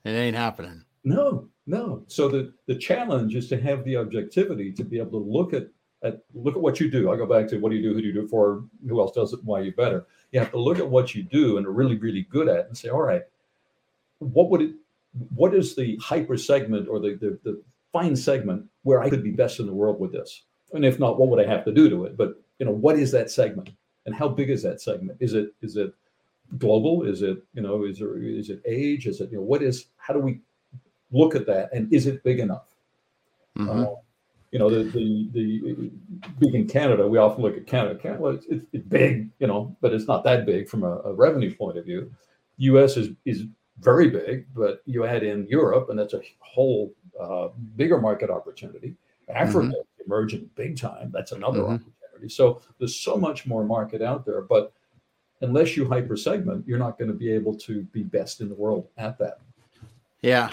It 0.04 0.10
ain't 0.10 0.36
happening. 0.36 0.84
No, 1.02 1.48
no. 1.66 2.04
So 2.06 2.28
the, 2.28 2.52
the 2.66 2.76
challenge 2.76 3.34
is 3.34 3.48
to 3.48 3.60
have 3.60 3.82
the 3.84 3.96
objectivity 3.96 4.70
to 4.72 4.84
be 4.84 5.00
able 5.00 5.20
to 5.20 5.30
look 5.30 5.52
at, 5.52 5.66
at 6.04 6.22
look 6.32 6.54
at 6.54 6.62
what 6.62 6.78
you 6.78 6.88
do. 6.88 7.10
I 7.10 7.16
go 7.16 7.26
back 7.26 7.48
to 7.48 7.58
what 7.58 7.70
do 7.70 7.76
you 7.76 7.82
do, 7.82 7.94
who 7.94 8.02
do 8.02 8.06
you 8.06 8.12
do 8.12 8.22
it 8.22 8.30
for, 8.30 8.62
who 8.88 9.00
else 9.00 9.10
does 9.16 9.32
it, 9.32 9.42
why 9.42 9.62
you 9.62 9.72
better 9.72 10.06
you 10.32 10.40
have 10.40 10.50
to 10.50 10.58
look 10.58 10.78
at 10.78 10.88
what 10.88 11.14
you 11.14 11.22
do 11.22 11.56
and 11.56 11.66
are 11.66 11.72
really, 11.72 11.96
really 11.96 12.22
good 12.30 12.48
at 12.48 12.66
and 12.66 12.76
say, 12.76 12.88
all 12.88 13.02
right, 13.02 13.22
what 14.18 14.50
would 14.50 14.62
it, 14.62 14.74
what 15.34 15.54
is 15.54 15.74
the 15.74 15.96
hyper 15.96 16.36
segment 16.36 16.88
or 16.88 16.98
the, 16.98 17.14
the, 17.14 17.38
the 17.42 17.62
fine 17.92 18.16
segment 18.16 18.66
where 18.82 19.02
I 19.02 19.08
could 19.08 19.22
be 19.22 19.30
best 19.30 19.60
in 19.60 19.66
the 19.66 19.72
world 19.72 20.00
with 20.00 20.12
this? 20.12 20.42
And 20.72 20.84
if 20.84 20.98
not, 20.98 21.18
what 21.18 21.28
would 21.28 21.44
I 21.44 21.48
have 21.48 21.64
to 21.64 21.72
do 21.72 21.88
to 21.88 22.04
it? 22.04 22.16
But 22.16 22.34
you 22.58 22.66
know, 22.66 22.72
what 22.72 22.98
is 22.98 23.12
that 23.12 23.30
segment? 23.30 23.70
And 24.04 24.14
how 24.14 24.28
big 24.28 24.50
is 24.50 24.62
that 24.62 24.80
segment? 24.80 25.18
Is 25.20 25.34
it 25.34 25.52
is 25.62 25.76
it 25.76 25.92
global? 26.58 27.02
Is 27.04 27.22
it, 27.22 27.42
you 27.54 27.62
know, 27.62 27.84
is 27.84 27.98
there 27.98 28.18
is 28.18 28.50
it 28.50 28.62
age? 28.66 29.06
Is 29.06 29.20
it, 29.20 29.30
you 29.30 29.38
know, 29.38 29.42
what 29.42 29.62
is 29.62 29.86
how 29.96 30.14
do 30.14 30.20
we 30.20 30.40
look 31.10 31.34
at 31.34 31.46
that 31.46 31.70
and 31.72 31.92
is 31.92 32.06
it 32.06 32.22
big 32.24 32.40
enough? 32.40 32.74
Mm-hmm. 33.58 33.80
Uh, 33.80 33.86
you 34.52 34.58
know, 34.58 34.70
the, 34.70 34.84
the, 34.84 35.28
the 35.32 35.90
big 36.38 36.54
in 36.54 36.66
Canada, 36.66 37.06
we 37.06 37.18
often 37.18 37.42
look 37.42 37.56
at 37.56 37.66
Canada. 37.66 37.98
Canada, 37.98 38.38
it's, 38.48 38.66
it's 38.72 38.86
big, 38.86 39.30
you 39.38 39.46
know, 39.46 39.76
but 39.80 39.92
it's 39.92 40.06
not 40.06 40.24
that 40.24 40.46
big 40.46 40.68
from 40.68 40.84
a, 40.84 40.98
a 41.00 41.12
revenue 41.12 41.54
point 41.54 41.78
of 41.78 41.84
view. 41.84 42.10
U.S. 42.58 42.96
is 42.96 43.10
is 43.24 43.44
very 43.80 44.08
big, 44.08 44.46
but 44.54 44.82
you 44.86 45.04
add 45.04 45.22
in 45.22 45.46
Europe, 45.48 45.90
and 45.90 45.98
that's 45.98 46.14
a 46.14 46.20
whole 46.38 46.94
uh, 47.20 47.48
bigger 47.76 48.00
market 48.00 48.30
opportunity. 48.30 48.94
Africa 49.28 49.68
mm-hmm. 49.68 50.02
emerging 50.04 50.48
big 50.54 50.78
time. 50.78 51.10
That's 51.12 51.32
another 51.32 51.60
mm-hmm. 51.60 51.74
opportunity. 51.74 52.28
So 52.28 52.62
there's 52.78 52.96
so 52.96 53.16
much 53.16 53.46
more 53.46 53.64
market 53.64 54.00
out 54.00 54.24
there, 54.24 54.42
but 54.42 54.72
unless 55.42 55.76
you 55.76 55.86
hyper 55.86 56.16
segment, 56.16 56.66
you're 56.66 56.78
not 56.78 56.98
going 56.98 57.08
to 57.10 57.16
be 57.16 57.30
able 57.30 57.54
to 57.58 57.82
be 57.84 58.02
best 58.02 58.40
in 58.40 58.48
the 58.48 58.54
world 58.54 58.88
at 58.96 59.18
that. 59.18 59.40
Yeah, 60.22 60.50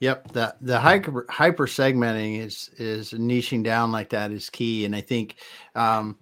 Yep, 0.00 0.32
the 0.32 0.54
the 0.60 0.78
hyper 0.78 1.26
hyper 1.28 1.66
segmenting 1.66 2.38
is 2.38 2.70
is 2.76 3.12
niching 3.12 3.64
down 3.64 3.90
like 3.90 4.10
that 4.10 4.30
is 4.30 4.48
key, 4.48 4.84
and 4.84 4.94
I 4.94 5.00
think 5.00 5.36
um, 5.74 6.16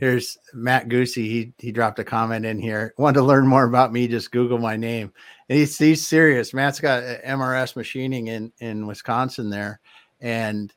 here's 0.00 0.38
Matt 0.54 0.88
Guse. 0.88 1.14
He 1.14 1.52
he 1.58 1.70
dropped 1.70 1.98
a 1.98 2.04
comment 2.04 2.46
in 2.46 2.58
here. 2.58 2.94
Want 2.96 3.14
to 3.16 3.22
learn 3.22 3.46
more 3.46 3.64
about 3.64 3.92
me? 3.92 4.08
Just 4.08 4.32
Google 4.32 4.58
my 4.58 4.76
name. 4.76 5.12
And 5.48 5.58
he's 5.58 5.76
he's 5.76 6.06
serious. 6.06 6.54
Matt's 6.54 6.80
got 6.80 7.02
MRS 7.02 7.76
machining 7.76 8.28
in 8.28 8.50
in 8.60 8.86
Wisconsin 8.86 9.50
there, 9.50 9.80
and 10.22 10.72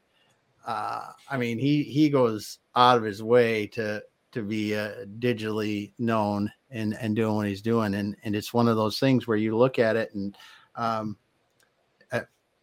uh, 0.68 1.08
I 1.30 1.38
mean 1.38 1.58
he 1.58 1.84
he 1.84 2.10
goes 2.10 2.60
out 2.76 2.98
of 2.98 3.04
his 3.04 3.24
way 3.24 3.68
to 3.68 4.04
to 4.34 4.44
be 4.44 4.76
uh, 4.76 5.06
digitally 5.20 5.94
known 6.00 6.52
and 6.70 6.96
and 6.96 7.16
doing 7.16 7.36
what 7.36 7.48
he's 7.48 7.62
doing, 7.62 7.94
and 7.96 8.18
and 8.26 8.36
it's 8.36 8.54
one 8.54 8.68
of 8.68 8.76
those 8.76 9.00
things 9.00 9.26
where 9.26 9.38
you 9.38 9.58
look 9.58 9.80
at 9.80 9.96
it 9.96 10.14
and 10.14 10.38
um, 10.76 11.16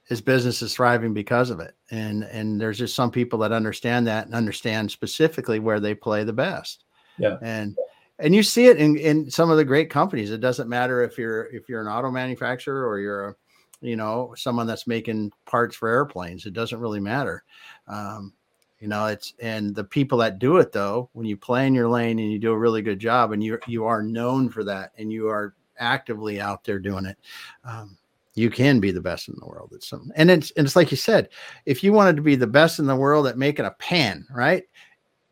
his 0.08 0.22
business 0.22 0.62
is 0.62 0.74
thriving 0.74 1.12
because 1.12 1.50
of 1.50 1.60
it. 1.60 1.76
And 1.90 2.24
and 2.24 2.58
there's 2.58 2.78
just 2.78 2.94
some 2.94 3.10
people 3.10 3.38
that 3.40 3.52
understand 3.52 4.06
that 4.06 4.24
and 4.24 4.34
understand 4.34 4.90
specifically 4.90 5.58
where 5.58 5.80
they 5.80 5.94
play 5.94 6.24
the 6.24 6.32
best. 6.32 6.84
Yeah. 7.18 7.36
And 7.42 7.76
and 8.18 8.34
you 8.34 8.42
see 8.42 8.66
it 8.66 8.78
in, 8.78 8.96
in 8.96 9.30
some 9.30 9.50
of 9.50 9.58
the 9.58 9.64
great 9.64 9.90
companies. 9.90 10.30
It 10.30 10.40
doesn't 10.40 10.68
matter 10.68 11.02
if 11.02 11.18
you're 11.18 11.44
if 11.54 11.68
you're 11.68 11.82
an 11.82 11.88
auto 11.88 12.10
manufacturer 12.10 12.88
or 12.88 12.98
you're 12.98 13.28
a 13.28 13.34
you 13.82 13.96
know 13.96 14.34
someone 14.34 14.66
that's 14.66 14.86
making 14.86 15.30
parts 15.44 15.76
for 15.76 15.88
airplanes. 15.90 16.46
It 16.46 16.54
doesn't 16.54 16.80
really 16.80 17.00
matter. 17.00 17.44
Um, 17.86 18.32
you 18.80 18.88
know 18.88 19.06
it's 19.06 19.34
and 19.40 19.74
the 19.74 19.84
people 19.84 20.18
that 20.18 20.38
do 20.38 20.56
it 20.56 20.72
though 20.72 21.10
when 21.12 21.26
you 21.26 21.36
play 21.36 21.66
in 21.66 21.74
your 21.74 21.88
lane 21.88 22.18
and 22.18 22.32
you 22.32 22.38
do 22.38 22.52
a 22.52 22.58
really 22.58 22.80
good 22.80 22.98
job 22.98 23.32
and 23.32 23.42
you 23.42 23.58
you 23.66 23.84
are 23.84 24.02
known 24.02 24.48
for 24.48 24.64
that 24.64 24.92
and 24.96 25.12
you 25.12 25.28
are 25.28 25.54
actively 25.78 26.40
out 26.40 26.64
there 26.64 26.78
doing 26.78 27.04
it 27.04 27.18
um, 27.64 27.98
you 28.38 28.50
can 28.50 28.80
be 28.80 28.90
the 28.90 29.00
best 29.00 29.28
in 29.28 29.34
the 29.38 29.46
world 29.46 29.72
at 29.74 29.82
something. 29.82 30.10
And 30.14 30.30
it's 30.30 30.50
and 30.52 30.66
it's 30.66 30.76
like 30.76 30.90
you 30.90 30.96
said, 30.96 31.28
if 31.66 31.82
you 31.82 31.92
wanted 31.92 32.16
to 32.16 32.22
be 32.22 32.36
the 32.36 32.46
best 32.46 32.78
in 32.78 32.86
the 32.86 32.96
world 32.96 33.26
at 33.26 33.36
making 33.36 33.66
a 33.66 33.72
pen, 33.72 34.26
right? 34.30 34.64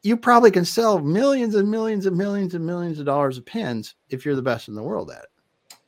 You 0.02 0.16
probably 0.16 0.50
can 0.50 0.64
sell 0.64 0.98
millions 0.98 1.54
and 1.54 1.70
millions 1.70 2.06
and 2.06 2.16
millions 2.16 2.54
and 2.54 2.66
millions 2.66 2.98
of 2.98 3.06
dollars 3.06 3.38
of 3.38 3.46
pens 3.46 3.94
if 4.10 4.24
you're 4.24 4.36
the 4.36 4.42
best 4.42 4.68
in 4.68 4.74
the 4.74 4.82
world 4.82 5.10
at 5.10 5.24
it. 5.24 5.78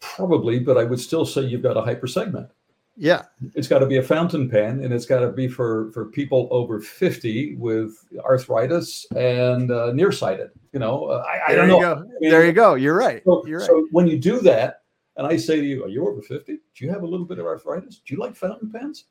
Probably, 0.00 0.58
but 0.58 0.78
I 0.78 0.84
would 0.84 1.00
still 1.00 1.24
say 1.24 1.42
you've 1.42 1.62
got 1.62 1.76
a 1.76 1.82
hyper 1.82 2.06
segment. 2.06 2.48
Yeah. 2.96 3.22
It's 3.54 3.68
got 3.68 3.78
to 3.78 3.86
be 3.86 3.96
a 3.96 4.02
fountain 4.02 4.50
pen 4.50 4.84
and 4.84 4.92
it's 4.92 5.06
got 5.06 5.20
to 5.20 5.32
be 5.32 5.48
for 5.48 5.90
for 5.92 6.06
people 6.06 6.48
over 6.50 6.80
50 6.80 7.56
with 7.56 7.96
arthritis 8.20 9.06
and 9.16 9.70
uh, 9.70 9.92
nearsighted. 9.92 10.50
You 10.72 10.80
know, 10.80 11.06
uh, 11.06 11.24
I, 11.26 11.52
I 11.52 11.54
don't 11.54 11.68
know. 11.68 11.94
I 11.94 12.00
mean, 12.20 12.30
there 12.30 12.44
you 12.44 12.52
go. 12.52 12.74
You're 12.74 12.96
right. 12.96 13.22
So, 13.24 13.46
You're 13.46 13.60
right. 13.60 13.66
So 13.66 13.86
when 13.90 14.06
you 14.06 14.18
do 14.18 14.40
that, 14.40 14.81
and 15.16 15.26
I 15.26 15.36
say 15.36 15.60
to 15.60 15.66
you, 15.66 15.84
Are 15.84 15.88
you 15.88 16.06
over 16.06 16.22
50? 16.22 16.52
Do 16.52 16.84
you 16.84 16.90
have 16.90 17.02
a 17.02 17.06
little 17.06 17.26
bit 17.26 17.38
of 17.38 17.46
arthritis? 17.46 18.00
Do 18.04 18.14
you 18.14 18.20
like 18.20 18.34
fountain 18.36 18.70
pens? 18.70 19.04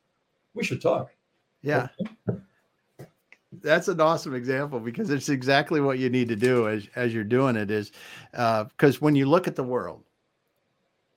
We 0.54 0.64
should 0.64 0.82
talk. 0.82 1.10
Yeah. 1.62 1.88
That's 3.60 3.88
an 3.88 4.00
awesome 4.00 4.34
example 4.34 4.80
because 4.80 5.10
it's 5.10 5.28
exactly 5.28 5.80
what 5.80 5.98
you 5.98 6.08
need 6.08 6.28
to 6.28 6.36
do 6.36 6.68
as, 6.68 6.88
as 6.96 7.12
you're 7.14 7.22
doing 7.22 7.54
it 7.54 7.70
is 7.70 7.92
because 8.32 8.96
uh, 8.96 9.00
when 9.00 9.14
you 9.14 9.26
look 9.26 9.46
at 9.46 9.56
the 9.56 9.62
world, 9.62 10.04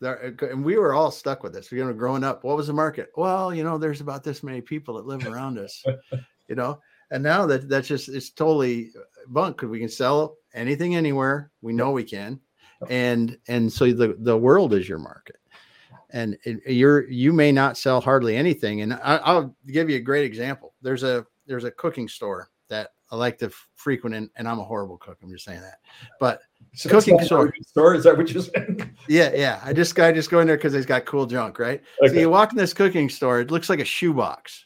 there, 0.01 0.35
and 0.41 0.63
we 0.63 0.77
were 0.77 0.93
all 0.93 1.11
stuck 1.11 1.43
with 1.43 1.53
this. 1.53 1.71
You 1.71 1.85
know, 1.85 1.93
growing 1.93 2.23
up, 2.23 2.43
what 2.43 2.57
was 2.57 2.67
the 2.67 2.73
market? 2.73 3.11
Well, 3.15 3.53
you 3.53 3.63
know, 3.63 3.77
there's 3.77 4.01
about 4.01 4.23
this 4.23 4.43
many 4.43 4.61
people 4.61 4.95
that 4.95 5.05
live 5.05 5.25
around 5.25 5.57
us, 5.57 5.83
you 6.49 6.55
know, 6.55 6.79
and 7.11 7.23
now 7.23 7.45
that 7.45 7.69
that's 7.69 7.87
just 7.87 8.09
it's 8.09 8.29
totally 8.29 8.91
bunk 9.29 9.57
because 9.57 9.69
we 9.69 9.79
can 9.79 9.89
sell 9.89 10.35
anything 10.53 10.95
anywhere. 10.95 11.51
We 11.61 11.73
know 11.73 11.91
we 11.91 12.03
can, 12.03 12.39
and 12.89 13.37
and 13.47 13.71
so 13.71 13.91
the 13.91 14.15
the 14.19 14.37
world 14.37 14.73
is 14.73 14.87
your 14.87 14.99
market. 14.99 15.37
And 16.11 16.37
it, 16.43 16.61
you're 16.71 17.09
you 17.09 17.33
may 17.33 17.51
not 17.51 17.77
sell 17.77 17.99
hardly 17.99 18.35
anything. 18.37 18.81
And 18.81 18.93
I, 18.93 19.33
will 19.33 19.55
give 19.67 19.89
you 19.89 19.97
a 19.97 20.01
great 20.01 20.25
example. 20.25 20.73
There's 20.81 21.03
a 21.03 21.25
there's 21.47 21.63
a 21.63 21.71
cooking 21.71 22.07
store 22.07 22.49
that 22.69 22.89
i 23.11 23.15
like 23.15 23.37
to 23.37 23.51
frequent 23.75 24.15
and, 24.15 24.29
and 24.35 24.47
i'm 24.47 24.57
a 24.57 24.63
horrible 24.63 24.97
cook 24.97 25.17
i'm 25.21 25.29
just 25.29 25.45
saying 25.45 25.61
that. 25.61 25.79
But 26.19 26.41
so 26.73 26.89
cooking 26.89 27.19
store 27.23 27.53
store? 27.67 27.95
Is 27.95 28.03
that 28.03 28.17
what 28.17 28.31
you're 28.31 28.43
saying? 28.43 28.95
Yeah 29.07 29.31
yeah. 29.35 29.61
I 29.63 29.73
just 29.73 29.95
guy 29.95 30.11
just 30.11 30.31
go 30.31 30.39
in 30.39 30.47
there 30.47 30.57
because 30.57 30.73
he's 30.73 30.85
got 30.85 31.05
cool 31.05 31.25
junk 31.25 31.59
right? 31.59 31.81
Okay. 32.01 32.13
so 32.13 32.19
you 32.19 32.29
walk 32.29 32.51
in 32.51 32.57
this 32.57 32.73
cooking 32.73 33.09
store 33.09 33.41
it 33.41 33.51
looks 33.51 33.69
like 33.69 33.79
a 33.79 33.85
shoebox. 33.85 34.65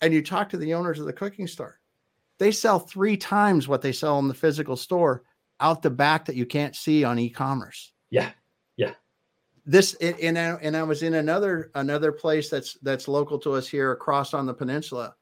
And 0.00 0.14
you 0.14 0.22
talk 0.22 0.48
to 0.50 0.56
the 0.56 0.74
owners 0.74 1.00
of 1.00 1.06
the 1.06 1.12
cooking 1.12 1.48
store. 1.48 1.80
They 2.38 2.52
sell 2.52 2.78
three 2.78 3.16
times 3.16 3.66
what 3.66 3.82
they 3.82 3.90
sell 3.90 4.20
in 4.20 4.28
the 4.28 4.34
physical 4.34 4.76
store 4.76 5.24
out 5.60 5.82
the 5.82 5.90
back 5.90 6.24
that 6.26 6.36
you 6.36 6.46
can't 6.46 6.76
see 6.76 7.04
on 7.04 7.18
e-commerce. 7.18 7.92
Yeah. 8.10 8.30
Yeah. 8.76 8.92
this 9.68 9.94
and 9.94 10.38
I, 10.38 10.54
and 10.62 10.74
I 10.74 10.82
was 10.82 11.02
in 11.02 11.14
another 11.14 11.70
another 11.74 12.10
place 12.10 12.48
that's 12.48 12.78
that's 12.80 13.06
local 13.06 13.38
to 13.40 13.52
us 13.52 13.68
here 13.68 13.92
across 13.92 14.32
on 14.32 14.46
the 14.46 14.54
peninsula. 14.54 15.14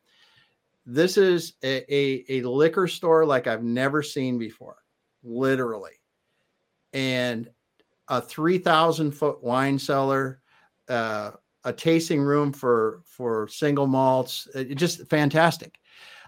This 0.87 1.17
is 1.17 1.55
a, 1.65 1.83
a, 1.93 2.25
a 2.29 2.43
liquor 2.49 2.87
store 2.87 3.27
like 3.27 3.49
I've 3.49 3.65
never 3.65 4.05
seen 4.05 4.39
before, 4.39 4.77
literally, 5.25 5.99
and 6.93 7.51
a 8.07 8.21
three 8.21 8.59
thousand 8.59 9.11
foot 9.11 9.43
wine 9.43 9.81
cellar, 9.81 10.41
uh, 10.89 11.33
a 11.65 11.73
tasting 11.73 12.23
room 12.23 12.53
for 12.53 13.03
for 13.05 13.49
single 13.49 13.89
malts, 13.89 14.47
it, 14.55 14.77
just 14.77 15.09
fantastic. 15.09 15.81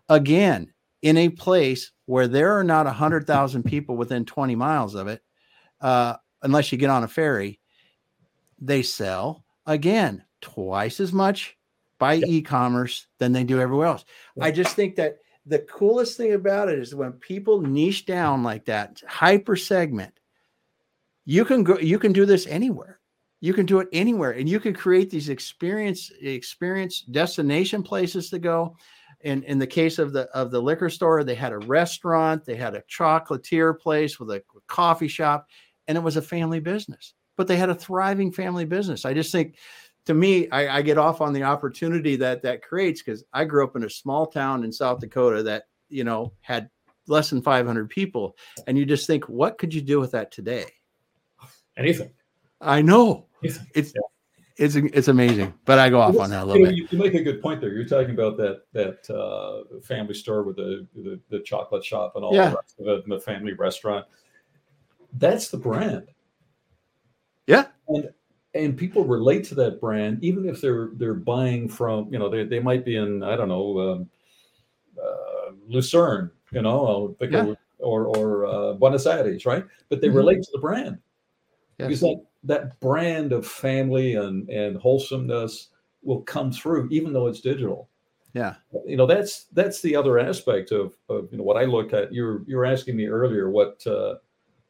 Again, 0.08 0.72
in 1.02 1.16
a 1.16 1.28
place 1.28 1.92
where 2.06 2.28
there 2.28 2.58
are 2.58 2.64
not 2.64 2.86
a 2.86 2.92
hundred 2.92 3.26
thousand 3.26 3.64
people 3.64 3.96
within 3.96 4.24
twenty 4.24 4.54
miles 4.54 4.94
of 4.94 5.08
it, 5.08 5.22
uh, 5.80 6.16
unless 6.42 6.72
you 6.72 6.78
get 6.78 6.90
on 6.90 7.04
a 7.04 7.08
ferry 7.08 7.60
they 8.60 8.82
sell 8.82 9.44
again 9.66 10.24
twice 10.40 11.00
as 11.00 11.12
much 11.12 11.56
by 11.98 12.14
yep. 12.14 12.28
e-commerce 12.28 13.06
than 13.18 13.32
they 13.32 13.44
do 13.44 13.60
everywhere 13.60 13.88
else. 13.88 14.04
Yep. 14.36 14.46
I 14.46 14.50
just 14.50 14.76
think 14.76 14.96
that 14.96 15.18
the 15.46 15.60
coolest 15.60 16.16
thing 16.16 16.34
about 16.34 16.68
it 16.68 16.78
is 16.78 16.94
when 16.94 17.12
people 17.12 17.60
niche 17.60 18.06
down 18.06 18.42
like 18.42 18.64
that, 18.66 19.02
hyper 19.06 19.56
segment, 19.56 20.12
you 21.24 21.44
can 21.44 21.64
go, 21.64 21.78
you 21.78 21.98
can 21.98 22.12
do 22.12 22.26
this 22.26 22.46
anywhere. 22.46 23.00
You 23.40 23.54
can 23.54 23.66
do 23.66 23.78
it 23.78 23.88
anywhere, 23.92 24.32
and 24.32 24.48
you 24.48 24.58
can 24.58 24.74
create 24.74 25.10
these 25.10 25.28
experience 25.28 26.10
experience 26.20 27.02
destination 27.02 27.84
places 27.84 28.30
to 28.30 28.40
go. 28.40 28.76
In 29.22 29.42
in 29.44 29.58
the 29.58 29.66
case 29.66 29.98
of 29.98 30.12
the 30.12 30.28
of 30.30 30.50
the 30.50 30.62
liquor 30.62 30.88
store, 30.88 31.24
they 31.24 31.34
had 31.34 31.52
a 31.52 31.58
restaurant, 31.58 32.44
they 32.44 32.54
had 32.54 32.74
a 32.74 32.82
chocolatier 32.82 33.78
place 33.78 34.20
with 34.20 34.30
a 34.30 34.42
coffee 34.68 35.08
shop, 35.08 35.48
and 35.88 35.98
it 35.98 36.02
was 36.02 36.16
a 36.16 36.22
family 36.22 36.60
business 36.60 37.14
but 37.38 37.46
they 37.46 37.56
had 37.56 37.70
a 37.70 37.74
thriving 37.74 38.30
family 38.30 38.66
business. 38.66 39.06
I 39.06 39.14
just 39.14 39.32
think 39.32 39.56
to 40.04 40.12
me, 40.12 40.50
I, 40.50 40.78
I 40.78 40.82
get 40.82 40.98
off 40.98 41.22
on 41.22 41.32
the 41.32 41.44
opportunity 41.44 42.16
that 42.16 42.42
that 42.42 42.62
creates 42.62 43.00
because 43.00 43.24
I 43.32 43.44
grew 43.44 43.64
up 43.64 43.76
in 43.76 43.84
a 43.84 43.90
small 43.90 44.26
town 44.26 44.64
in 44.64 44.72
South 44.72 44.98
Dakota 44.98 45.42
that, 45.44 45.64
you 45.88 46.04
know, 46.04 46.32
had 46.40 46.68
less 47.06 47.30
than 47.30 47.40
500 47.40 47.88
people. 47.88 48.36
And 48.66 48.76
you 48.76 48.84
just 48.84 49.06
think, 49.06 49.28
what 49.28 49.56
could 49.56 49.72
you 49.72 49.80
do 49.80 50.00
with 50.00 50.10
that 50.10 50.32
today? 50.32 50.66
Anything. 51.76 52.10
I 52.60 52.82
know. 52.82 53.26
Anything. 53.42 53.66
It's, 53.74 53.92
yeah 53.94 54.02
it's 54.58 54.74
it's 54.74 55.08
amazing. 55.08 55.54
But 55.64 55.78
I 55.78 55.88
go 55.88 56.00
off 56.00 56.18
on 56.18 56.30
that 56.30 56.42
a 56.42 56.44
little 56.44 56.60
you 56.60 56.64
know, 56.64 56.82
bit. 56.82 56.92
You 56.92 56.98
make 56.98 57.14
a 57.14 57.22
good 57.22 57.40
point 57.40 57.60
there. 57.60 57.72
You're 57.72 57.84
talking 57.84 58.10
about 58.10 58.36
that 58.38 58.62
that 58.72 59.08
uh, 59.08 59.80
family 59.80 60.14
store 60.14 60.42
with 60.42 60.56
the, 60.56 60.86
the, 60.94 61.20
the 61.30 61.40
chocolate 61.40 61.84
shop 61.84 62.12
and 62.16 62.24
all 62.24 62.34
yeah. 62.34 62.50
the 62.50 62.56
rest 62.56 62.80
of 62.80 62.88
it, 62.88 63.04
and 63.04 63.12
the 63.12 63.20
family 63.20 63.52
restaurant. 63.52 64.04
That's 65.14 65.48
the 65.48 65.56
brand. 65.56 66.08
Yeah. 67.46 67.66
And 67.86 68.10
and 68.54 68.76
people 68.76 69.04
relate 69.04 69.44
to 69.44 69.54
that 69.54 69.80
brand 69.80 70.22
even 70.22 70.48
if 70.48 70.60
they're 70.60 70.90
they're 70.94 71.14
buying 71.14 71.68
from 71.68 72.12
you 72.12 72.18
know 72.18 72.28
they, 72.28 72.44
they 72.44 72.60
might 72.60 72.84
be 72.84 72.96
in 72.96 73.22
I 73.22 73.36
don't 73.36 73.48
know 73.48 73.78
um, 73.78 74.10
uh, 75.00 75.52
Lucerne 75.66 76.30
you 76.50 76.62
know 76.62 77.16
yeah. 77.20 77.54
or 77.78 78.06
or 78.06 78.46
uh, 78.46 78.72
Buenos 78.74 79.06
Aires 79.06 79.46
right 79.46 79.64
but 79.88 80.00
they 80.00 80.08
mm-hmm. 80.08 80.16
relate 80.16 80.42
to 80.42 80.50
the 80.52 80.58
brand 80.58 80.98
yes. 81.78 81.88
because 81.88 82.00
that 82.00 82.24
that 82.44 82.80
brand 82.80 83.32
of 83.32 83.46
family 83.46 84.14
and 84.14 84.48
and 84.48 84.76
wholesomeness 84.76 85.68
will 86.02 86.22
come 86.22 86.52
through 86.52 86.88
even 86.90 87.12
though 87.12 87.26
it's 87.26 87.40
digital 87.40 87.88
yeah 88.34 88.54
you 88.86 88.96
know 88.96 89.06
that's 89.06 89.44
that's 89.52 89.80
the 89.82 89.96
other 89.96 90.18
aspect 90.18 90.70
of, 90.70 90.94
of 91.08 91.28
you 91.32 91.38
know 91.38 91.44
what 91.44 91.56
I 91.56 91.64
look 91.64 91.92
at 91.92 92.12
you're 92.12 92.42
you're 92.46 92.66
asking 92.66 92.96
me 92.96 93.06
earlier 93.06 93.50
what 93.50 93.84
uh, 93.86 94.16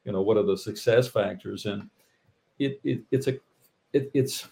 you 0.05 0.13
know 0.13 0.23
what 0.23 0.37
are 0.37 0.45
the 0.45 0.57
success 0.57 1.09
factors 1.09 1.67
and 1.67 1.89
it, 2.59 2.81
it 2.85 3.03
it's 3.11 3.29
a 3.29 3.39
it, 3.93 4.11
it's 4.15 4.49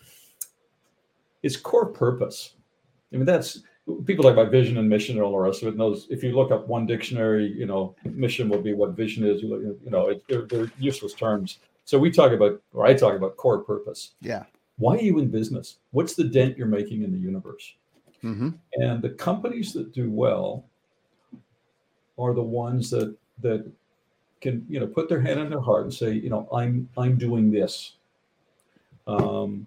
its 1.43 1.57
core 1.57 1.87
purpose. 1.87 2.55
I 3.13 3.17
mean, 3.17 3.25
that's 3.25 3.63
people 4.05 4.25
talk 4.25 4.33
about 4.33 4.51
vision 4.51 4.79
and 4.79 4.89
mission 4.89 5.17
and 5.17 5.25
all 5.25 5.33
the 5.33 5.39
rest 5.39 5.63
of 5.63 5.69
it. 5.69 5.73
And 5.73 5.81
those, 5.81 6.07
if 6.11 6.23
you 6.23 6.33
look 6.33 6.51
up 6.51 6.67
one 6.67 6.87
dictionary, 6.87 7.53
you 7.57 7.67
know, 7.67 7.95
mission 8.05 8.49
will 8.49 8.61
be 8.61 8.75
what 8.75 8.91
vision 8.91 9.25
is. 9.25 9.43
You, 9.43 9.49
look, 9.49 9.61
you 9.63 9.91
know, 9.91 10.09
it, 10.09 10.25
they're, 10.29 10.43
they're 10.43 10.71
useless 10.79 11.15
terms. 11.15 11.59
So 11.87 11.99
we 11.99 12.11
talk 12.11 12.33
about, 12.33 12.61
or 12.75 12.85
I 12.85 12.95
talk 12.95 13.15
about 13.15 13.37
core 13.37 13.61
purpose. 13.61 14.13
Yeah. 14.21 14.43
Why 14.77 14.97
are 14.97 15.01
you 15.01 15.21
in 15.21 15.31
business? 15.31 15.77
What's 15.93 16.15
the 16.15 16.25
dent 16.25 16.59
you're 16.59 16.67
making 16.67 17.03
in 17.03 17.13
the 17.13 17.19
universe? 17.19 17.75
Mm-hmm. 18.23 18.51
And 18.75 19.01
the 19.01 19.11
companies 19.11 19.73
that 19.73 19.95
do 19.95 20.11
well 20.11 20.65
are 22.19 22.35
the 22.35 22.43
ones 22.43 22.91
that 22.91 23.17
that 23.41 23.71
can 24.41 24.67
you 24.69 24.81
know 24.81 24.87
put 24.87 25.09
their 25.09 25.21
hand 25.21 25.39
on 25.39 25.49
their 25.49 25.61
heart 25.61 25.85
and 25.85 25.95
say, 25.95 26.13
you 26.13 26.29
know, 26.29 26.49
I'm 26.53 26.89
I'm 26.99 27.17
doing 27.17 27.51
this. 27.53 27.93
Um, 29.07 29.67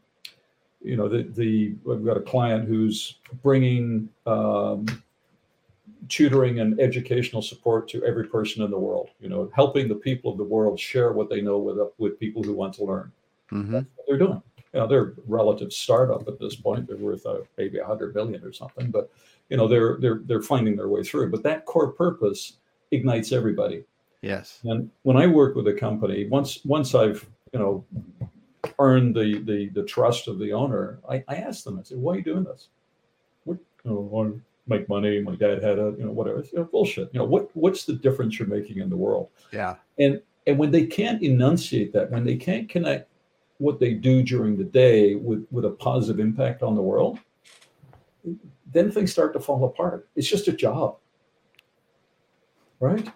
you 0.83 0.97
know, 0.97 1.07
the 1.07 1.23
the 1.23 1.75
we've 1.85 2.03
got 2.03 2.17
a 2.17 2.21
client 2.21 2.67
who's 2.67 3.15
bringing 3.41 4.09
um, 4.25 4.85
tutoring 6.07 6.59
and 6.59 6.79
educational 6.79 7.41
support 7.41 7.87
to 7.89 8.03
every 8.03 8.27
person 8.27 8.63
in 8.63 8.71
the 8.71 8.79
world. 8.79 9.09
You 9.19 9.29
know, 9.29 9.51
helping 9.55 9.87
the 9.87 9.95
people 9.95 10.31
of 10.31 10.37
the 10.37 10.43
world 10.43 10.79
share 10.79 11.11
what 11.11 11.29
they 11.29 11.41
know 11.41 11.57
with 11.57 11.77
with 11.97 12.19
people 12.19 12.43
who 12.43 12.53
want 12.53 12.73
to 12.75 12.85
learn. 12.85 13.11
Mm-hmm. 13.51 13.73
That's 13.73 13.85
what 13.95 14.05
they're 14.07 14.17
doing. 14.17 14.41
You 14.73 14.79
know, 14.81 14.87
they're 14.87 15.07
a 15.07 15.13
relative 15.27 15.73
startup 15.73 16.27
at 16.27 16.39
this 16.39 16.55
point. 16.55 16.87
They're 16.87 16.97
worth 16.97 17.25
uh, 17.25 17.39
maybe 17.57 17.79
a 17.79 17.85
hundred 17.85 18.13
billion 18.13 18.43
or 18.43 18.53
something, 18.53 18.91
but 18.91 19.11
you 19.49 19.57
know, 19.57 19.67
they're 19.67 19.97
they're 19.99 20.21
they're 20.25 20.41
finding 20.41 20.75
their 20.75 20.89
way 20.89 21.03
through. 21.03 21.31
But 21.31 21.43
that 21.43 21.65
core 21.65 21.91
purpose 21.91 22.57
ignites 22.91 23.31
everybody. 23.31 23.83
Yes. 24.21 24.59
And 24.63 24.89
when 25.03 25.17
I 25.17 25.27
work 25.27 25.55
with 25.55 25.67
a 25.67 25.73
company, 25.73 26.27
once 26.27 26.63
once 26.65 26.93
I've 26.93 27.27
you 27.53 27.59
know 27.59 27.85
earned 28.77 29.15
the 29.15 29.41
the 29.45 29.69
the 29.69 29.83
trust 29.83 30.27
of 30.27 30.39
the 30.39 30.53
owner, 30.53 30.99
I, 31.09 31.23
I 31.27 31.35
ask 31.35 31.63
them. 31.63 31.79
I 31.79 31.83
say, 31.83 31.95
"Why 31.95 32.13
are 32.13 32.17
you 32.17 32.23
doing 32.23 32.43
this? 32.43 32.67
What 33.45 33.57
you 33.83 33.91
know, 33.91 34.41
make 34.69 34.87
money? 34.87 35.21
My 35.21 35.35
dad 35.35 35.63
had 35.63 35.79
a 35.79 35.93
you 35.97 36.05
know 36.05 36.11
whatever. 36.11 36.39
It's, 36.39 36.51
you 36.51 36.59
know, 36.59 36.65
bullshit. 36.65 37.09
You 37.13 37.19
know 37.19 37.25
what 37.25 37.49
what's 37.55 37.85
the 37.85 37.93
difference 37.93 38.39
you're 38.39 38.47
making 38.47 38.77
in 38.77 38.89
the 38.89 38.97
world? 38.97 39.29
Yeah. 39.51 39.75
And 39.97 40.21
and 40.47 40.57
when 40.57 40.71
they 40.71 40.85
can't 40.85 41.21
enunciate 41.21 41.93
that, 41.93 42.11
when 42.11 42.23
they 42.23 42.35
can't 42.35 42.69
connect 42.69 43.09
what 43.57 43.79
they 43.79 43.93
do 43.93 44.23
during 44.23 44.57
the 44.57 44.63
day 44.63 45.15
with 45.15 45.45
with 45.51 45.65
a 45.65 45.71
positive 45.71 46.19
impact 46.19 46.63
on 46.63 46.75
the 46.75 46.81
world, 46.81 47.19
then 48.71 48.91
things 48.91 49.11
start 49.11 49.33
to 49.33 49.39
fall 49.39 49.63
apart. 49.65 50.07
It's 50.15 50.29
just 50.29 50.47
a 50.47 50.53
job, 50.53 50.97
right? 52.79 53.07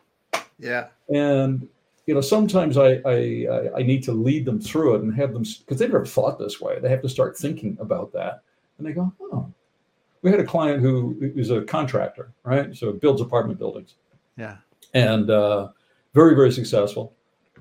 Yeah. 0.59 0.87
And 1.09 1.67
you 2.05 2.13
know, 2.13 2.21
sometimes 2.21 2.77
I, 2.77 3.01
I 3.05 3.69
I 3.77 3.83
need 3.83 4.03
to 4.03 4.11
lead 4.11 4.45
them 4.45 4.59
through 4.59 4.95
it 4.95 5.01
and 5.01 5.15
have 5.15 5.33
them 5.33 5.43
because 5.59 5.79
they 5.79 5.87
never 5.87 6.05
thought 6.05 6.37
this 6.37 6.59
way. 6.59 6.79
They 6.79 6.89
have 6.89 7.01
to 7.01 7.09
start 7.09 7.37
thinking 7.37 7.77
about 7.79 8.11
that, 8.13 8.43
and 8.77 8.85
they 8.85 8.91
go, 8.91 9.13
"Oh." 9.21 9.53
We 10.23 10.31
had 10.31 10.39
a 10.39 10.45
client 10.45 10.81
who 10.81 11.15
is 11.21 11.51
a 11.51 11.61
contractor, 11.61 12.33
right? 12.43 12.75
So 12.75 12.93
builds 12.93 13.21
apartment 13.21 13.59
buildings. 13.59 13.95
Yeah. 14.37 14.57
And 14.93 15.29
uh, 15.29 15.69
very 16.13 16.35
very 16.35 16.51
successful. 16.51 17.13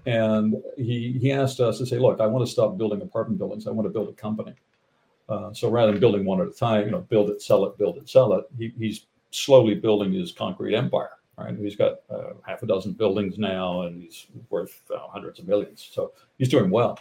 And 0.06 0.56
he 0.76 1.18
he 1.20 1.32
asked 1.32 1.60
us 1.60 1.78
to 1.78 1.86
say, 1.86 1.98
"Look, 1.98 2.20
I 2.20 2.26
want 2.26 2.46
to 2.46 2.50
stop 2.50 2.78
building 2.78 3.02
apartment 3.02 3.38
buildings. 3.38 3.66
I 3.66 3.70
want 3.70 3.86
to 3.86 3.90
build 3.90 4.08
a 4.08 4.12
company." 4.12 4.54
Uh, 5.28 5.52
so 5.52 5.70
rather 5.70 5.92
than 5.92 6.00
building 6.00 6.24
one 6.24 6.40
at 6.40 6.48
a 6.48 6.52
time, 6.52 6.86
you 6.86 6.90
know, 6.90 7.00
build 7.00 7.30
it, 7.30 7.42
sell 7.42 7.64
it, 7.64 7.78
build 7.78 7.96
it, 7.96 8.08
sell 8.08 8.32
it, 8.34 8.44
he, 8.58 8.72
he's 8.76 9.06
slowly 9.30 9.74
building 9.74 10.12
his 10.12 10.32
concrete 10.32 10.74
empire 10.74 11.12
right? 11.36 11.56
He's 11.56 11.76
got 11.76 12.00
uh, 12.10 12.34
half 12.46 12.62
a 12.62 12.66
dozen 12.66 12.92
buildings 12.92 13.38
now, 13.38 13.82
and 13.82 14.02
he's 14.02 14.26
worth 14.50 14.82
uh, 14.94 14.98
hundreds 15.08 15.38
of 15.38 15.48
millions. 15.48 15.88
So 15.92 16.12
he's 16.38 16.48
doing 16.48 16.70
well. 16.70 16.98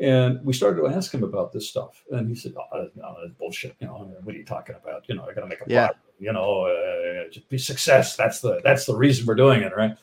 And 0.00 0.44
we 0.44 0.52
started 0.52 0.80
to 0.80 0.88
ask 0.88 1.12
him 1.12 1.22
about 1.22 1.52
this 1.52 1.68
stuff, 1.68 2.02
and 2.10 2.28
he 2.28 2.34
said, 2.34 2.54
"Oh, 2.56 2.90
no, 2.94 3.16
that's 3.22 3.34
bullshit. 3.38 3.76
You 3.78 3.86
know, 3.86 4.12
what 4.22 4.34
are 4.34 4.38
you 4.38 4.44
talking 4.44 4.74
about? 4.74 5.08
You 5.08 5.14
know, 5.14 5.26
I 5.28 5.34
got 5.34 5.42
to 5.42 5.46
make 5.46 5.60
a 5.60 5.64
yeah. 5.66 5.88
Product. 5.88 6.06
You 6.18 6.32
know, 6.32 6.66
uh, 6.66 7.38
be 7.48 7.58
success. 7.58 8.16
That's 8.16 8.40
the 8.40 8.60
that's 8.64 8.86
the 8.86 8.96
reason 8.96 9.26
we're 9.26 9.34
doing 9.34 9.62
it, 9.62 9.76
right?" 9.76 9.96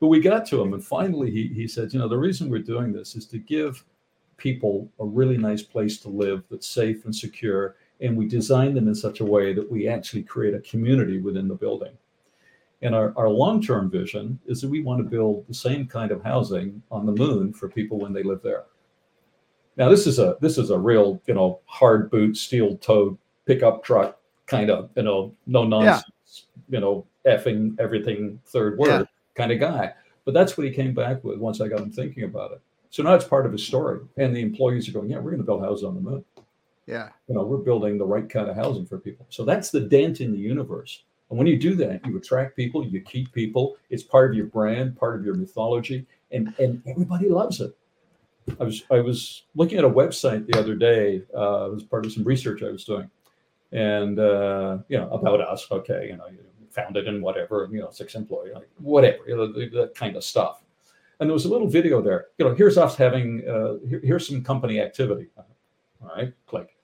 But 0.00 0.08
we 0.08 0.20
got 0.20 0.46
to 0.46 0.60
him, 0.60 0.72
and 0.72 0.84
finally 0.84 1.30
he 1.30 1.48
he 1.48 1.66
said, 1.66 1.92
"You 1.92 1.98
know, 1.98 2.08
the 2.08 2.18
reason 2.18 2.48
we're 2.48 2.60
doing 2.60 2.92
this 2.92 3.16
is 3.16 3.26
to 3.26 3.38
give 3.38 3.84
people 4.36 4.90
a 4.98 5.04
really 5.04 5.36
nice 5.36 5.62
place 5.62 5.98
to 6.00 6.08
live 6.08 6.44
that's 6.50 6.68
safe 6.68 7.04
and 7.04 7.14
secure." 7.14 7.76
And 8.00 8.16
we 8.16 8.26
design 8.26 8.74
them 8.74 8.88
in 8.88 8.94
such 8.94 9.20
a 9.20 9.24
way 9.24 9.52
that 9.52 9.70
we 9.70 9.88
actually 9.88 10.22
create 10.22 10.54
a 10.54 10.60
community 10.60 11.20
within 11.20 11.48
the 11.48 11.54
building. 11.54 11.96
And 12.82 12.94
our, 12.94 13.14
our 13.16 13.30
long 13.30 13.62
term 13.62 13.90
vision 13.90 14.38
is 14.46 14.60
that 14.60 14.68
we 14.68 14.82
want 14.82 14.98
to 14.98 15.08
build 15.08 15.46
the 15.48 15.54
same 15.54 15.86
kind 15.86 16.10
of 16.10 16.22
housing 16.22 16.82
on 16.90 17.06
the 17.06 17.12
moon 17.12 17.52
for 17.52 17.68
people 17.68 17.98
when 17.98 18.12
they 18.12 18.22
live 18.22 18.42
there. 18.42 18.64
Now 19.76 19.88
this 19.88 20.06
is 20.06 20.18
a 20.18 20.36
this 20.40 20.58
is 20.58 20.70
a 20.70 20.78
real 20.78 21.20
you 21.26 21.34
know 21.34 21.60
hard 21.66 22.10
boot 22.10 22.36
steel 22.36 22.76
toed 22.78 23.18
pickup 23.46 23.84
truck 23.84 24.18
kind 24.46 24.70
of 24.70 24.90
you 24.96 25.02
know 25.02 25.34
no 25.46 25.64
nonsense 25.64 26.04
yeah. 26.68 26.76
you 26.76 26.80
know 26.80 27.06
effing 27.26 27.74
everything 27.78 28.40
third 28.46 28.78
word 28.78 28.88
yeah. 28.88 29.04
kind 29.34 29.52
of 29.52 29.60
guy. 29.60 29.92
But 30.24 30.34
that's 30.34 30.56
what 30.56 30.66
he 30.66 30.72
came 30.72 30.94
back 30.94 31.22
with 31.22 31.38
once 31.38 31.60
I 31.60 31.68
got 31.68 31.80
him 31.80 31.90
thinking 31.90 32.24
about 32.24 32.52
it. 32.52 32.60
So 32.90 33.02
now 33.02 33.14
it's 33.14 33.24
part 33.24 33.44
of 33.44 33.52
his 33.52 33.66
story, 33.66 34.00
and 34.16 34.34
the 34.34 34.40
employees 34.40 34.88
are 34.88 34.92
going, 34.92 35.10
yeah, 35.10 35.16
we're 35.16 35.32
going 35.32 35.38
to 35.38 35.44
build 35.44 35.62
houses 35.62 35.84
on 35.84 35.96
the 35.96 36.00
moon. 36.00 36.24
Yeah, 36.86 37.08
you 37.28 37.34
know, 37.34 37.42
we're 37.42 37.58
building 37.58 37.98
the 37.98 38.06
right 38.06 38.28
kind 38.28 38.48
of 38.48 38.56
housing 38.56 38.86
for 38.86 38.98
people. 38.98 39.26
So 39.30 39.44
that's 39.44 39.70
the 39.70 39.80
dent 39.80 40.20
in 40.20 40.32
the 40.32 40.38
universe. 40.38 41.02
And 41.30 41.38
when 41.38 41.46
you 41.46 41.58
do 41.58 41.74
that, 41.76 42.06
you 42.06 42.16
attract 42.16 42.56
people, 42.56 42.86
you 42.86 43.00
keep 43.00 43.32
people. 43.32 43.76
It's 43.90 44.02
part 44.02 44.30
of 44.30 44.36
your 44.36 44.46
brand, 44.46 44.96
part 44.96 45.16
of 45.18 45.24
your 45.24 45.34
mythology, 45.34 46.06
and 46.30 46.54
and 46.58 46.82
everybody 46.86 47.28
loves 47.28 47.60
it. 47.60 47.76
I 48.60 48.64
was 48.64 48.84
I 48.90 49.00
was 49.00 49.44
looking 49.54 49.78
at 49.78 49.84
a 49.84 49.90
website 49.90 50.46
the 50.46 50.58
other 50.58 50.74
day. 50.74 51.22
Uh, 51.36 51.66
it 51.66 51.74
was 51.74 51.82
part 51.82 52.06
of 52.06 52.12
some 52.12 52.24
research 52.24 52.62
I 52.62 52.70
was 52.70 52.84
doing, 52.84 53.10
and 53.72 54.18
uh, 54.18 54.78
you 54.88 54.98
know 54.98 55.08
about 55.10 55.40
us. 55.40 55.66
Okay, 55.70 56.08
you 56.10 56.16
know, 56.16 56.26
founded 56.74 57.08
and 57.08 57.22
whatever, 57.22 57.68
you 57.70 57.80
know, 57.80 57.90
six 57.90 58.14
employee, 58.14 58.52
like 58.52 58.68
whatever, 58.78 59.18
you 59.26 59.36
know, 59.36 59.52
that 59.52 59.94
kind 59.94 60.16
of 60.16 60.24
stuff. 60.24 60.62
And 61.20 61.30
there 61.30 61.34
was 61.34 61.44
a 61.44 61.48
little 61.48 61.68
video 61.68 62.02
there. 62.02 62.26
You 62.38 62.46
know, 62.46 62.54
here's 62.54 62.76
us 62.76 62.96
having 62.96 63.48
uh, 63.48 63.74
here, 63.88 64.00
here's 64.02 64.26
some 64.26 64.42
company 64.42 64.80
activity. 64.80 65.28
All 65.36 66.10
right, 66.16 66.34
click, 66.46 66.76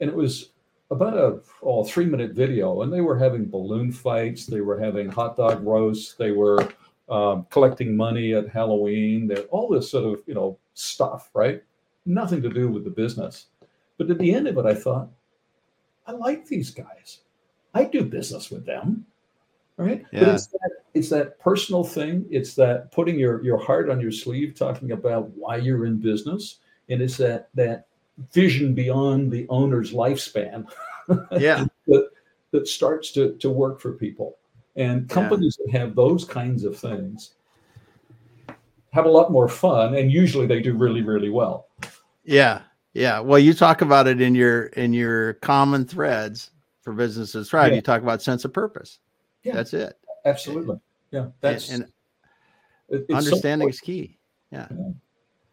and 0.00 0.08
it 0.08 0.16
was 0.16 0.52
about 0.90 1.16
a 1.16 1.40
oh, 1.62 1.84
three 1.84 2.06
minute 2.06 2.32
video, 2.32 2.82
and 2.82 2.92
they 2.92 3.00
were 3.00 3.18
having 3.18 3.50
balloon 3.50 3.90
fights, 3.92 4.46
they 4.46 4.60
were 4.60 4.78
having 4.78 5.10
hot 5.10 5.36
dog 5.36 5.62
roasts, 5.66 6.14
they 6.14 6.30
were 6.30 6.68
um, 7.08 7.46
collecting 7.50 7.96
money 7.96 8.34
at 8.34 8.48
Halloween, 8.48 9.30
all 9.50 9.68
this 9.68 9.90
sort 9.90 10.18
of 10.18 10.24
you 10.26 10.34
know 10.34 10.58
stuff, 10.74 11.30
right? 11.34 11.62
Nothing 12.06 12.42
to 12.42 12.48
do 12.48 12.68
with 12.68 12.84
the 12.84 12.90
business. 12.90 13.46
But 13.96 14.10
at 14.10 14.18
the 14.18 14.34
end 14.34 14.48
of 14.48 14.58
it, 14.58 14.66
I 14.66 14.74
thought, 14.74 15.08
I 16.06 16.12
like 16.12 16.46
these 16.46 16.70
guys. 16.70 17.20
I 17.74 17.84
do 17.84 18.04
business 18.04 18.50
with 18.50 18.66
them, 18.66 19.06
right? 19.76 20.04
Yeah. 20.12 20.20
But 20.20 20.28
it's 20.34 20.46
that, 20.48 20.70
it's 20.94 21.08
that 21.10 21.38
personal 21.38 21.84
thing. 21.84 22.26
It's 22.30 22.54
that 22.54 22.92
putting 22.92 23.18
your 23.18 23.42
your 23.44 23.58
heart 23.58 23.90
on 23.90 24.00
your 24.00 24.12
sleeve, 24.12 24.54
talking 24.54 24.92
about 24.92 25.30
why 25.30 25.56
you're 25.56 25.86
in 25.86 25.98
business, 25.98 26.58
and 26.88 27.00
it's 27.02 27.16
that 27.18 27.48
that 27.54 27.86
vision 28.32 28.74
beyond 28.74 29.30
the 29.30 29.46
owner's 29.48 29.92
lifespan. 29.92 30.66
Yeah. 31.32 31.66
that, 31.86 32.08
that 32.52 32.66
starts 32.66 33.12
to, 33.12 33.34
to 33.34 33.50
work 33.50 33.78
for 33.78 33.92
people. 33.92 34.38
And 34.76 35.08
companies 35.08 35.58
yeah. 35.60 35.72
that 35.72 35.78
have 35.78 35.94
those 35.94 36.24
kinds 36.24 36.64
of 36.64 36.76
things 36.76 37.34
have 38.92 39.06
a 39.06 39.10
lot 39.10 39.30
more 39.30 39.48
fun 39.48 39.94
and 39.94 40.10
usually 40.10 40.46
they 40.46 40.60
do 40.60 40.74
really, 40.74 41.02
really 41.02 41.30
well. 41.30 41.68
Yeah. 42.24 42.62
Yeah. 42.92 43.20
Well, 43.20 43.38
you 43.38 43.54
talk 43.54 43.82
about 43.82 44.06
it 44.06 44.20
in 44.20 44.34
your 44.34 44.66
in 44.66 44.92
your 44.92 45.34
common 45.34 45.84
threads 45.84 46.50
for 46.80 46.92
businesses 46.92 47.52
right? 47.52 47.70
Yeah. 47.70 47.76
You 47.76 47.82
talk 47.82 48.02
about 48.02 48.22
sense 48.22 48.44
of 48.44 48.52
purpose. 48.52 48.98
Yeah. 49.42 49.54
That's 49.54 49.74
it. 49.74 49.98
Absolutely. 50.24 50.80
Yeah. 51.10 51.28
That's 51.40 51.70
and, 51.70 51.86
and 52.90 53.10
understanding 53.12 53.66
so 53.66 53.70
is 53.70 53.80
key. 53.80 54.18
Yeah. 54.50 54.66
yeah. 54.70 54.90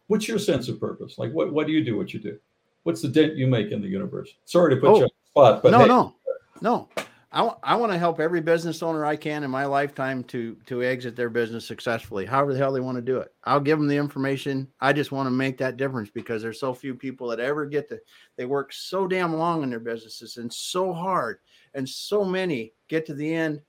What's 0.08 0.28
your 0.28 0.38
sense 0.38 0.68
of 0.68 0.80
purpose? 0.80 1.18
Like 1.18 1.32
what 1.32 1.52
what 1.52 1.66
do 1.66 1.72
you 1.72 1.84
do 1.84 1.96
what 1.96 2.12
you 2.12 2.20
do? 2.20 2.38
what's 2.84 3.02
the 3.02 3.08
dent 3.08 3.36
you 3.36 3.46
make 3.46 3.70
in 3.70 3.80
the 3.80 3.88
universe? 3.88 4.34
Sorry 4.44 4.74
to 4.74 4.80
put 4.80 4.90
oh, 4.90 4.96
you 4.96 5.02
on 5.04 5.08
the 5.08 5.30
spot, 5.30 5.62
but 5.62 5.70
no, 5.70 5.80
hey. 5.80 5.86
no, 5.86 6.14
no. 6.60 6.88
I, 7.34 7.50
I 7.62 7.76
want 7.76 7.92
to 7.92 7.98
help 7.98 8.20
every 8.20 8.42
business 8.42 8.82
owner 8.82 9.06
I 9.06 9.16
can 9.16 9.42
in 9.42 9.50
my 9.50 9.64
lifetime 9.64 10.22
to 10.24 10.54
to 10.66 10.82
exit 10.82 11.16
their 11.16 11.30
business 11.30 11.66
successfully, 11.66 12.26
however 12.26 12.52
the 12.52 12.58
hell 12.58 12.72
they 12.72 12.80
want 12.80 12.96
to 12.96 13.02
do 13.02 13.18
it. 13.18 13.32
I'll 13.44 13.60
give 13.60 13.78
them 13.78 13.88
the 13.88 13.96
information. 13.96 14.68
I 14.80 14.92
just 14.92 15.12
want 15.12 15.26
to 15.26 15.30
make 15.30 15.56
that 15.58 15.78
difference 15.78 16.10
because 16.10 16.42
there's 16.42 16.60
so 16.60 16.74
few 16.74 16.94
people 16.94 17.28
that 17.28 17.40
ever 17.40 17.64
get 17.64 17.88
to. 17.88 17.98
They 18.36 18.44
work 18.44 18.72
so 18.72 19.06
damn 19.06 19.34
long 19.34 19.62
in 19.62 19.70
their 19.70 19.80
businesses 19.80 20.36
and 20.36 20.52
so 20.52 20.92
hard, 20.92 21.38
and 21.72 21.88
so 21.88 22.22
many 22.22 22.74
get 22.88 23.06
to 23.06 23.14
the 23.14 23.34
end 23.34 23.62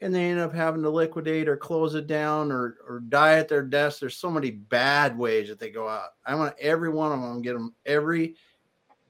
and 0.00 0.14
they 0.14 0.26
end 0.26 0.40
up 0.40 0.54
having 0.54 0.82
to 0.82 0.90
liquidate 0.90 1.48
or 1.48 1.56
close 1.56 1.94
it 1.94 2.06
down 2.06 2.52
or 2.52 2.76
or 2.86 3.00
die 3.08 3.38
at 3.38 3.48
their 3.48 3.62
desk. 3.62 4.00
There's 4.00 4.18
so 4.18 4.30
many 4.30 4.50
bad 4.50 5.16
ways 5.16 5.48
that 5.48 5.58
they 5.58 5.70
go 5.70 5.88
out. 5.88 6.10
I 6.26 6.34
want 6.34 6.54
every 6.60 6.90
one 6.90 7.12
of 7.12 7.20
them 7.22 7.40
get 7.40 7.54
them 7.54 7.74
every 7.86 8.34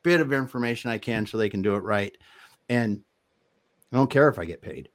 bit 0.04 0.20
of 0.20 0.32
information 0.32 0.90
I 0.90 0.98
can 0.98 1.26
so 1.26 1.36
they 1.36 1.48
can 1.48 1.62
do 1.62 1.74
it 1.74 1.82
right. 1.82 2.16
And 2.68 3.02
I 3.92 3.96
don't 3.96 4.10
care 4.10 4.28
if 4.28 4.38
I 4.38 4.44
get 4.44 4.62
paid. 4.62 4.88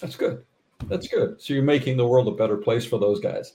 That's 0.00 0.16
good. 0.16 0.44
That's 0.88 1.08
good. 1.08 1.40
So 1.40 1.54
you're 1.54 1.62
making 1.62 1.96
the 1.96 2.06
world 2.06 2.28
a 2.28 2.32
better 2.32 2.56
place 2.56 2.84
for 2.84 2.98
those 2.98 3.20
guys. 3.20 3.54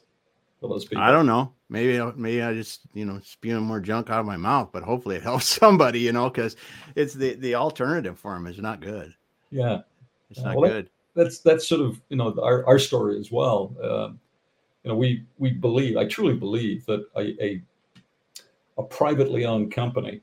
For 0.60 0.68
those 0.68 0.86
people. 0.86 1.04
I 1.04 1.12
don't 1.12 1.26
know. 1.26 1.54
Maybe 1.70 2.02
maybe 2.18 2.42
I 2.42 2.54
just 2.54 2.82
you 2.94 3.06
know 3.06 3.20
spewing 3.24 3.64
more 3.64 3.80
junk 3.80 4.10
out 4.10 4.20
of 4.20 4.26
my 4.26 4.36
mouth, 4.36 4.70
but 4.74 4.84
hopefully 4.84 5.16
it 5.16 5.24
helps 5.32 5.46
somebody. 5.46 6.00
You 6.00 6.12
know, 6.12 6.30
because 6.30 6.56
it's 6.96 7.14
the 7.14 7.36
the 7.36 7.56
alternative 7.56 8.20
for 8.20 8.34
them 8.34 8.48
is 8.48 8.58
not 8.58 8.82
good. 8.82 9.14
Yeah, 9.52 9.82
it's 10.30 10.42
not 10.42 10.56
well, 10.56 10.70
good. 10.70 10.90
That, 11.14 11.24
that's 11.24 11.40
that's 11.40 11.68
sort 11.68 11.82
of 11.82 12.02
you 12.10 12.18
know 12.18 12.38
our, 12.42 12.66
our 12.66 12.80
story 12.80 13.20
as 13.20 13.32
well. 13.32 13.74
Um, 13.82 14.20
you 14.84 14.90
know, 14.90 14.96
we 14.96 15.24
we 15.38 15.52
believe, 15.52 15.98
I 15.98 16.06
truly 16.06 16.36
believe 16.36 16.86
that 16.88 17.06
a, 17.16 17.44
a 17.44 17.62
a 18.78 18.84
privately 18.84 19.46
owned 19.46 19.72
company 19.72 20.22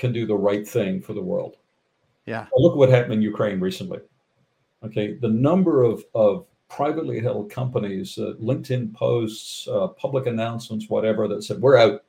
can 0.00 0.12
do 0.12 0.26
the 0.26 0.36
right 0.36 0.66
thing 0.66 1.00
for 1.00 1.12
the 1.12 1.22
world. 1.22 1.56
Yeah. 2.26 2.46
look 2.56 2.74
what 2.74 2.88
happened 2.88 3.14
in 3.14 3.22
Ukraine 3.22 3.60
recently. 3.60 3.98
Okay, 4.82 5.14
the 5.14 5.28
number 5.28 5.82
of 5.82 6.04
of 6.14 6.46
privately 6.68 7.20
held 7.20 7.50
companies, 7.50 8.16
uh, 8.16 8.32
LinkedIn 8.40 8.94
posts, 8.94 9.68
uh, 9.68 9.88
public 9.88 10.26
announcements, 10.26 10.88
whatever 10.88 11.28
that 11.28 11.42
said 11.42 11.60
we're 11.60 11.76
out. 11.76 12.02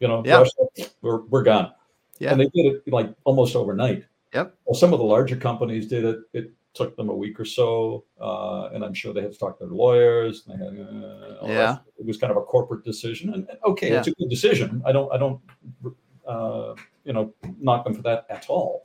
You 0.00 0.08
know, 0.08 0.22
yeah. 0.24 0.38
Russia, 0.38 0.90
we're 1.02 1.20
we're 1.32 1.42
gone. 1.42 1.72
Yeah. 2.18 2.30
And 2.30 2.40
they 2.40 2.48
did 2.54 2.66
it 2.66 2.92
like 2.92 3.12
almost 3.24 3.54
overnight. 3.54 4.04
Yep. 4.32 4.54
Well, 4.64 4.74
some 4.74 4.92
of 4.92 4.98
the 4.98 5.04
larger 5.04 5.36
companies 5.36 5.86
did 5.86 6.04
it. 6.04 6.18
It 6.32 6.52
took 6.72 6.96
them 6.96 7.08
a 7.08 7.14
week 7.14 7.38
or 7.38 7.44
so, 7.44 8.04
uh, 8.20 8.70
and 8.72 8.84
I'm 8.84 8.94
sure 8.94 9.12
they 9.12 9.22
had 9.22 9.32
to 9.32 9.38
talk 9.38 9.58
to 9.58 9.66
their 9.66 9.74
lawyers. 9.74 10.44
Had, 10.46 10.60
uh, 10.60 11.46
yeah. 11.46 11.78
It 11.98 12.06
was 12.06 12.16
kind 12.16 12.30
of 12.30 12.36
a 12.36 12.42
corporate 12.42 12.84
decision, 12.84 13.34
and, 13.34 13.48
and 13.48 13.58
okay, 13.64 13.90
yeah. 13.90 13.98
it's 13.98 14.08
a 14.08 14.12
good 14.12 14.30
decision. 14.30 14.82
I 14.84 14.92
don't, 14.92 15.12
I 15.12 15.18
don't, 15.18 15.40
uh, 16.26 16.74
you 17.04 17.12
know, 17.12 17.32
knock 17.60 17.84
them 17.84 17.94
for 17.94 18.02
that 18.02 18.26
at 18.30 18.46
all. 18.48 18.82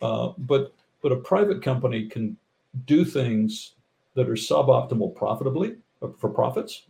Uh, 0.00 0.32
but 0.38 0.74
but 1.02 1.12
a 1.12 1.16
private 1.16 1.62
company 1.62 2.08
can 2.08 2.36
do 2.86 3.04
things 3.04 3.74
that 4.14 4.28
are 4.28 4.34
suboptimal 4.34 5.14
profitably 5.14 5.76
uh, 6.02 6.08
for 6.18 6.28
profits 6.28 6.84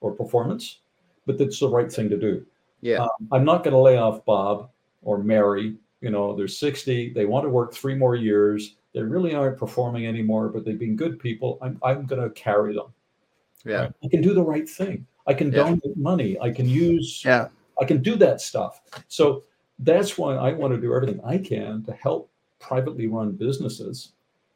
or 0.00 0.12
performance, 0.12 0.80
but 1.26 1.38
that's 1.38 1.60
the 1.60 1.68
right 1.68 1.92
thing 1.92 2.08
to 2.08 2.18
do. 2.18 2.44
Yeah. 2.80 2.98
Um, 2.98 3.28
I'm 3.32 3.44
not 3.44 3.64
going 3.64 3.72
to 3.72 3.80
lay 3.80 3.96
off 3.96 4.24
Bob 4.24 4.70
or 5.02 5.18
Mary 5.18 5.76
you 6.00 6.10
know 6.10 6.36
they're 6.36 6.48
60 6.48 7.12
they 7.12 7.24
want 7.24 7.44
to 7.44 7.48
work 7.48 7.74
three 7.74 7.94
more 7.94 8.14
years 8.14 8.76
they 8.94 9.02
really 9.02 9.34
aren't 9.34 9.58
performing 9.58 10.06
anymore 10.06 10.48
but 10.48 10.64
they've 10.64 10.78
been 10.78 10.96
good 10.96 11.18
people 11.18 11.58
i'm, 11.62 11.78
I'm 11.82 12.06
going 12.06 12.22
to 12.22 12.30
carry 12.30 12.74
them 12.74 12.92
yeah 13.64 13.80
right? 13.80 13.92
i 14.04 14.08
can 14.08 14.20
do 14.20 14.34
the 14.34 14.42
right 14.42 14.68
thing 14.68 15.06
i 15.26 15.34
can 15.34 15.50
yeah. 15.50 15.64
donate 15.64 15.96
money 15.96 16.38
i 16.40 16.50
can 16.50 16.68
use 16.68 17.22
yeah 17.24 17.48
i 17.80 17.84
can 17.84 18.02
do 18.02 18.16
that 18.16 18.40
stuff 18.40 18.82
so 19.08 19.44
that's 19.80 20.16
why 20.16 20.34
i 20.34 20.52
want 20.52 20.72
to 20.72 20.80
do 20.80 20.94
everything 20.94 21.20
i 21.24 21.36
can 21.36 21.82
to 21.82 21.92
help 21.92 22.30
privately 22.58 23.06
run 23.06 23.32
businesses 23.32 24.12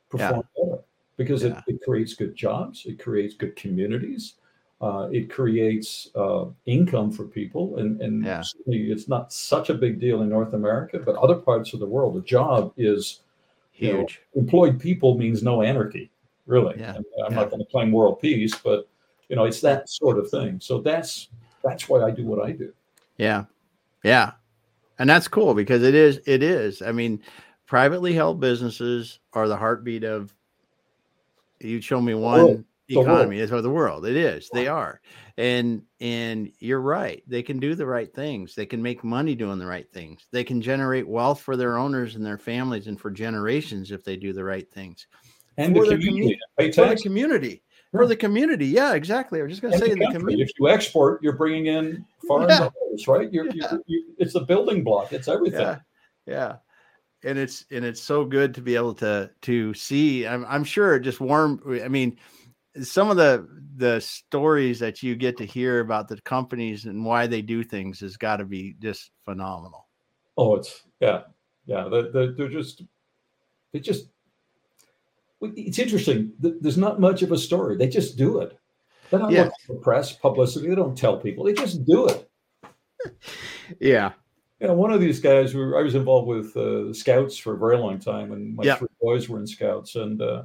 perform 0.08 0.42
yeah. 0.56 0.64
better 0.64 0.82
because 1.16 1.42
yeah. 1.42 1.60
it, 1.66 1.74
it 1.74 1.80
creates 1.84 2.14
good 2.14 2.34
jobs 2.34 2.84
it 2.86 2.98
creates 2.98 3.34
good 3.34 3.54
communities 3.56 4.34
uh, 4.80 5.08
it 5.12 5.28
creates 5.30 6.08
uh, 6.14 6.46
income 6.64 7.10
for 7.10 7.24
people, 7.24 7.76
and, 7.76 8.00
and 8.00 8.24
yeah. 8.24 8.42
it's 8.66 9.08
not 9.08 9.30
such 9.30 9.68
a 9.68 9.74
big 9.74 10.00
deal 10.00 10.22
in 10.22 10.28
North 10.30 10.54
America, 10.54 10.98
but 10.98 11.16
other 11.16 11.34
parts 11.34 11.74
of 11.74 11.80
the 11.80 11.86
world, 11.86 12.16
a 12.16 12.22
job 12.22 12.72
is 12.78 13.20
huge. 13.72 13.92
You 14.34 14.40
know, 14.40 14.42
employed 14.42 14.80
people 14.80 15.18
means 15.18 15.42
no 15.42 15.60
anarchy, 15.60 16.10
really. 16.46 16.80
Yeah. 16.80 16.96
I'm 16.96 17.04
yeah. 17.32 17.40
not 17.40 17.50
going 17.50 17.60
to 17.60 17.70
claim 17.70 17.92
world 17.92 18.20
peace, 18.20 18.54
but 18.54 18.88
you 19.28 19.36
know, 19.36 19.44
it's 19.44 19.60
that 19.60 19.90
sort 19.90 20.18
of 20.18 20.30
thing. 20.30 20.58
So 20.60 20.80
that's 20.80 21.28
that's 21.62 21.86
why 21.86 22.00
I 22.00 22.10
do 22.10 22.24
what 22.24 22.42
I 22.42 22.52
do. 22.52 22.72
Yeah, 23.18 23.44
yeah, 24.02 24.32
and 25.00 25.08
that's 25.08 25.28
cool 25.28 25.54
because 25.54 25.82
it 25.82 25.94
is 25.94 26.20
it 26.26 26.42
is. 26.42 26.82
I 26.82 26.92
mean, 26.92 27.22
privately 27.66 28.12
held 28.12 28.38
businesses 28.38 29.18
are 29.32 29.48
the 29.48 29.56
heartbeat 29.56 30.04
of. 30.04 30.32
You 31.58 31.80
show 31.80 32.00
me 32.00 32.14
one 32.14 32.64
economy 32.88 33.38
is 33.38 33.50
or 33.50 33.62
the 33.62 33.70
world. 33.70 34.06
It 34.06 34.16
is. 34.16 34.50
They 34.52 34.68
are. 34.68 35.00
And 35.38 35.82
and 36.00 36.52
you're 36.58 36.80
right. 36.80 37.22
They 37.26 37.42
can 37.42 37.58
do 37.58 37.74
the 37.74 37.86
right 37.86 38.12
things. 38.14 38.54
They 38.54 38.66
can 38.66 38.82
make 38.82 39.02
money 39.02 39.34
doing 39.34 39.58
the 39.58 39.66
right 39.66 39.90
things. 39.90 40.26
They 40.32 40.44
can 40.44 40.60
generate 40.60 41.08
wealth 41.08 41.40
for 41.40 41.56
their 41.56 41.78
owners 41.78 42.14
and 42.14 42.24
their 42.24 42.38
families 42.38 42.86
and 42.86 43.00
for 43.00 43.10
generations 43.10 43.92
if 43.92 44.04
they 44.04 44.16
do 44.16 44.34
the 44.34 44.44
right 44.44 44.70
things. 44.70 45.06
And 45.56 45.74
for 45.74 45.86
the 45.86 45.96
community. 45.96 46.38
community 46.58 46.76
for 46.76 46.88
the 46.88 47.02
community. 47.02 47.62
For 47.92 48.06
the 48.06 48.16
community. 48.16 48.66
Yeah, 48.66 48.94
exactly. 48.94 49.40
I 49.40 49.42
was 49.42 49.50
just 49.50 49.62
going 49.62 49.72
to 49.72 49.78
say 49.78 49.88
the, 49.88 49.96
the 49.96 50.12
community. 50.12 50.42
If 50.42 50.50
you 50.58 50.68
export, 50.68 51.22
you're 51.22 51.36
bringing 51.36 51.66
in 51.66 52.04
foreign 52.26 52.48
yeah. 52.48 52.58
dollars, 52.58 53.08
right? 53.08 53.32
You're, 53.32 53.46
yeah. 53.46 53.72
you're, 53.72 53.80
you're, 53.86 54.02
it's 54.18 54.36
a 54.36 54.40
building 54.40 54.84
block. 54.84 55.12
It's 55.12 55.26
everything. 55.26 55.60
Yeah. 55.60 55.78
yeah 56.26 56.56
and 57.22 57.38
it's 57.38 57.66
and 57.70 57.84
it's 57.84 58.00
so 58.00 58.24
good 58.24 58.54
to 58.54 58.62
be 58.62 58.74
able 58.74 58.94
to 58.94 59.28
to 59.42 59.74
see 59.74 60.26
i'm, 60.26 60.42
I'm 60.48 60.64
sure 60.64 60.96
it 60.96 61.00
just 61.00 61.20
warm 61.20 61.60
i 61.84 61.86
mean 61.86 62.16
some 62.82 63.10
of 63.10 63.16
the 63.16 63.46
the 63.76 64.00
stories 64.00 64.78
that 64.78 65.02
you 65.02 65.16
get 65.16 65.36
to 65.38 65.46
hear 65.46 65.80
about 65.80 66.08
the 66.08 66.20
companies 66.22 66.84
and 66.84 67.04
why 67.04 67.26
they 67.26 67.42
do 67.42 67.64
things 67.64 68.00
has 68.00 68.16
got 68.16 68.36
to 68.36 68.44
be 68.44 68.76
just 68.78 69.10
phenomenal. 69.24 69.88
Oh, 70.36 70.56
it's 70.56 70.82
yeah, 71.00 71.22
yeah. 71.66 71.88
They're, 71.88 72.32
they're 72.32 72.48
just 72.48 72.82
they 73.72 73.80
just 73.80 74.08
it's 75.40 75.78
interesting. 75.78 76.32
There's 76.38 76.78
not 76.78 77.00
much 77.00 77.22
of 77.22 77.32
a 77.32 77.38
story. 77.38 77.76
They 77.76 77.88
just 77.88 78.16
do 78.16 78.40
it. 78.40 78.58
They 79.10 79.18
don't 79.18 79.30
yeah. 79.30 79.44
look 79.44 79.52
for 79.66 79.74
press 79.76 80.12
publicity. 80.12 80.68
They 80.68 80.74
don't 80.74 80.96
tell 80.96 81.18
people. 81.18 81.44
They 81.44 81.52
just 81.52 81.84
do 81.84 82.06
it. 82.06 82.30
yeah. 83.80 84.12
You 84.60 84.68
know, 84.68 84.74
one 84.74 84.92
of 84.92 85.00
these 85.00 85.20
guys. 85.20 85.52
Who 85.52 85.76
I 85.76 85.82
was 85.82 85.94
involved 85.94 86.28
with 86.28 86.56
uh, 86.56 86.92
scouts 86.92 87.36
for 87.36 87.54
a 87.54 87.58
very 87.58 87.78
long 87.78 87.98
time, 87.98 88.32
and 88.32 88.54
my 88.54 88.64
yeah. 88.64 88.76
three 88.76 88.88
boys 89.00 89.28
were 89.28 89.38
in 89.38 89.46
scouts, 89.46 89.96
and 89.96 90.20
uh, 90.20 90.42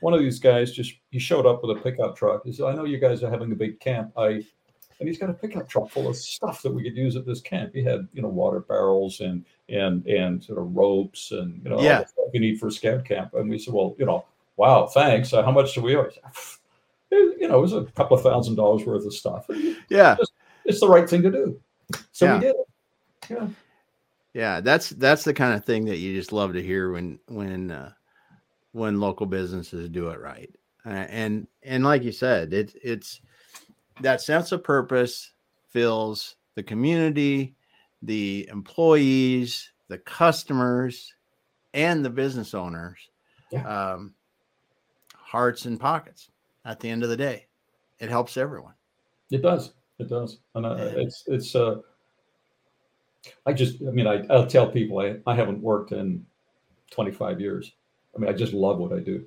one 0.00 0.12
of 0.12 0.20
these 0.20 0.38
guys 0.38 0.72
just 0.72 0.94
he 1.10 1.18
showed 1.18 1.46
up 1.46 1.62
with 1.62 1.76
a 1.76 1.80
pickup 1.80 2.16
truck. 2.16 2.42
He 2.44 2.52
said, 2.52 2.66
"I 2.66 2.74
know 2.74 2.84
you 2.84 2.98
guys 2.98 3.22
are 3.22 3.30
having 3.30 3.52
a 3.52 3.56
big 3.56 3.80
camp. 3.80 4.12
I." 4.16 4.44
And 5.00 5.08
he's 5.08 5.18
got 5.18 5.30
a 5.30 5.34
pickup 5.34 5.68
truck 5.68 5.90
full 5.90 6.08
of 6.08 6.16
stuff 6.16 6.60
that 6.62 6.72
we 6.72 6.82
could 6.82 6.96
use 6.96 7.16
at 7.16 7.24
this 7.26 7.40
camp. 7.40 7.74
He 7.74 7.82
had, 7.82 8.06
you 8.12 8.20
know, 8.22 8.28
water 8.28 8.60
barrels 8.60 9.20
and 9.20 9.44
and 9.68 10.06
and 10.06 10.44
sort 10.44 10.58
of 10.58 10.76
ropes 10.76 11.32
and 11.32 11.60
you 11.64 11.70
know 11.70 11.80
Yeah. 11.80 11.96
all 11.98 12.02
the 12.02 12.08
stuff 12.08 12.24
you 12.34 12.40
need 12.40 12.60
for 12.60 12.66
a 12.68 12.72
scout 12.72 13.04
camp. 13.04 13.34
And 13.34 13.48
we 13.48 13.58
said, 13.58 13.72
well, 13.74 13.96
you 13.98 14.04
know, 14.06 14.26
wow, 14.56 14.86
thanks. 14.86 15.32
Uh, 15.32 15.42
how 15.42 15.50
much 15.52 15.74
do 15.74 15.80
we 15.82 15.96
owe? 15.96 16.08
You 17.10 17.48
know, 17.48 17.58
it 17.58 17.62
was 17.62 17.72
a 17.72 17.84
couple 17.96 18.16
of 18.16 18.22
thousand 18.22 18.54
dollars 18.56 18.84
worth 18.84 19.04
of 19.04 19.14
stuff. 19.14 19.46
Yeah. 19.88 20.16
It's 20.66 20.80
the 20.80 20.88
right 20.88 21.08
thing 21.08 21.22
to 21.22 21.30
do. 21.30 21.60
So 22.12 22.26
Yeah. 22.26 22.34
we 22.34 22.40
did 22.40 22.54
it. 22.56 22.66
Yeah. 23.30 23.48
Yeah, 24.32 24.60
that's 24.60 24.90
that's 24.90 25.24
the 25.24 25.34
kind 25.34 25.54
of 25.54 25.64
thing 25.64 25.86
that 25.86 25.96
you 25.96 26.14
just 26.14 26.32
love 26.32 26.52
to 26.52 26.62
hear 26.62 26.92
when 26.92 27.18
when 27.26 27.70
uh, 27.72 27.92
when 28.72 29.00
local 29.00 29.26
businesses 29.26 29.88
do 29.88 30.08
it 30.10 30.20
right. 30.20 30.54
Uh, 30.86 30.90
and 31.08 31.48
and 31.64 31.82
like 31.82 32.04
you 32.04 32.12
said, 32.12 32.52
it 32.52 32.72
it's 32.82 33.20
that 34.00 34.20
sense 34.20 34.52
of 34.52 34.64
purpose 34.64 35.32
fills 35.68 36.36
the 36.54 36.62
community, 36.62 37.54
the 38.02 38.48
employees, 38.50 39.70
the 39.88 39.98
customers, 39.98 41.12
and 41.74 42.04
the 42.04 42.10
business 42.10 42.54
owners 42.54 42.98
Yeah. 43.52 43.62
um, 43.92 44.14
hearts 45.14 45.66
and 45.66 45.78
pockets. 45.78 46.30
At 46.64 46.78
the 46.80 46.90
end 46.90 47.02
of 47.02 47.08
the 47.08 47.16
day, 47.16 47.46
it 48.00 48.10
helps 48.10 48.36
everyone. 48.36 48.74
It 49.30 49.42
does. 49.42 49.72
It 49.98 50.08
does. 50.08 50.38
And 50.54 50.66
uh, 50.66 50.76
it's, 50.78 51.24
it's, 51.26 51.54
uh, 51.54 51.80
I 53.46 53.52
just, 53.52 53.80
I 53.82 53.90
mean, 53.90 54.06
I, 54.06 54.24
I'll 54.28 54.46
tell 54.46 54.70
people 54.70 54.98
I, 54.98 55.16
I 55.26 55.34
haven't 55.34 55.62
worked 55.62 55.92
in 55.92 56.24
25 56.90 57.40
years. 57.40 57.72
I 58.14 58.18
mean, 58.18 58.28
I 58.28 58.32
just 58.32 58.52
love 58.52 58.78
what 58.78 58.92
I 58.92 58.98
do. 59.00 59.24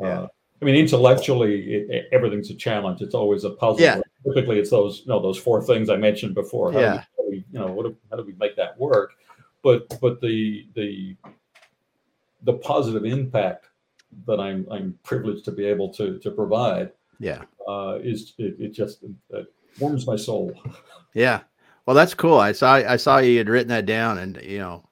Yeah. 0.00 0.20
Uh, 0.22 0.26
I 0.60 0.64
mean, 0.64 0.76
intellectually, 0.76 1.74
it, 1.74 1.90
it- 1.90 2.08
everything's 2.12 2.50
a 2.50 2.54
challenge. 2.54 3.00
It's 3.02 3.14
always 3.14 3.44
a 3.44 3.50
puzzle. 3.50 3.80
Yeah. 3.82 4.00
Typically, 4.26 4.58
it's 4.58 4.70
those, 4.70 5.00
you 5.00 5.08
know, 5.08 5.20
those 5.20 5.36
four 5.38 5.62
things 5.62 5.90
I 5.90 5.96
mentioned 5.96 6.34
before. 6.34 6.72
How 6.72 6.78
Yeah. 6.80 6.92
Do 6.92 6.96
we, 6.96 7.00
how 7.00 7.22
do 7.24 7.30
we, 7.30 7.36
you 7.52 7.58
know, 7.58 7.72
what, 7.72 7.82
do- 7.86 7.96
how 8.10 8.16
do 8.16 8.24
we 8.24 8.34
make 8.38 8.56
that 8.56 8.78
work? 8.78 9.14
But, 9.62 9.98
but 10.00 10.20
the, 10.20 10.66
the, 10.74 11.16
the 12.42 12.52
positive 12.54 13.04
impact 13.04 13.68
that 14.26 14.38
I'm, 14.38 14.66
I'm 14.70 14.98
privileged 15.02 15.44
to 15.46 15.52
be 15.52 15.64
able 15.64 15.88
to, 15.94 16.18
to 16.20 16.30
provide 16.30 16.92
Yeah. 17.18 17.42
uh, 17.68 17.98
is 18.02 18.34
it, 18.38 18.56
it 18.58 18.68
just 18.72 19.02
it 19.30 19.46
warms 19.80 20.06
my 20.06 20.16
soul. 20.16 20.52
Yeah. 21.14 21.42
Well, 21.86 21.94
that's 21.94 22.12
cool. 22.14 22.38
I 22.40 22.50
saw 22.52 22.74
I 22.74 22.96
saw 22.96 23.18
you 23.18 23.38
had 23.38 23.48
written 23.48 23.68
that 23.68 23.86
down, 23.86 24.18
and 24.18 24.40
you 24.42 24.58
know, 24.58 24.88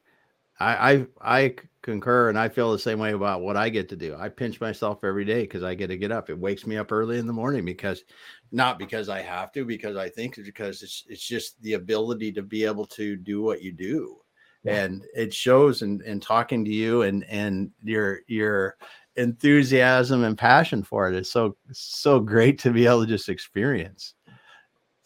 I 0.60 0.92
I 0.92 1.06
I 1.38 1.54
concur, 1.82 2.28
and 2.28 2.38
I 2.38 2.48
feel 2.48 2.72
the 2.72 2.78
same 2.78 2.98
way 2.98 3.12
about 3.12 3.42
what 3.42 3.56
I 3.56 3.68
get 3.68 3.88
to 3.90 3.96
do. 3.96 4.16
I 4.18 4.28
pinch 4.28 4.60
myself 4.60 5.04
every 5.04 5.24
day 5.24 5.42
because 5.42 5.62
I 5.62 5.74
get 5.74 5.88
to 5.88 5.96
get 5.96 6.12
up. 6.12 6.30
It 6.30 6.38
wakes 6.38 6.66
me 6.66 6.76
up 6.76 6.92
early 6.92 7.18
in 7.18 7.26
the 7.26 7.32
morning 7.32 7.64
because, 7.64 8.04
not 8.52 8.78
because 8.78 9.08
I 9.08 9.20
have 9.20 9.52
to, 9.52 9.64
because 9.64 9.96
I 9.96 10.08
think 10.08 10.36
because 10.44 10.82
it's 10.82 11.04
it's 11.08 11.26
just 11.26 11.60
the 11.62 11.74
ability 11.74 12.32
to 12.32 12.42
be 12.42 12.64
able 12.64 12.86
to 12.86 13.16
do 13.16 13.42
what 13.42 13.62
you 13.62 13.72
do, 13.72 14.18
Yeah. 14.64 14.84
and 14.84 15.04
it 15.14 15.34
shows 15.34 15.82
in 15.82 16.00
in 16.02 16.20
talking 16.20 16.64
to 16.64 16.70
you 16.70 17.02
and 17.02 17.24
and 17.24 17.70
your 17.82 18.20
your 18.28 18.76
enthusiasm 19.16 20.24
and 20.24 20.38
passion 20.38 20.82
for 20.82 21.10
it 21.10 21.14
is 21.14 21.30
so 21.30 21.54
so 21.72 22.18
great 22.18 22.58
to 22.60 22.70
be 22.70 22.86
able 22.86 23.02
to 23.02 23.06
just 23.06 23.28
experience. 23.28 24.14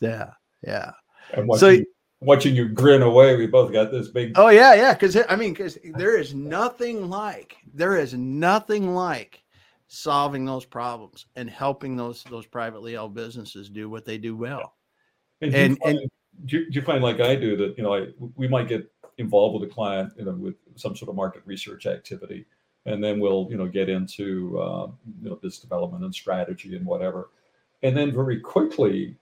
Yeah. 0.00 0.30
Yeah. 0.62 0.92
And 1.32 1.48
So- 1.58 1.68
watching, 1.70 1.84
watching 2.20 2.54
you 2.56 2.68
grin 2.68 3.02
away, 3.02 3.36
we 3.36 3.46
both 3.46 3.72
got 3.72 3.90
this 3.90 4.08
big. 4.08 4.32
Oh 4.36 4.48
yeah, 4.48 4.74
yeah. 4.74 4.92
Because 4.94 5.16
I 5.28 5.36
mean, 5.36 5.52
because 5.52 5.78
there 5.94 6.16
is 6.18 6.34
nothing 6.34 7.08
like 7.08 7.56
there 7.74 7.96
is 7.96 8.14
nothing 8.14 8.94
like 8.94 9.42
solving 9.88 10.44
those 10.44 10.64
problems 10.64 11.26
and 11.36 11.48
helping 11.48 11.96
those 11.96 12.24
those 12.24 12.46
privately 12.46 12.92
held 12.94 13.14
businesses 13.14 13.68
do 13.68 13.88
what 13.88 14.04
they 14.04 14.18
do 14.18 14.36
well. 14.36 14.74
and 15.40 15.52
do 15.52 15.58
you 15.58 15.64
and- 15.64 15.78
find, 15.78 15.98
do, 16.44 16.58
you, 16.58 16.70
do 16.70 16.80
you 16.80 16.84
find 16.84 17.02
like 17.02 17.20
I 17.20 17.34
do 17.36 17.56
that 17.56 17.76
you 17.78 17.84
know 17.84 17.94
I, 17.94 18.08
we 18.36 18.48
might 18.48 18.68
get 18.68 18.90
involved 19.18 19.58
with 19.60 19.70
a 19.70 19.72
client 19.72 20.12
you 20.18 20.24
know 20.24 20.32
with 20.32 20.56
some 20.74 20.94
sort 20.96 21.08
of 21.08 21.14
market 21.14 21.42
research 21.46 21.86
activity, 21.86 22.44
and 22.84 23.02
then 23.02 23.20
we'll 23.20 23.46
you 23.50 23.56
know 23.56 23.66
get 23.66 23.88
into 23.88 24.58
uh, 24.58 24.88
you 25.22 25.30
know 25.30 25.36
business 25.36 25.60
development 25.60 26.04
and 26.04 26.14
strategy 26.14 26.76
and 26.76 26.84
whatever, 26.84 27.30
and 27.82 27.96
then 27.96 28.12
very 28.12 28.40
quickly, 28.40 29.16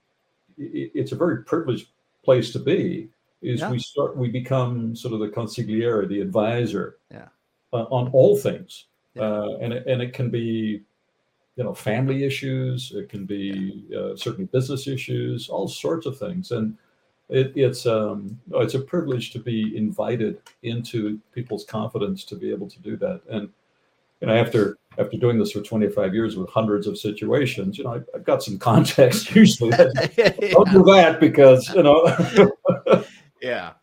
i- 0.59 0.91
it's 0.93 1.11
a 1.11 1.15
very 1.15 1.43
privileged 1.43 1.87
place 2.25 2.51
to 2.53 2.59
be. 2.59 3.09
Is 3.41 3.61
Yeah. 3.61 3.71
we 3.71 3.79
start 3.79 4.17
we 4.17 4.27
become 4.29 4.95
sort 4.95 5.13
of 5.13 5.19
the 5.19 5.29
consigliere, 5.29 6.07
the 6.07 6.19
advisor, 6.19 6.97
Yeah. 7.11 7.27
uh, 7.71 7.85
on 7.97 8.09
all 8.11 8.35
things, 8.35 8.87
Yeah. 9.13 9.23
uh, 9.23 9.57
and 9.61 9.71
it, 9.73 9.85
and 9.87 10.01
it 10.01 10.11
can 10.13 10.29
be 10.29 10.81
you 11.57 11.63
know 11.63 11.73
family 11.73 12.25
issues 12.25 12.91
it 12.93 13.07
can 13.07 13.23
be 13.25 13.85
uh, 13.97 14.13
certainly 14.17 14.43
business 14.57 14.87
issues 14.87 15.47
all 15.47 15.69
sorts 15.69 16.05
of 16.05 16.17
things 16.19 16.51
and 16.51 16.75
it, 17.29 17.53
it's 17.55 17.85
um 17.85 18.37
it's 18.55 18.73
a 18.73 18.79
privilege 18.93 19.31
to 19.31 19.39
be 19.39 19.59
invited 19.77 20.41
into 20.63 21.17
people's 21.31 21.63
confidence 21.63 22.25
to 22.25 22.35
be 22.35 22.51
able 22.51 22.69
to 22.75 22.79
do 22.81 22.97
that 22.97 23.21
and 23.29 23.47
you 24.27 24.33
know 24.33 24.39
after 24.41 24.77
after 24.97 25.17
doing 25.17 25.37
this 25.37 25.51
for 25.51 25.61
25 25.61 26.13
years 26.13 26.37
with 26.37 26.49
hundreds 26.49 26.87
of 26.87 26.97
situations 26.97 27.77
you 27.77 27.83
know 27.83 27.93
i've, 27.93 28.05
I've 28.15 28.23
got 28.23 28.41
some 28.43 28.57
context 28.57 29.33
usually 29.35 29.69
don't 29.77 30.71
do 30.71 30.83
that 30.83 31.17
because 31.19 31.73
you 31.73 31.83
know 31.83 32.03
yeah, 33.41 33.73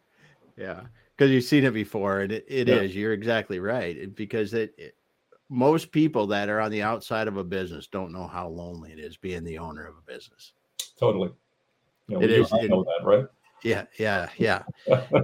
yeah. 0.57 0.80
Because 1.16 1.30
you've 1.30 1.45
seen 1.45 1.64
it 1.64 1.72
before, 1.74 2.20
and 2.20 2.32
it, 2.32 2.45
it 2.49 2.68
is. 2.68 2.95
Yeah. 2.95 3.01
You're 3.01 3.12
exactly 3.12 3.61
right. 3.61 4.12
Because 4.16 4.55
it, 4.55 4.74
it 4.76 4.97
most 5.49 5.93
people 5.93 6.26
that 6.28 6.49
are 6.49 6.59
on 6.59 6.70
the 6.72 6.82
outside 6.82 7.28
of 7.28 7.36
a 7.36 7.45
business 7.45 7.86
don't 7.86 8.12
know 8.12 8.26
how 8.26 8.49
lonely 8.49 8.90
it 8.90 8.99
is 8.99 9.16
being 9.18 9.45
the 9.45 9.59
owner 9.59 9.86
of 9.86 9.95
a 9.97 10.11
business. 10.12 10.53
totally 10.99 11.30
you 12.09 12.16
know, 12.16 12.22
It 12.24 12.30
you 12.30 12.43
is- 12.43 12.51
and 12.53 12.64
it- 12.64 12.70
know 12.70 12.82
that 12.84 13.05
right 13.05 13.26
Yeah, 13.63 13.85
yeah, 13.99 14.29
yeah. 14.39 14.63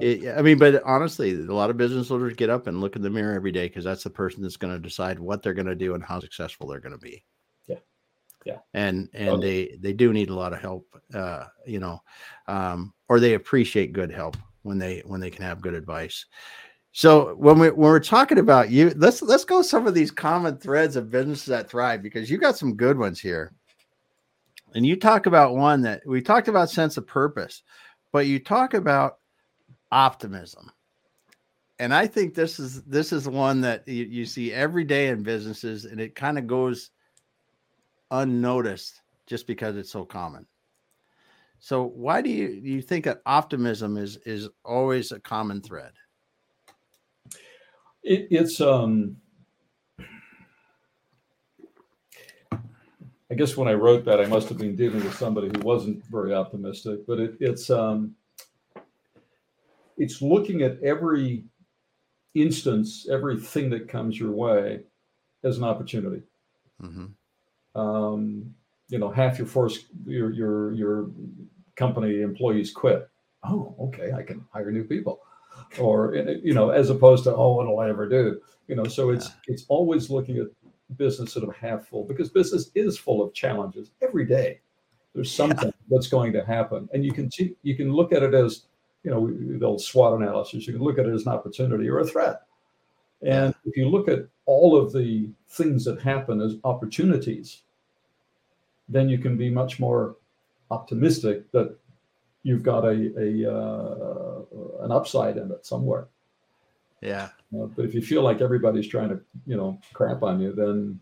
It- 0.01 0.37
I 0.37 0.43
mean, 0.43 0.59
but 0.59 0.83
honestly, 0.85 1.33
a 1.33 1.53
lot 1.53 1.71
of 1.71 1.77
business 1.77 2.11
owners 2.11 2.35
get 2.35 2.51
up 2.51 2.67
and 2.67 2.81
look 2.81 2.97
in 2.97 3.03
the 3.03 3.11
mirror 3.11 3.35
every 3.35 3.53
day 3.53 3.67
because 3.69 3.85
that's 3.85 4.05
the 4.05 4.11
person 4.11 4.43
that's 4.43 4.57
going 4.57 4.73
to 4.73 4.79
decide 4.79 5.19
what 5.19 5.43
they're 5.43 5.55
going 5.55 5.67
to 5.67 5.75
do 5.75 5.95
and 5.95 6.05
how 6.05 6.21
successful 6.21 6.69
they're 6.69 6.81
going 6.81 6.93
to 6.93 6.99
be. 6.99 7.25
Yeah. 7.67 7.77
Yeah. 8.45 8.59
And 8.75 9.09
and 9.13 9.29
Totally. 9.29 9.71
they 9.71 9.77
they 9.81 9.93
do 9.93 10.13
need 10.13 10.31
a 10.31 10.35
lot 10.35 10.53
of 10.53 10.61
help, 10.61 10.87
uh, 11.13 11.47
you 11.67 11.81
know, 11.81 12.01
um, 12.47 12.95
or 13.09 13.19
they 13.21 13.35
appreciate 13.35 13.93
good 13.93 14.13
help 14.13 14.37
when 14.63 14.79
they 14.79 15.03
when 15.07 15.21
they 15.21 15.31
can 15.31 15.45
have 15.45 15.61
good 15.61 15.75
advice. 15.75 16.25
So 16.93 17.35
when 17.35 17.59
we 17.59 17.71
when 17.71 17.91
we're 17.91 18.01
talking 18.01 18.39
about 18.39 18.71
you, 18.71 18.93
let's 18.97 19.23
let's 19.23 19.45
go 19.45 19.63
some 19.63 19.87
of 19.87 19.95
these 19.95 20.11
common 20.11 20.57
threads 20.59 20.97
of 20.97 21.11
businesses 21.11 21.47
that 21.47 21.69
thrive 21.69 22.03
because 22.03 22.31
you 22.31 22.39
got 22.39 22.57
some 22.57 22.75
good 22.75 22.99
ones 22.99 23.21
here. 23.21 23.53
And 24.75 24.85
you 24.85 24.97
talk 24.97 25.27
about 25.27 25.55
one 25.55 25.81
that 25.83 26.03
we 26.07 26.21
talked 26.21 26.49
about 26.49 26.71
sense 26.71 26.97
of 26.97 27.07
purpose, 27.07 27.63
but 28.13 28.27
you 28.27 28.39
talk 28.39 28.75
about 28.75 29.19
optimism. 29.93 30.71
And 31.79 31.95
I 31.95 32.07
think 32.07 32.35
this 32.35 32.59
is 32.59 32.83
this 32.83 33.13
is 33.13 33.29
one 33.29 33.61
that 33.61 33.87
you, 33.87 34.05
you 34.05 34.25
see 34.27 34.53
every 34.53 34.85
day 34.85 35.09
in 35.09 35.23
businesses, 35.23 35.85
and 35.85 36.01
it 36.01 36.15
kind 36.17 36.37
of 36.39 36.47
goes 36.47 36.91
unnoticed 38.11 39.01
just 39.27 39.47
because 39.47 39.77
it's 39.77 39.93
so 39.93 40.05
common. 40.05 40.47
So 41.61 41.85
why 41.85 42.21
do 42.21 42.31
you 42.31 42.49
you 42.49 42.83
think 42.83 43.05
that 43.05 43.23
optimism 43.27 43.97
is 43.97 44.17
is 44.19 44.49
always 44.65 45.13
a 45.13 45.21
common 45.21 45.61
thread? 45.61 45.93
It, 48.03 48.29
it's 48.31 48.61
um 48.61 49.17
I 53.31 53.35
guess 53.35 53.57
when 53.57 53.69
I 53.69 53.75
wrote 53.75 54.05
that, 54.07 54.21
I 54.21 54.27
must 54.27 54.49
have 54.49 54.59
been 54.59 54.75
dealing 54.75 55.05
with 55.05 55.17
somebody 55.17 55.49
who 55.49 55.61
wasn't 55.61 56.05
very 56.07 56.35
optimistic. 56.35 57.07
But 57.07 57.21
it, 57.21 57.35
it's 57.41 57.71
um 57.71 58.15
it's 59.99 60.23
looking 60.23 60.63
at 60.63 60.81
every 60.83 61.45
instance, 62.35 63.07
everything 63.11 63.69
that 63.71 63.89
comes 63.89 64.19
your 64.19 64.31
way 64.33 64.81
as 65.45 65.59
an 65.59 65.65
opportunity. 65.65 66.23
Mhm. 66.83 67.13
Um, 67.75 68.55
you 68.89 68.99
know, 68.99 69.11
half 69.11 69.39
your 69.39 69.47
force, 69.47 69.85
your 70.07 70.33
your 70.33 70.73
your 70.73 71.11
company 71.77 72.23
employees 72.23 72.73
quit. 72.73 73.09
Oh, 73.45 73.75
okay, 73.79 74.13
I 74.13 74.23
can 74.23 74.45
hire 74.53 74.71
new 74.73 74.85
people, 74.85 75.21
or 75.79 76.15
you 76.15 76.55
know, 76.55 76.71
as 76.71 76.91
opposed 76.91 77.25
to 77.25 77.35
oh, 77.35 77.57
what'll 77.57 77.79
I 77.79 77.89
ever 77.89 78.09
do? 78.09 78.41
You 78.69 78.77
know, 78.77 78.85
so 78.85 79.11
it's 79.11 79.31
it's 79.47 79.65
always 79.69 80.11
looking 80.11 80.39
at 80.39 80.47
business 80.97 81.33
sort 81.33 81.49
of 81.49 81.55
half 81.55 81.87
full 81.87 82.05
because 82.05 82.31
business 82.31 82.71
is 82.75 82.99
full 82.99 83.23
of 83.23 83.33
challenges 83.35 83.91
every 84.03 84.25
day. 84.25 84.61
There's 85.15 85.33
something 85.33 85.73
that's 85.91 86.09
going 86.09 86.33
to 86.35 86.45
happen, 86.45 86.89
and 86.93 87.05
you 87.05 87.13
can 87.13 87.31
see, 87.31 87.57
you 87.63 87.77
can 87.77 87.93
look 87.93 88.13
at 88.13 88.23
it 88.23 88.35
as 88.35 88.67
you 89.03 89.11
know 89.11 89.27
the 89.59 89.65
old 89.65 89.81
SWOT 89.81 90.21
analysis. 90.21 90.67
You 90.67 90.73
can 90.73 90.83
look 90.83 90.99
at 90.99 91.07
it 91.07 91.15
as 91.15 91.27
an 91.27 91.33
opportunity 91.33 91.89
or 91.89 91.99
a 91.99 92.07
threat. 92.07 92.43
And 93.23 93.55
if 93.65 93.77
you 93.77 93.89
look 93.89 94.09
at 94.09 94.27
all 94.47 94.77
of 94.77 94.93
the 94.93 95.31
things 95.49 95.85
that 95.87 96.01
happen 96.01 96.41
as 96.41 96.57
opportunities, 96.63 97.63
then 98.89 99.09
you 99.09 99.19
can 99.19 99.37
be 99.37 99.51
much 99.51 99.81
more 99.81 100.17
optimistic 100.71 101.51
that 101.53 101.77
you've 102.43 102.63
got 102.63 102.85
a, 102.85 103.11
a 103.19 103.53
uh, 103.53 104.85
an 104.85 104.93
upside 104.93 105.37
in 105.37 105.51
it 105.51 105.67
somewhere. 105.67 106.09
Yeah. 107.01 107.29
Uh, 107.55 107.67
but 107.67 107.85
if 107.85 107.95
you 107.95 108.03
feel 108.03 108.23
like 108.23 108.41
everybody's 108.41 108.89
trying 108.89 109.09
to, 109.09 109.21
you 109.47 109.57
know, 109.57 109.81
crap 109.95 110.23
on 110.23 110.41
you, 110.41 110.53
then 110.53 111.01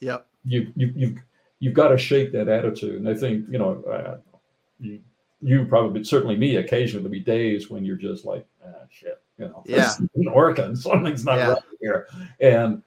yeah, 0.00 0.18
You 0.44 0.72
you 0.76 0.92
you've 0.94 1.18
you've 1.60 1.74
got 1.74 1.88
to 1.88 1.98
shake 1.98 2.32
that 2.32 2.48
attitude, 2.48 2.96
and 2.96 3.08
I 3.08 3.14
think 3.14 3.46
you 3.48 3.58
know 3.58 3.82
uh, 3.84 4.16
you 4.80 5.00
you 5.40 5.64
probably 5.64 6.04
certainly 6.04 6.36
me 6.36 6.56
occasionally 6.56 7.02
there'll 7.02 7.12
be 7.12 7.20
days 7.20 7.70
when 7.70 7.84
you're 7.84 7.96
just 7.96 8.24
like 8.24 8.46
ah, 8.64 8.84
shit 8.90 9.20
you 9.38 9.46
know 9.46 9.62
yeah. 9.64 9.92
Isn't 10.14 10.34
working. 10.34 10.76
Something's 10.88 11.24
not 11.24 11.38
yeah. 11.38 11.48
right 11.48 11.62
here. 11.80 12.08
And 12.40 12.82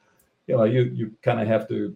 you 0.47 0.57
know 0.57 0.65
you 0.65 0.83
you 0.93 1.13
kind 1.21 1.39
of 1.39 1.47
have 1.47 1.67
to 1.69 1.95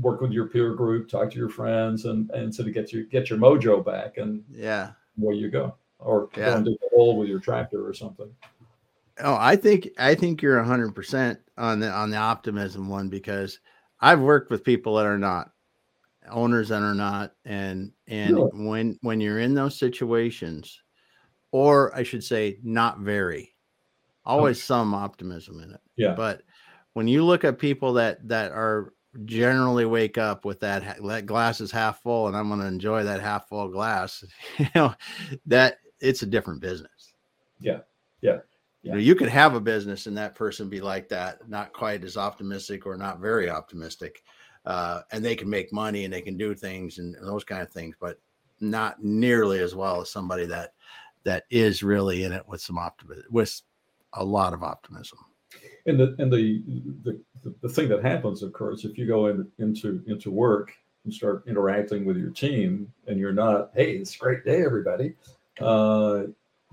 work 0.00 0.20
with 0.20 0.32
your 0.32 0.48
peer 0.48 0.74
group 0.74 1.08
talk 1.08 1.30
to 1.30 1.38
your 1.38 1.48
friends 1.48 2.04
and 2.04 2.30
and 2.30 2.54
so 2.54 2.62
to 2.62 2.70
get 2.70 2.92
your 2.92 3.04
get 3.04 3.30
your 3.30 3.38
mojo 3.38 3.82
back 3.84 4.18
and 4.18 4.44
yeah. 4.50 4.90
where 5.16 5.34
you 5.34 5.50
go. 5.50 5.74
Or 5.98 6.28
yeah. 6.36 6.50
go 6.50 6.56
and 6.56 6.64
dig 6.64 6.74
a 6.74 6.94
hole 6.94 7.16
with 7.16 7.28
your 7.28 7.40
tractor 7.40 7.86
or 7.86 7.94
something 7.94 8.30
oh 9.20 9.36
i 9.38 9.56
think 9.56 9.88
i 9.98 10.14
think 10.14 10.42
you're 10.42 10.62
100% 10.62 11.38
on 11.56 11.80
the 11.80 11.90
on 11.90 12.10
the 12.10 12.16
optimism 12.16 12.88
one 12.88 13.08
because 13.08 13.58
i've 14.00 14.20
worked 14.20 14.50
with 14.50 14.64
people 14.64 14.96
that 14.96 15.06
are 15.06 15.18
not 15.18 15.50
owners 16.30 16.68
that 16.68 16.82
are 16.82 16.94
not 16.94 17.32
and 17.44 17.92
and 18.06 18.34
no. 18.34 18.50
when 18.54 18.98
when 19.02 19.20
you're 19.20 19.40
in 19.40 19.54
those 19.54 19.78
situations 19.78 20.82
or 21.52 21.94
i 21.96 22.02
should 22.02 22.22
say 22.22 22.58
not 22.62 23.00
very 23.00 23.54
always 24.24 24.58
okay. 24.58 24.64
some 24.64 24.94
optimism 24.94 25.60
in 25.60 25.72
it 25.72 25.80
yeah 25.96 26.14
but 26.14 26.42
when 26.92 27.08
you 27.08 27.24
look 27.24 27.44
at 27.44 27.58
people 27.58 27.92
that 27.94 28.26
that 28.28 28.52
are 28.52 28.92
generally 29.24 29.86
wake 29.86 30.18
up 30.18 30.44
with 30.44 30.60
that 30.60 30.98
that 31.02 31.26
glass 31.26 31.60
is 31.60 31.70
half 31.70 32.02
full 32.02 32.28
and 32.28 32.36
i'm 32.36 32.48
going 32.48 32.60
to 32.60 32.66
enjoy 32.66 33.02
that 33.02 33.20
half 33.20 33.48
full 33.48 33.68
glass 33.68 34.22
you 34.58 34.66
know 34.74 34.94
that 35.46 35.78
it's 36.00 36.22
a 36.22 36.26
different 36.26 36.60
business 36.60 37.14
yeah 37.58 37.78
yeah 38.20 38.38
yeah. 38.88 38.94
You, 38.94 38.98
know, 38.98 39.04
you 39.04 39.14
could 39.14 39.28
have 39.28 39.54
a 39.54 39.60
business 39.60 40.06
and 40.06 40.16
that 40.18 40.34
person 40.34 40.68
be 40.68 40.80
like 40.80 41.08
that, 41.10 41.48
not 41.48 41.72
quite 41.72 42.04
as 42.04 42.16
optimistic 42.16 42.86
or 42.86 42.96
not 42.96 43.20
very 43.20 43.48
optimistic 43.48 44.22
uh, 44.68 45.00
and 45.12 45.24
they 45.24 45.34
can 45.34 45.48
make 45.48 45.72
money 45.72 46.04
and 46.04 46.12
they 46.12 46.20
can 46.20 46.36
do 46.36 46.54
things 46.54 46.98
and, 46.98 47.14
and 47.16 47.26
those 47.26 47.42
kind 47.42 47.62
of 47.62 47.70
things, 47.70 47.96
but 47.98 48.20
not 48.60 49.02
nearly 49.02 49.60
as 49.60 49.74
well 49.74 50.00
as 50.00 50.10
somebody 50.10 50.44
that 50.46 50.74
that 51.24 51.44
is 51.50 51.82
really 51.82 52.24
in 52.24 52.32
it 52.32 52.46
with 52.46 52.60
some 52.60 52.78
optimism, 52.78 53.24
with 53.30 53.60
a 54.14 54.24
lot 54.24 54.52
of 54.52 54.62
optimism. 54.62 55.18
And 55.86 55.98
the 55.98 56.14
and 56.18 56.30
the 56.30 56.62
the, 57.04 57.54
the 57.62 57.68
thing 57.68 57.88
that 57.88 58.04
happens, 58.04 58.42
of 58.42 58.52
course, 58.52 58.84
if 58.84 58.98
you 58.98 59.06
go 59.06 59.28
in, 59.28 59.46
into 59.58 60.02
into 60.06 60.30
work 60.30 60.72
and 61.04 61.14
start 61.14 61.44
interacting 61.46 62.04
with 62.04 62.18
your 62.18 62.30
team, 62.30 62.92
and 63.06 63.18
you're 63.18 63.32
not, 63.32 63.70
hey, 63.74 63.92
it's 63.92 64.16
a 64.16 64.18
great 64.18 64.44
day, 64.44 64.64
everybody. 64.64 65.14
Uh, 65.60 66.24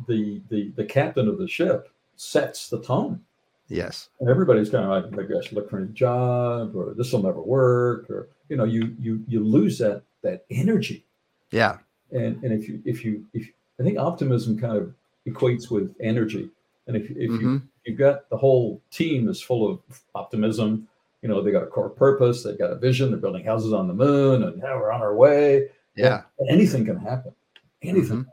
the 0.07 0.41
the 0.49 0.74
the 0.76 0.84
captain 0.84 1.30
of 1.30 1.38
the 1.38 1.47
ship 1.47 1.88
sets 2.16 2.70
the 2.70 2.82
tone 2.82 3.22
Yes. 3.68 4.09
And 4.20 4.30
everybody's 4.30 4.70
kind 4.70 4.84
of 4.84 4.89
like, 4.91 5.11
maybe 5.11 5.38
I 5.38 5.41
should 5.41 5.53
look 5.53 5.70
for 5.70 5.80
a 5.80 5.88
job 5.88 6.76
or 6.76 6.93
this 6.93 7.11
will 7.11 7.24
never 7.24 7.41
work. 7.41 8.09
Or, 8.09 8.30
you 8.49 8.57
know, 8.57 8.63
you 8.63 8.95
you 8.99 9.24
you 9.28 9.43
lose 9.43 9.78
that 9.80 10.03
that 10.22 10.45
energy. 10.51 11.05
Yeah. 11.51 11.78
And 12.11 12.43
and 12.43 12.53
if 12.53 12.68
you 12.68 12.82
if 12.86 13.03
you 13.03 13.26
if 13.34 13.49
I 13.80 13.84
think 13.84 13.97
optimism 13.97 14.59
kind 14.59 14.78
of 14.78 14.93
equates 15.28 15.72
with 15.72 15.95
energy. 15.99 16.49
And 16.88 16.95
if 16.95 17.09
if 17.11 17.32
mm-hmm. 17.32 17.41
you 17.41 17.61
you've 17.86 17.97
got 17.97 18.30
the 18.30 18.38
whole 18.38 18.82
team 18.91 19.28
is 19.30 19.41
full 19.41 19.70
of 19.70 19.80
optimism, 20.13 20.88
you 21.24 21.30
know, 21.30 21.41
they 21.41 21.51
got 21.51 21.63
a 21.63 21.68
core 21.68 21.89
purpose, 21.89 22.43
they've 22.43 22.57
got 22.57 22.72
a 22.72 22.76
vision, 22.76 23.09
they're 23.09 23.20
building 23.20 23.45
houses 23.45 23.74
on 23.74 23.88
the 23.88 23.93
moon, 23.93 24.43
and 24.43 24.59
yeah, 24.59 24.76
we're 24.76 24.91
on 24.91 25.01
our 25.01 25.16
way. 25.16 25.70
Yeah. 25.95 26.24
anything 26.49 26.86
can 26.86 26.97
happen. 26.97 27.34
Anything. 27.82 28.18
Mm-hmm. 28.18 28.30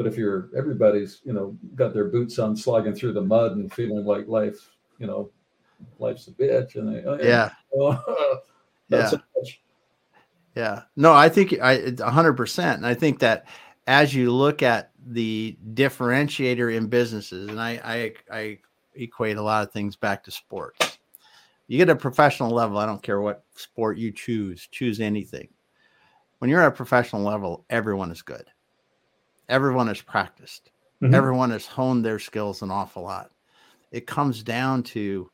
But 0.00 0.06
if 0.06 0.16
you're 0.16 0.48
everybody's, 0.56 1.20
you 1.24 1.34
know, 1.34 1.58
got 1.74 1.92
their 1.92 2.06
boots 2.06 2.38
on, 2.38 2.56
slogging 2.56 2.94
through 2.94 3.12
the 3.12 3.20
mud 3.20 3.52
and 3.52 3.70
feeling 3.70 4.06
like 4.06 4.26
life, 4.28 4.56
you 4.98 5.06
know, 5.06 5.30
life's 5.98 6.26
a 6.26 6.30
bitch, 6.30 6.76
and 6.76 6.88
they, 6.88 7.04
oh, 7.04 7.18
yeah, 7.20 7.50
yeah, 8.88 9.10
yeah. 10.56 10.82
No, 10.96 11.12
I 11.12 11.28
think 11.28 11.60
I 11.60 11.92
hundred 12.02 12.32
percent, 12.32 12.78
and 12.78 12.86
I 12.86 12.94
think 12.94 13.18
that 13.18 13.46
as 13.86 14.14
you 14.14 14.30
look 14.30 14.62
at 14.62 14.90
the 15.06 15.58
differentiator 15.74 16.74
in 16.74 16.86
businesses, 16.86 17.50
and 17.50 17.60
I, 17.60 17.78
I 17.84 18.14
I 18.34 18.58
equate 18.94 19.36
a 19.36 19.42
lot 19.42 19.64
of 19.64 19.70
things 19.70 19.96
back 19.96 20.24
to 20.24 20.30
sports. 20.30 20.98
You 21.66 21.76
get 21.76 21.90
a 21.90 21.94
professional 21.94 22.52
level. 22.52 22.78
I 22.78 22.86
don't 22.86 23.02
care 23.02 23.20
what 23.20 23.44
sport 23.54 23.98
you 23.98 24.12
choose. 24.12 24.66
Choose 24.66 24.98
anything. 24.98 25.48
When 26.38 26.48
you're 26.48 26.62
at 26.62 26.68
a 26.68 26.70
professional 26.70 27.20
level, 27.20 27.66
everyone 27.68 28.10
is 28.10 28.22
good 28.22 28.46
everyone 29.50 29.88
has 29.88 30.00
practiced. 30.00 30.70
Mm-hmm. 31.02 31.14
everyone 31.14 31.50
has 31.50 31.64
honed 31.64 32.04
their 32.04 32.18
skills 32.18 32.60
an 32.60 32.70
awful 32.70 33.04
lot. 33.04 33.30
It 33.90 34.06
comes 34.06 34.42
down 34.42 34.82
to 34.82 35.30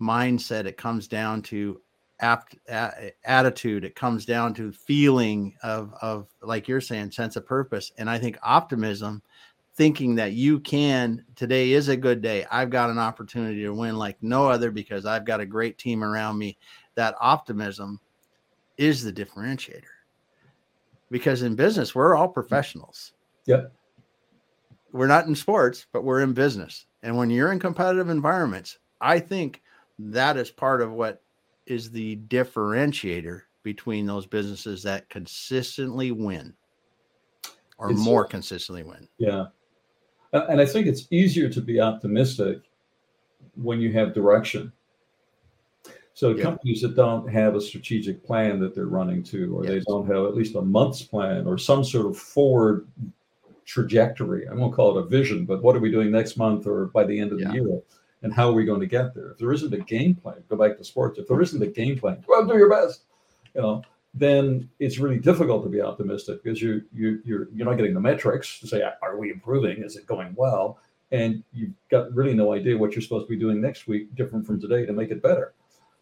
mindset. 0.00 0.66
It 0.66 0.76
comes 0.76 1.06
down 1.06 1.40
to 1.42 1.80
apt 2.18 2.56
a, 2.68 3.12
attitude. 3.24 3.84
It 3.84 3.94
comes 3.94 4.24
down 4.24 4.54
to 4.54 4.72
feeling 4.72 5.54
of 5.62 5.94
of 6.02 6.26
like 6.42 6.66
you're 6.66 6.80
saying 6.80 7.12
sense 7.12 7.36
of 7.36 7.46
purpose. 7.46 7.92
And 7.96 8.10
i 8.10 8.18
think 8.18 8.38
optimism 8.42 9.22
thinking 9.76 10.14
that 10.16 10.32
you 10.32 10.60
can 10.60 11.24
today 11.34 11.72
is 11.72 11.88
a 11.88 11.96
good 11.96 12.20
day. 12.20 12.44
I've 12.50 12.70
got 12.70 12.90
an 12.90 12.98
opportunity 12.98 13.62
to 13.62 13.74
win 13.74 13.96
like 13.96 14.16
no 14.20 14.48
other 14.48 14.70
because 14.70 15.06
i've 15.06 15.24
got 15.24 15.40
a 15.40 15.46
great 15.46 15.78
team 15.78 16.02
around 16.02 16.38
me. 16.38 16.58
That 16.96 17.14
optimism 17.20 18.00
is 18.78 19.04
the 19.04 19.12
differentiator. 19.12 19.82
Because 21.10 21.42
in 21.42 21.54
business 21.54 21.94
we're 21.94 22.16
all 22.16 22.28
professionals 22.28 23.13
Yep. 23.46 23.72
We're 24.92 25.06
not 25.06 25.26
in 25.26 25.34
sports, 25.34 25.86
but 25.92 26.04
we're 26.04 26.22
in 26.22 26.32
business. 26.32 26.86
And 27.02 27.16
when 27.16 27.30
you're 27.30 27.52
in 27.52 27.58
competitive 27.58 28.08
environments, 28.08 28.78
I 29.00 29.18
think 29.18 29.62
that 29.98 30.36
is 30.36 30.50
part 30.50 30.80
of 30.80 30.92
what 30.92 31.22
is 31.66 31.90
the 31.90 32.16
differentiator 32.28 33.42
between 33.62 34.06
those 34.06 34.26
businesses 34.26 34.82
that 34.82 35.08
consistently 35.08 36.10
win 36.10 36.54
or 37.78 37.90
it's, 37.90 38.00
more 38.00 38.24
consistently 38.24 38.82
win. 38.82 39.08
Yeah. 39.18 39.46
And 40.32 40.60
I 40.60 40.66
think 40.66 40.86
it's 40.86 41.06
easier 41.10 41.48
to 41.48 41.60
be 41.60 41.80
optimistic 41.80 42.58
when 43.54 43.80
you 43.80 43.92
have 43.92 44.14
direction. 44.14 44.72
So 46.14 46.30
yeah. 46.30 46.42
companies 46.42 46.82
that 46.82 46.94
don't 46.94 47.28
have 47.28 47.56
a 47.56 47.60
strategic 47.60 48.24
plan 48.24 48.60
that 48.60 48.74
they're 48.74 48.86
running 48.86 49.22
to, 49.24 49.56
or 49.56 49.64
yes. 49.64 49.72
they 49.72 49.80
don't 49.80 50.06
have 50.06 50.24
at 50.24 50.34
least 50.34 50.54
a 50.54 50.62
month's 50.62 51.02
plan 51.02 51.46
or 51.46 51.58
some 51.58 51.84
sort 51.84 52.06
of 52.06 52.16
forward 52.16 52.86
trajectory. 53.64 54.48
I 54.48 54.54
won't 54.54 54.74
call 54.74 54.96
it 54.96 55.04
a 55.04 55.06
vision, 55.06 55.44
but 55.44 55.62
what 55.62 55.76
are 55.76 55.80
we 55.80 55.90
doing 55.90 56.10
next 56.10 56.36
month 56.36 56.66
or 56.66 56.86
by 56.86 57.04
the 57.04 57.18
end 57.18 57.32
of 57.32 57.40
yeah. 57.40 57.48
the 57.48 57.54
year? 57.54 57.80
And 58.22 58.32
how 58.32 58.48
are 58.48 58.54
we 58.54 58.64
going 58.64 58.80
to 58.80 58.86
get 58.86 59.14
there? 59.14 59.32
If 59.32 59.38
there 59.38 59.52
isn't 59.52 59.74
a 59.74 59.78
game 59.78 60.14
plan, 60.14 60.42
go 60.48 60.56
back 60.56 60.78
to 60.78 60.84
sports. 60.84 61.18
If 61.18 61.28
there 61.28 61.42
isn't 61.42 61.62
a 61.62 61.66
game 61.66 61.98
plan, 61.98 62.24
well, 62.26 62.46
do 62.46 62.56
your 62.56 62.70
best. 62.70 63.04
You 63.54 63.60
know, 63.60 63.82
then 64.14 64.70
it's 64.78 64.98
really 64.98 65.18
difficult 65.18 65.62
to 65.64 65.68
be 65.68 65.80
optimistic 65.80 66.42
because 66.42 66.62
you 66.62 66.82
you 66.92 67.20
you're 67.24 67.48
you're 67.52 67.66
not 67.66 67.76
getting 67.76 67.94
the 67.94 68.00
metrics 68.00 68.60
to 68.60 68.66
say 68.66 68.82
are 69.02 69.18
we 69.18 69.30
improving? 69.30 69.82
Is 69.82 69.96
it 69.96 70.06
going 70.06 70.32
well? 70.36 70.78
And 71.10 71.44
you've 71.52 71.74
got 71.90 72.12
really 72.14 72.34
no 72.34 72.52
idea 72.52 72.78
what 72.78 72.92
you're 72.92 73.02
supposed 73.02 73.26
to 73.26 73.30
be 73.30 73.38
doing 73.38 73.60
next 73.60 73.86
week, 73.86 74.14
different 74.14 74.46
from 74.46 74.60
today, 74.60 74.86
to 74.86 74.92
make 74.92 75.10
it 75.10 75.22
better. 75.22 75.54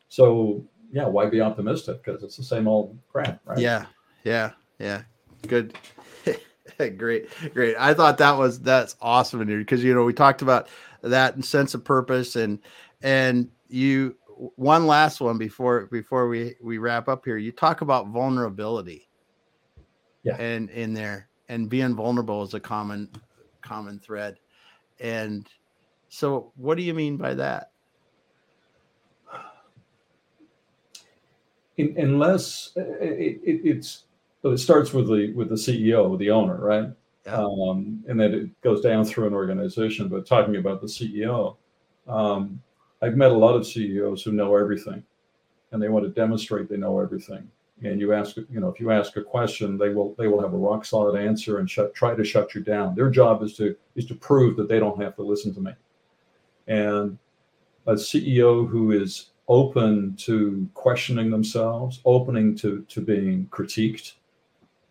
So 0.08 0.64
yeah, 0.92 1.06
why 1.06 1.26
be 1.26 1.40
optimistic? 1.40 2.04
Because 2.04 2.22
it's 2.22 2.36
the 2.36 2.44
same 2.44 2.68
old 2.68 2.96
crap, 3.10 3.40
right? 3.44 3.58
Yeah, 3.58 3.86
yeah, 4.24 4.50
yeah. 4.78 5.02
Good. 5.48 5.74
great, 6.98 7.28
great. 7.52 7.76
I 7.78 7.94
thought 7.94 8.18
that 8.18 8.36
was 8.36 8.60
that's 8.60 8.96
awesome, 9.00 9.46
dude. 9.46 9.60
Because 9.60 9.82
you 9.82 9.94
know 9.94 10.04
we 10.04 10.12
talked 10.12 10.42
about 10.42 10.68
that 11.02 11.34
and 11.34 11.44
sense 11.44 11.74
of 11.74 11.84
purpose, 11.84 12.36
and 12.36 12.58
and 13.02 13.50
you 13.68 14.16
one 14.56 14.86
last 14.86 15.20
one 15.20 15.38
before 15.38 15.86
before 15.86 16.28
we 16.28 16.54
we 16.62 16.78
wrap 16.78 17.08
up 17.08 17.24
here. 17.24 17.36
You 17.36 17.52
talk 17.52 17.80
about 17.80 18.08
vulnerability, 18.08 19.08
yeah, 20.22 20.36
and 20.36 20.70
in 20.70 20.94
there 20.94 21.28
and 21.48 21.68
being 21.68 21.94
vulnerable 21.94 22.42
is 22.42 22.54
a 22.54 22.60
common 22.60 23.08
common 23.60 23.98
thread, 23.98 24.38
and 25.00 25.48
so 26.08 26.52
what 26.56 26.76
do 26.76 26.82
you 26.82 26.94
mean 26.94 27.16
by 27.16 27.34
that? 27.34 27.70
In, 31.78 31.94
unless 31.96 32.72
it, 32.76 33.40
it, 33.42 33.60
it's 33.64 34.04
it 34.50 34.58
starts 34.58 34.92
with 34.92 35.06
the 35.08 35.32
with 35.34 35.48
the 35.48 35.54
CEO, 35.54 36.10
with 36.10 36.20
the 36.20 36.30
owner, 36.30 36.56
right? 36.56 36.90
Yeah. 37.26 37.36
Um, 37.36 38.02
and 38.08 38.18
then 38.18 38.34
it 38.34 38.60
goes 38.62 38.80
down 38.80 39.04
through 39.04 39.28
an 39.28 39.34
organization. 39.34 40.08
But 40.08 40.26
talking 40.26 40.56
about 40.56 40.80
the 40.80 40.88
CEO, 40.88 41.56
um, 42.08 42.60
I've 43.00 43.16
met 43.16 43.30
a 43.30 43.36
lot 43.36 43.54
of 43.54 43.66
CEOs 43.66 44.22
who 44.22 44.32
know 44.32 44.56
everything, 44.56 45.02
and 45.70 45.80
they 45.80 45.88
want 45.88 46.04
to 46.04 46.10
demonstrate 46.10 46.68
they 46.68 46.76
know 46.76 46.98
everything. 46.98 47.48
And 47.84 48.00
you 48.00 48.12
ask, 48.12 48.36
you 48.36 48.60
know, 48.60 48.68
if 48.68 48.78
you 48.78 48.90
ask 48.90 49.16
a 49.16 49.22
question, 49.22 49.76
they 49.76 49.88
will 49.90 50.14
they 50.16 50.28
will 50.28 50.40
have 50.40 50.54
a 50.54 50.58
rock 50.58 50.84
solid 50.84 51.20
answer 51.20 51.58
and 51.58 51.68
shut, 51.68 51.94
try 51.94 52.14
to 52.14 52.24
shut 52.24 52.54
you 52.54 52.60
down. 52.60 52.94
Their 52.94 53.10
job 53.10 53.42
is 53.42 53.56
to 53.56 53.76
is 53.94 54.06
to 54.06 54.14
prove 54.14 54.56
that 54.56 54.68
they 54.68 54.78
don't 54.78 55.00
have 55.00 55.16
to 55.16 55.22
listen 55.22 55.54
to 55.54 55.60
me. 55.60 55.72
And 56.68 57.18
a 57.86 57.94
CEO 57.94 58.68
who 58.68 58.92
is 58.92 59.30
open 59.48 60.14
to 60.16 60.68
questioning 60.74 61.30
themselves, 61.30 62.00
opening 62.04 62.56
to 62.56 62.82
to 62.88 63.00
being 63.00 63.46
critiqued, 63.46 64.14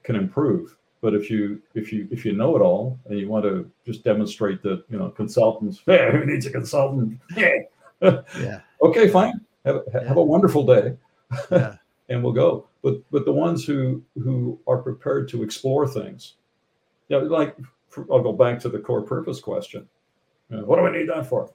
can 0.03 0.15
improve. 0.15 0.75
But 1.01 1.15
if 1.15 1.29
you 1.29 1.61
if 1.73 1.91
you 1.91 2.07
if 2.11 2.25
you 2.25 2.33
know 2.33 2.55
it 2.55 2.61
all 2.61 2.99
and 3.09 3.19
you 3.19 3.27
want 3.27 3.43
to 3.45 3.69
just 3.85 4.03
demonstrate 4.03 4.61
that 4.63 4.83
you 4.89 4.99
know 4.99 5.09
consultants, 5.09 5.81
hey, 5.85 6.11
who 6.11 6.25
needs 6.25 6.45
a 6.45 6.51
consultant? 6.51 7.19
Yeah, 7.35 7.55
yeah. 8.01 8.61
okay, 8.81 9.09
fine. 9.09 9.41
Have, 9.65 9.81
have 9.93 10.03
yeah. 10.03 10.13
a 10.13 10.21
wonderful 10.21 10.65
day. 10.65 10.95
yeah. 11.51 11.75
and 12.09 12.23
we'll 12.23 12.33
go. 12.33 12.67
But 12.83 13.01
but 13.11 13.25
the 13.25 13.31
ones 13.31 13.65
who 13.65 14.03
who 14.15 14.59
are 14.67 14.77
prepared 14.77 15.27
to 15.29 15.43
explore 15.43 15.87
things, 15.87 16.35
yeah, 17.09 17.17
you 17.17 17.29
know, 17.29 17.35
like 17.35 17.55
I'll 18.11 18.21
go 18.21 18.33
back 18.33 18.59
to 18.59 18.69
the 18.69 18.79
core 18.79 19.01
purpose 19.01 19.39
question. 19.39 19.87
You 20.49 20.57
know, 20.57 20.65
what 20.65 20.77
do 20.77 20.85
I 20.85 20.91
need 20.91 21.09
that 21.09 21.25
for? 21.27 21.51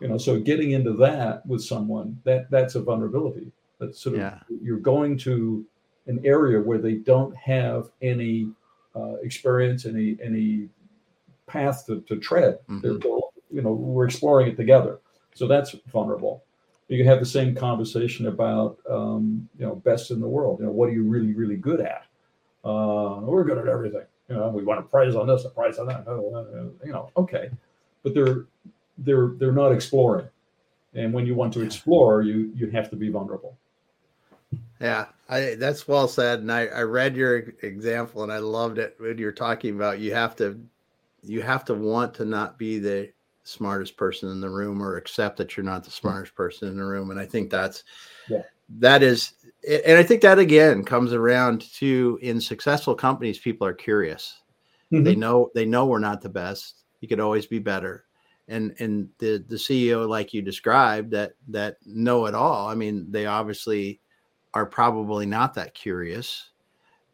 You 0.00 0.08
know, 0.08 0.18
so 0.18 0.38
getting 0.38 0.72
into 0.72 0.92
that 0.94 1.44
with 1.46 1.62
someone 1.62 2.20
that 2.24 2.50
that's 2.50 2.74
a 2.74 2.82
vulnerability. 2.82 3.50
That's 3.80 4.00
sort 4.00 4.18
of 4.18 4.34
you're 4.62 4.78
going 4.78 5.18
to 5.18 5.64
an 6.06 6.20
area 6.24 6.60
where 6.60 6.78
they 6.78 6.94
don't 6.94 7.34
have 7.36 7.90
any 8.02 8.50
uh, 8.96 9.14
experience, 9.22 9.86
any 9.86 10.16
any 10.22 10.68
path 11.46 11.86
to, 11.86 12.00
to 12.02 12.16
tread. 12.16 12.58
Mm-hmm. 12.68 13.06
you 13.50 13.62
know, 13.62 13.72
we're 13.72 14.06
exploring 14.06 14.48
it 14.48 14.56
together. 14.56 15.00
So 15.34 15.46
that's 15.46 15.74
vulnerable. 15.92 16.44
You 16.88 16.98
can 16.98 17.06
have 17.06 17.20
the 17.20 17.26
same 17.26 17.54
conversation 17.54 18.26
about, 18.26 18.78
um, 18.88 19.48
you 19.58 19.66
know, 19.66 19.74
best 19.76 20.10
in 20.10 20.20
the 20.20 20.28
world. 20.28 20.60
You 20.60 20.66
know, 20.66 20.72
what 20.72 20.88
are 20.90 20.92
you 20.92 21.02
really, 21.04 21.32
really 21.32 21.56
good 21.56 21.80
at? 21.80 22.04
Uh, 22.64 23.20
we're 23.22 23.44
good 23.44 23.58
at 23.58 23.68
everything. 23.68 24.04
You 24.28 24.36
know, 24.36 24.48
we 24.48 24.64
want 24.64 24.80
a 24.80 24.82
prize 24.82 25.14
on 25.14 25.26
this, 25.26 25.44
a 25.44 25.50
prize 25.50 25.78
on 25.78 25.86
that. 25.86 26.04
You 26.84 26.92
know, 26.92 27.10
okay, 27.16 27.50
but 28.02 28.14
they're 28.14 28.46
they're 28.98 29.32
they're 29.38 29.52
not 29.52 29.72
exploring. 29.72 30.28
And 30.94 31.12
when 31.12 31.26
you 31.26 31.34
want 31.34 31.52
to 31.54 31.60
explore, 31.60 32.22
you 32.22 32.52
you 32.54 32.70
have 32.70 32.88
to 32.90 32.96
be 32.96 33.10
vulnerable. 33.10 33.56
Yeah, 34.80 35.06
I, 35.28 35.56
that's 35.58 35.88
well 35.88 36.08
said. 36.08 36.40
And 36.40 36.52
I, 36.52 36.66
I 36.66 36.82
read 36.82 37.16
your 37.16 37.38
example 37.62 38.22
and 38.22 38.32
I 38.32 38.38
loved 38.38 38.78
it 38.78 38.96
when 38.98 39.18
you're 39.18 39.32
talking 39.32 39.74
about 39.74 39.98
you 39.98 40.12
have 40.12 40.36
to 40.36 40.60
you 41.22 41.40
have 41.40 41.64
to 41.64 41.74
want 41.74 42.14
to 42.14 42.24
not 42.24 42.58
be 42.58 42.78
the 42.78 43.10
smartest 43.44 43.96
person 43.96 44.30
in 44.30 44.40
the 44.40 44.48
room 44.48 44.82
or 44.82 44.96
accept 44.96 45.36
that 45.36 45.56
you're 45.56 45.64
not 45.64 45.84
the 45.84 45.90
smartest 45.90 46.34
person 46.34 46.68
in 46.68 46.76
the 46.76 46.84
room. 46.84 47.10
And 47.10 47.20
I 47.20 47.26
think 47.26 47.50
that's 47.50 47.84
yeah. 48.28 48.42
that 48.78 49.02
is 49.02 49.34
and 49.66 49.96
I 49.96 50.02
think 50.02 50.22
that 50.22 50.38
again 50.38 50.84
comes 50.84 51.12
around 51.12 51.62
to 51.76 52.18
in 52.22 52.40
successful 52.40 52.94
companies, 52.94 53.38
people 53.38 53.66
are 53.66 53.74
curious. 53.74 54.42
Mm-hmm. 54.92 55.04
They 55.04 55.14
know 55.14 55.50
they 55.54 55.64
know 55.64 55.86
we're 55.86 55.98
not 55.98 56.20
the 56.20 56.28
best. 56.28 56.84
You 57.00 57.08
could 57.08 57.20
always 57.20 57.46
be 57.46 57.58
better. 57.58 58.04
And 58.48 58.74
and 58.78 59.08
the 59.18 59.42
the 59.48 59.56
CEO 59.56 60.06
like 60.06 60.34
you 60.34 60.42
described 60.42 61.10
that 61.12 61.34
that 61.48 61.76
know 61.86 62.26
it 62.26 62.34
all. 62.34 62.68
I 62.68 62.74
mean, 62.74 63.10
they 63.10 63.26
obviously 63.26 64.00
are 64.54 64.64
probably 64.64 65.26
not 65.26 65.52
that 65.54 65.74
curious 65.74 66.50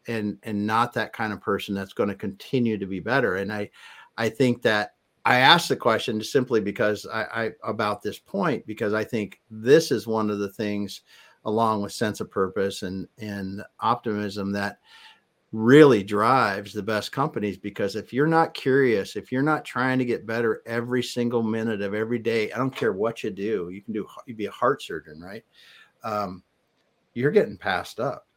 and 0.07 0.37
and 0.43 0.65
not 0.65 0.93
that 0.93 1.13
kind 1.13 1.33
of 1.33 1.41
person 1.41 1.75
that's 1.75 1.93
going 1.93 2.09
to 2.09 2.15
continue 2.15 2.77
to 2.77 2.85
be 2.85 2.99
better 2.99 3.35
and 3.37 3.51
i 3.51 3.69
i 4.17 4.29
think 4.29 4.61
that 4.61 4.95
i 5.25 5.37
asked 5.37 5.69
the 5.69 5.75
question 5.75 6.21
simply 6.23 6.59
because 6.59 7.05
I, 7.11 7.23
I 7.23 7.51
about 7.63 8.01
this 8.01 8.17
point 8.17 8.65
because 8.65 8.93
i 8.93 9.03
think 9.03 9.41
this 9.49 9.91
is 9.91 10.07
one 10.07 10.29
of 10.29 10.39
the 10.39 10.51
things 10.51 11.01
along 11.45 11.81
with 11.81 11.91
sense 11.91 12.19
of 12.19 12.31
purpose 12.31 12.83
and 12.83 13.07
and 13.19 13.63
optimism 13.79 14.51
that 14.53 14.77
really 15.51 16.01
drives 16.01 16.71
the 16.71 16.81
best 16.81 17.11
companies 17.11 17.57
because 17.57 17.95
if 17.95 18.13
you're 18.13 18.25
not 18.25 18.53
curious 18.53 19.15
if 19.15 19.31
you're 19.31 19.41
not 19.41 19.65
trying 19.65 19.99
to 19.99 20.05
get 20.05 20.25
better 20.25 20.61
every 20.65 21.03
single 21.03 21.43
minute 21.43 21.81
of 21.81 21.93
every 21.93 22.19
day 22.19 22.51
i 22.53 22.57
don't 22.57 22.75
care 22.75 22.93
what 22.93 23.21
you 23.21 23.29
do 23.29 23.69
you 23.69 23.81
can 23.81 23.93
do 23.93 24.07
you 24.25 24.33
be 24.33 24.45
a 24.45 24.51
heart 24.51 24.81
surgeon 24.81 25.19
right? 25.19 25.43
Um, 26.03 26.43
you're 27.13 27.31
getting 27.31 27.57
passed 27.57 27.99
up. 27.99 28.27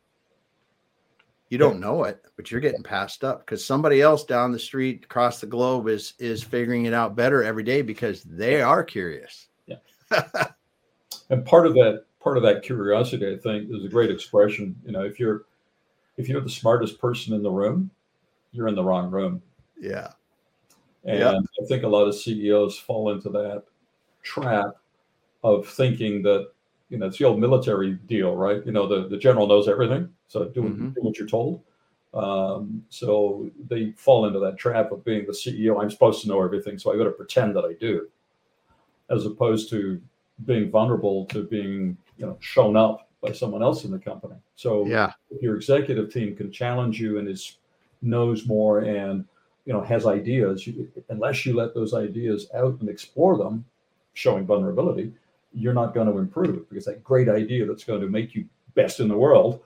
You 1.48 1.58
don't 1.58 1.78
know 1.78 2.04
it, 2.04 2.24
but 2.36 2.50
you're 2.50 2.60
getting 2.60 2.82
passed 2.82 3.22
up 3.22 3.40
because 3.40 3.64
somebody 3.64 4.00
else 4.00 4.24
down 4.24 4.50
the 4.50 4.58
street 4.58 5.04
across 5.04 5.40
the 5.40 5.46
globe 5.46 5.88
is 5.88 6.14
is 6.18 6.42
figuring 6.42 6.86
it 6.86 6.94
out 6.94 7.14
better 7.14 7.44
every 7.44 7.62
day 7.62 7.82
because 7.82 8.22
they 8.24 8.60
are 8.60 8.82
curious. 8.82 9.48
Yeah. 9.66 9.76
and 11.30 11.44
part 11.44 11.66
of 11.66 11.74
that 11.74 12.06
part 12.20 12.36
of 12.36 12.42
that 12.42 12.62
curiosity, 12.62 13.32
I 13.32 13.36
think, 13.36 13.70
is 13.70 13.84
a 13.84 13.88
great 13.88 14.10
expression. 14.10 14.74
You 14.84 14.92
know, 14.92 15.02
if 15.02 15.20
you're 15.20 15.44
if 16.16 16.28
you're 16.28 16.40
the 16.40 16.50
smartest 16.50 16.98
person 17.00 17.34
in 17.34 17.42
the 17.42 17.50
room, 17.50 17.90
you're 18.52 18.68
in 18.68 18.74
the 18.74 18.84
wrong 18.84 19.10
room. 19.10 19.42
Yeah. 19.78 20.10
And 21.04 21.18
yep. 21.18 21.34
I 21.62 21.66
think 21.66 21.82
a 21.82 21.88
lot 21.88 22.08
of 22.08 22.14
CEOs 22.14 22.78
fall 22.78 23.12
into 23.12 23.28
that 23.30 23.64
trap 24.22 24.70
of 25.42 25.68
thinking 25.68 26.22
that 26.22 26.48
you 26.94 27.00
know, 27.00 27.06
it's 27.06 27.18
the 27.18 27.24
old 27.24 27.40
military 27.40 27.94
deal, 28.06 28.36
right? 28.36 28.64
You 28.64 28.70
know, 28.70 28.86
the, 28.86 29.08
the 29.08 29.16
general 29.16 29.48
knows 29.48 29.66
everything, 29.66 30.08
so 30.28 30.44
do, 30.44 30.62
mm-hmm. 30.62 30.90
do 30.90 31.00
what 31.00 31.18
you're 31.18 31.26
told. 31.26 31.60
Um, 32.14 32.84
so 32.88 33.50
they 33.68 33.90
fall 33.96 34.26
into 34.26 34.38
that 34.38 34.58
trap 34.58 34.92
of 34.92 35.04
being 35.04 35.26
the 35.26 35.32
CEO. 35.32 35.82
I'm 35.82 35.90
supposed 35.90 36.22
to 36.22 36.28
know 36.28 36.40
everything, 36.40 36.78
so 36.78 36.94
I 36.94 36.96
got 36.96 37.04
to 37.04 37.10
pretend 37.10 37.56
that 37.56 37.64
I 37.64 37.72
do, 37.80 38.06
as 39.10 39.26
opposed 39.26 39.70
to 39.70 40.00
being 40.44 40.70
vulnerable 40.70 41.26
to 41.26 41.42
being, 41.42 41.96
you 42.16 42.26
know, 42.26 42.36
shown 42.38 42.76
up 42.76 43.08
by 43.20 43.32
someone 43.32 43.64
else 43.64 43.84
in 43.84 43.90
the 43.90 43.98
company. 43.98 44.36
So 44.54 44.86
yeah, 44.86 45.10
if 45.32 45.42
your 45.42 45.56
executive 45.56 46.12
team 46.12 46.36
can 46.36 46.52
challenge 46.52 47.00
you 47.00 47.18
and 47.18 47.28
is 47.28 47.56
knows 48.02 48.46
more 48.46 48.80
and 48.80 49.24
you 49.64 49.72
know 49.72 49.82
has 49.82 50.06
ideas, 50.06 50.64
you, 50.64 50.88
unless 51.08 51.44
you 51.44 51.56
let 51.56 51.74
those 51.74 51.92
ideas 51.92 52.46
out 52.54 52.78
and 52.78 52.88
explore 52.88 53.36
them, 53.36 53.64
showing 54.12 54.46
vulnerability, 54.46 55.12
you're 55.54 55.74
not 55.74 55.94
going 55.94 56.06
to 56.06 56.18
improve 56.18 56.68
because 56.68 56.84
that 56.84 57.02
great 57.02 57.28
idea 57.28 57.64
that's 57.66 57.84
going 57.84 58.00
to 58.00 58.08
make 58.08 58.34
you 58.34 58.44
best 58.74 59.00
in 59.00 59.08
the 59.08 59.16
world 59.16 59.60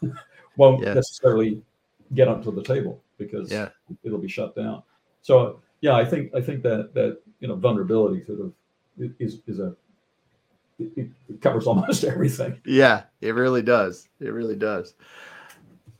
won't 0.56 0.82
yeah. 0.82 0.94
necessarily 0.94 1.60
get 2.14 2.28
up 2.28 2.42
to 2.44 2.50
the 2.50 2.62
table 2.62 3.02
because 3.18 3.50
yeah. 3.50 3.68
it'll 4.04 4.18
be 4.18 4.28
shut 4.28 4.54
down. 4.54 4.82
So 5.22 5.60
yeah, 5.80 5.94
I 5.94 6.04
think 6.04 6.34
I 6.34 6.40
think 6.40 6.62
that 6.62 6.94
that 6.94 7.20
you 7.40 7.48
know 7.48 7.56
vulnerability 7.56 8.24
sort 8.24 8.40
of 8.40 8.52
is 9.18 9.40
is 9.46 9.58
a 9.58 9.74
it, 10.78 11.08
it 11.28 11.40
covers 11.40 11.66
almost 11.66 12.04
everything. 12.04 12.60
Yeah, 12.64 13.04
it 13.20 13.34
really 13.34 13.62
does. 13.62 14.08
It 14.20 14.28
really 14.28 14.56
does. 14.56 14.94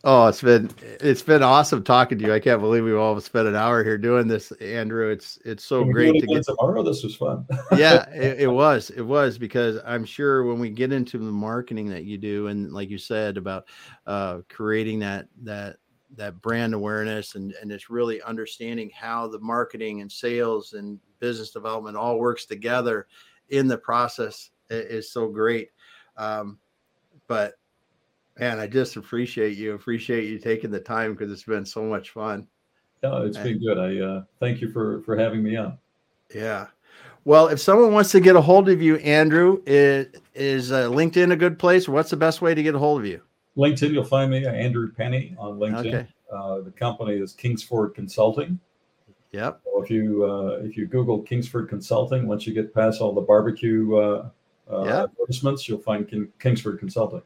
Oh, 0.07 0.27
it's 0.27 0.43
been 0.43 0.71
it's 0.83 1.23
been 1.23 1.43
awesome 1.43 1.83
talking 1.83 2.19
to 2.19 2.27
you. 2.27 2.35
I 2.35 2.39
can't 2.39 2.61
believe 2.61 2.85
we've 2.85 2.95
all 2.95 3.19
spent 3.23 3.49
an 3.49 3.57
hour 3.57 3.83
here 3.83 3.97
doing 3.97 4.29
this, 4.29 4.53
Andrew. 4.53 5.09
It's 5.09 5.39
it's 5.47 5.65
so 5.65 5.83
great 5.83 6.21
to 6.21 6.27
get 6.27 6.45
tomorrow. 6.45 6.83
This 6.83 7.03
was 7.03 7.17
fun. 7.17 7.47
yeah, 7.77 8.07
it, 8.11 8.41
it, 8.41 8.47
was. 8.47 8.91
It 8.91 9.01
was 9.01 9.39
because 9.39 9.79
I'm 9.87 10.05
sure 10.05 10.45
when 10.45 10.59
we 10.59 10.69
get 10.69 10.93
into 10.93 11.17
the 11.17 11.25
marketing 11.25 11.89
that 11.89 12.05
you 12.05 12.19
do, 12.19 12.49
and 12.49 12.71
like 12.71 12.91
you 12.91 12.99
said 12.99 13.39
about 13.39 13.67
uh, 14.07 14.41
creating 14.51 14.99
that 14.99 15.27
that 15.43 15.77
that 16.17 16.41
brand 16.43 16.75
awareness 16.75 17.35
and 17.35 17.55
and 17.63 17.73
it's 17.73 17.89
really 17.89 18.21
understanding 18.23 18.91
how 18.95 19.27
the 19.27 19.41
marketing 19.41 20.03
and 20.03 20.13
sales 20.13 20.75
and 20.75 21.01
business 21.19 21.51
development 21.51 21.97
all 21.97 22.19
works 22.19 22.45
together 22.45 23.07
in 23.49 23.67
the 23.67 23.79
process 23.79 24.51
is 24.69 25.11
so 25.11 25.29
great. 25.29 25.71
Um, 26.19 26.59
but 27.27 27.55
Man, 28.39 28.59
I 28.59 28.67
just 28.67 28.97
appreciate 28.97 29.57
you. 29.57 29.75
Appreciate 29.75 30.25
you 30.25 30.39
taking 30.39 30.71
the 30.71 30.81
time 30.81 31.13
because 31.13 31.31
it's 31.31 31.45
been 31.45 31.65
so 31.65 31.83
much 31.85 32.11
fun. 32.11 32.49
No, 33.03 33.25
it's 33.25 33.37
and, 33.37 33.45
been 33.45 33.59
good. 33.61 33.79
I 33.79 34.05
uh, 34.05 34.25
thank 34.41 34.61
you 34.61 34.71
for 34.73 35.03
for 35.03 35.17
having 35.17 35.43
me 35.43 35.57
on. 35.57 35.79
Yeah. 36.35 36.67
Well, 37.25 37.49
if 37.49 37.61
someone 37.61 37.93
wants 37.93 38.11
to 38.13 38.21
get 38.21 38.37
a 38.37 38.41
hold 38.41 38.69
of 38.69 38.83
you, 38.83 38.97
Andrew, 38.97 39.63
is, 39.65 40.09
is 40.35 40.73
uh, 40.73 40.91
LinkedIn 40.91 41.33
a 41.33 41.37
good 41.37 41.59
place? 41.59 41.89
What's 41.89 42.11
the 42.11 42.17
best 42.17 42.43
way 42.43 42.55
to 42.55 42.63
get 42.63 42.75
a 42.75 42.79
hold 42.79 43.01
of 43.01 43.07
you? 43.07 43.23
LinkedIn, 43.57 43.93
you'll 43.93 44.05
find 44.05 44.31
me, 44.31 44.47
Andrew 44.47 44.93
Penny, 44.93 45.35
on 45.39 45.59
LinkedIn. 45.59 45.87
Okay. 45.87 46.07
Uh, 46.31 46.61
the 46.61 46.71
company 46.71 47.15
is 47.15 47.33
Kingsford 47.33 47.95
Consulting. 47.95 48.59
Yep. 49.33 49.61
So 49.65 49.83
if 49.83 49.91
you 49.91 50.25
uh, 50.25 50.65
if 50.65 50.77
you 50.77 50.87
Google 50.87 51.23
Kingsford 51.23 51.69
Consulting, 51.69 52.27
once 52.27 52.47
you 52.47 52.53
get 52.53 52.75
past 52.75 53.01
all 53.01 53.13
the 53.13 53.21
barbecue 53.21 53.97
uh, 53.97 54.29
uh, 54.71 54.85
yep. 54.85 55.11
advertisements, 55.11 55.69
you'll 55.69 55.81
find 55.81 56.09
King, 56.09 56.29
Kingsford 56.39 56.79
Consulting. 56.79 57.23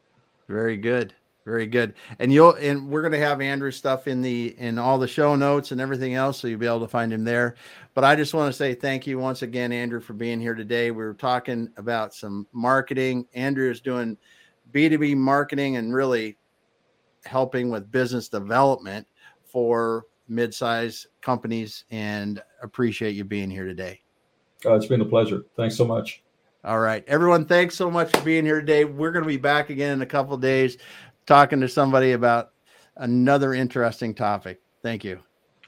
Very 0.49 0.76
good. 0.76 1.14
Very 1.44 1.66
good. 1.66 1.94
And 2.18 2.30
you'll 2.30 2.55
and 2.55 2.88
we're 2.88 3.01
going 3.01 3.12
to 3.12 3.18
have 3.18 3.40
Andrew's 3.40 3.76
stuff 3.76 4.07
in 4.07 4.20
the 4.20 4.55
in 4.59 4.78
all 4.78 4.99
the 4.99 5.09
show 5.09 5.34
notes 5.34 5.72
and 5.72 5.80
everything 5.80 6.12
else, 6.12 6.38
so 6.38 6.46
you'll 6.46 6.59
be 6.59 6.66
able 6.66 6.80
to 6.80 6.88
find 6.88 7.11
him 7.11 7.24
there. 7.24 7.55
But 7.94 8.05
I 8.05 8.16
just 8.16 8.34
want 8.34 8.53
to 8.53 8.57
say 8.57 8.74
thank 8.74 9.07
you 9.07 9.18
once 9.18 9.40
again, 9.40 9.72
Andrew, 9.72 10.01
for 10.01 10.12
being 10.12 10.40
here 10.40 10.55
today. 10.55 10.90
We 10.90 11.03
were 11.03 11.14
talking 11.14 11.70
about 11.78 12.12
some 12.12 12.46
marketing. 12.53 13.26
Andrew 13.32 13.70
is 13.70 13.80
doing 13.80 14.18
B2B 14.72 15.16
marketing 15.16 15.76
and 15.76 15.94
really 15.94 16.36
helping 17.24 17.70
with 17.70 17.90
business 17.90 18.28
development 18.28 19.07
for 19.46 20.05
mid-size 20.28 21.07
companies 21.22 21.84
and 21.90 22.42
appreciate 22.62 23.16
you 23.16 23.24
being 23.24 23.51
here 23.51 23.64
today. 23.64 24.03
Uh, 24.66 24.74
it's 24.74 24.86
been 24.86 25.01
a 25.01 25.07
pleasure. 25.07 25.44
Thanks 25.57 25.76
so 25.76 25.86
much. 25.86 26.22
All 26.64 26.80
right. 26.80 27.04
Everyone, 27.06 27.44
thanks 27.46 27.76
so 27.76 27.90
much 27.90 28.11
for 28.11 28.22
being 28.22 28.44
here 28.44 28.61
today. 28.61 28.84
We're 28.84 29.12
going 29.12 29.24
to 29.24 29.28
be 29.28 29.36
back 29.36 29.70
again 29.70 29.92
in 29.92 30.02
a 30.02 30.06
couple 30.06 30.36
days 30.36 30.76
talking 31.26 31.61
to 31.61 31.68
somebody 31.68 32.12
about 32.12 32.52
another 32.96 33.54
interesting 33.54 34.14
topic. 34.14 34.61
Thank 34.82 35.04
you. 35.04 35.27